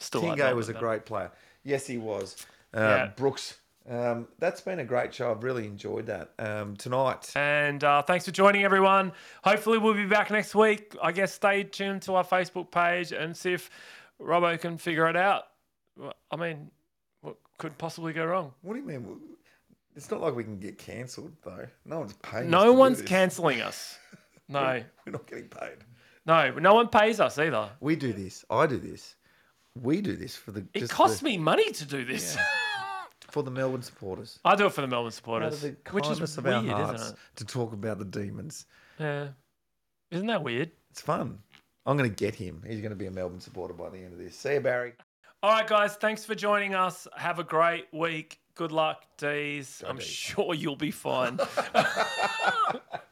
Still 0.00 0.22
like 0.22 0.36
Tingo 0.38 0.56
was 0.56 0.68
a 0.68 0.72
great 0.72 1.06
player. 1.06 1.30
Yes, 1.62 1.86
he 1.86 1.96
was. 1.96 2.44
Uh, 2.74 2.80
Yeah. 2.80 3.06
Brooks. 3.14 3.58
Um, 3.88 4.26
that's 4.40 4.60
been 4.60 4.80
a 4.80 4.84
great 4.84 5.14
show. 5.14 5.30
I've 5.30 5.44
really 5.44 5.66
enjoyed 5.66 6.06
that. 6.06 6.32
Um, 6.40 6.76
tonight, 6.76 7.30
And 7.36 7.82
uh, 7.84 8.02
thanks 8.02 8.24
for 8.24 8.30
joining, 8.32 8.64
everyone. 8.64 9.12
Hopefully, 9.44 9.78
we'll 9.78 9.94
be 9.94 10.06
back 10.06 10.30
next 10.32 10.56
week. 10.56 10.96
I 11.00 11.12
guess 11.12 11.32
stay 11.34 11.62
tuned 11.64 12.02
to 12.02 12.14
our 12.16 12.24
Facebook 12.24 12.70
page 12.72 13.12
and 13.12 13.36
see 13.36 13.52
if 13.52 13.70
Robbo 14.20 14.58
can 14.60 14.76
figure 14.76 15.08
it 15.08 15.16
out. 15.16 15.44
Well, 15.96 16.14
I 16.30 16.36
mean, 16.36 16.70
what 17.20 17.36
could 17.58 17.76
possibly 17.78 18.12
go 18.12 18.24
wrong? 18.24 18.52
what 18.62 18.74
do 18.74 18.80
you 18.80 18.86
mean? 18.86 19.20
It's 19.94 20.10
not 20.10 20.20
like 20.20 20.34
we 20.34 20.44
can 20.44 20.58
get 20.58 20.78
cancelled 20.78 21.32
though. 21.42 21.66
No 21.84 21.98
one's 22.00 22.14
paying. 22.14 22.44
us 22.44 22.44
to 22.44 22.50
No 22.50 22.72
one's 22.72 23.02
cancelling 23.02 23.60
us. 23.60 23.98
No, 24.48 24.82
We're 25.06 25.12
not 25.12 25.26
getting 25.26 25.48
paid. 25.48 25.78
no, 26.26 26.50
no 26.50 26.74
one 26.74 26.88
pays 26.88 27.20
us 27.20 27.38
either. 27.38 27.70
We 27.80 27.96
do 27.96 28.12
this. 28.12 28.44
I 28.50 28.66
do 28.66 28.76
this. 28.76 29.14
We 29.80 30.02
do 30.02 30.14
this 30.14 30.36
for 30.36 30.50
the. 30.50 30.66
It 30.74 30.80
just 30.80 30.92
costs 30.92 31.20
the, 31.20 31.26
me 31.26 31.38
money 31.38 31.72
to 31.72 31.84
do 31.86 32.04
this. 32.04 32.36
for 33.30 33.42
the 33.42 33.50
Melbourne 33.50 33.80
supporters. 33.80 34.38
I 34.44 34.54
do 34.56 34.66
it 34.66 34.72
for 34.72 34.82
the 34.82 34.88
Melbourne 34.88 35.12
supporters, 35.12 35.62
the 35.62 35.74
which 35.90 36.04
is 36.04 36.10
kindness 36.10 36.36
of 36.36 36.44
weird, 36.44 36.68
our 36.68 36.84
hearts 36.84 37.02
isn't 37.02 37.14
it? 37.14 37.36
to 37.36 37.44
talk 37.46 37.72
about 37.72 37.98
the 37.98 38.04
demons. 38.04 38.66
Yeah, 38.98 39.28
isn't 40.10 40.26
that 40.26 40.42
weird? 40.42 40.70
It's 40.90 41.00
fun. 41.00 41.38
I'm 41.86 41.96
going 41.96 42.10
to 42.10 42.14
get 42.14 42.34
him. 42.34 42.62
He's 42.66 42.80
going 42.80 42.90
to 42.90 42.96
be 42.96 43.06
a 43.06 43.10
Melbourne 43.10 43.40
supporter 43.40 43.72
by 43.72 43.88
the 43.88 43.98
end 43.98 44.12
of 44.12 44.18
this. 44.18 44.36
See 44.36 44.54
you, 44.54 44.60
Barry. 44.60 44.92
All 45.44 45.50
right, 45.50 45.66
guys, 45.66 45.96
thanks 45.96 46.24
for 46.24 46.36
joining 46.36 46.76
us. 46.76 47.08
Have 47.16 47.40
a 47.40 47.44
great 47.44 47.86
week. 47.92 48.38
Good 48.54 48.70
luck, 48.70 49.02
Dees. 49.16 49.82
I'm 49.84 49.98
sure 49.98 50.54
you'll 50.54 50.76
be 50.76 50.92
fine. 50.92 51.40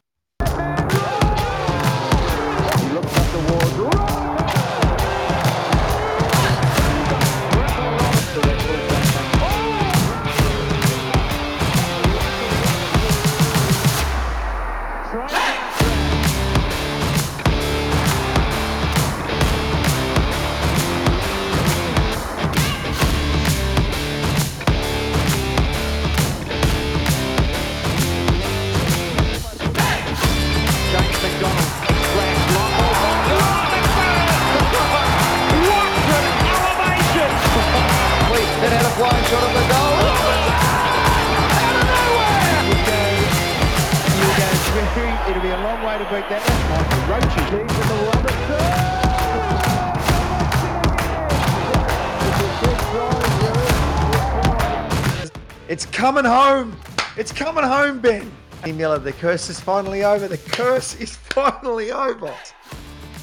coming 56.13 56.29
home. 56.29 56.77
It's 57.15 57.31
coming 57.31 57.63
home, 57.63 58.01
Ben. 58.01 58.29
Miller, 58.65 58.99
the 58.99 59.13
curse 59.13 59.49
is 59.49 59.61
finally 59.61 60.03
over. 60.03 60.27
The 60.27 60.37
curse 60.37 60.93
is 60.95 61.15
finally 61.29 61.93
over. 61.93 62.35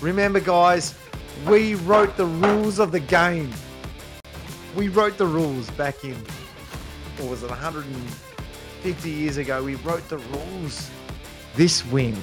Remember, 0.01 0.41
guys, 0.41 0.95
we 1.47 1.75
wrote 1.75 2.17
the 2.17 2.25
rules 2.25 2.79
of 2.79 2.91
the 2.91 3.01
game. 3.01 3.53
We 4.75 4.89
wrote 4.89 5.19
the 5.19 5.27
rules 5.27 5.69
back 5.73 6.03
in, 6.03 6.15
what 7.19 7.29
was 7.29 7.43
it, 7.43 7.51
150 7.51 9.11
years 9.11 9.37
ago? 9.37 9.63
We 9.63 9.75
wrote 9.75 10.09
the 10.09 10.17
rules. 10.17 10.91
This 11.57 11.85
win 11.85 12.17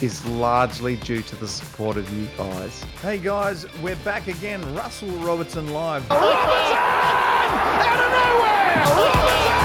is 0.00 0.24
largely 0.24 0.96
due 0.96 1.20
to 1.20 1.36
the 1.36 1.46
support 1.46 1.98
of 1.98 2.10
you 2.18 2.26
guys. 2.38 2.82
Hey, 3.02 3.18
guys, 3.18 3.66
we're 3.82 3.96
back 3.96 4.28
again. 4.28 4.62
Russell 4.74 5.10
Robertson 5.18 5.74
live. 5.74 6.06
Oh, 6.08 7.39
out 7.86 8.00
of 8.00 8.10
nowhere! 8.12 8.84
Robinson! 8.86 9.59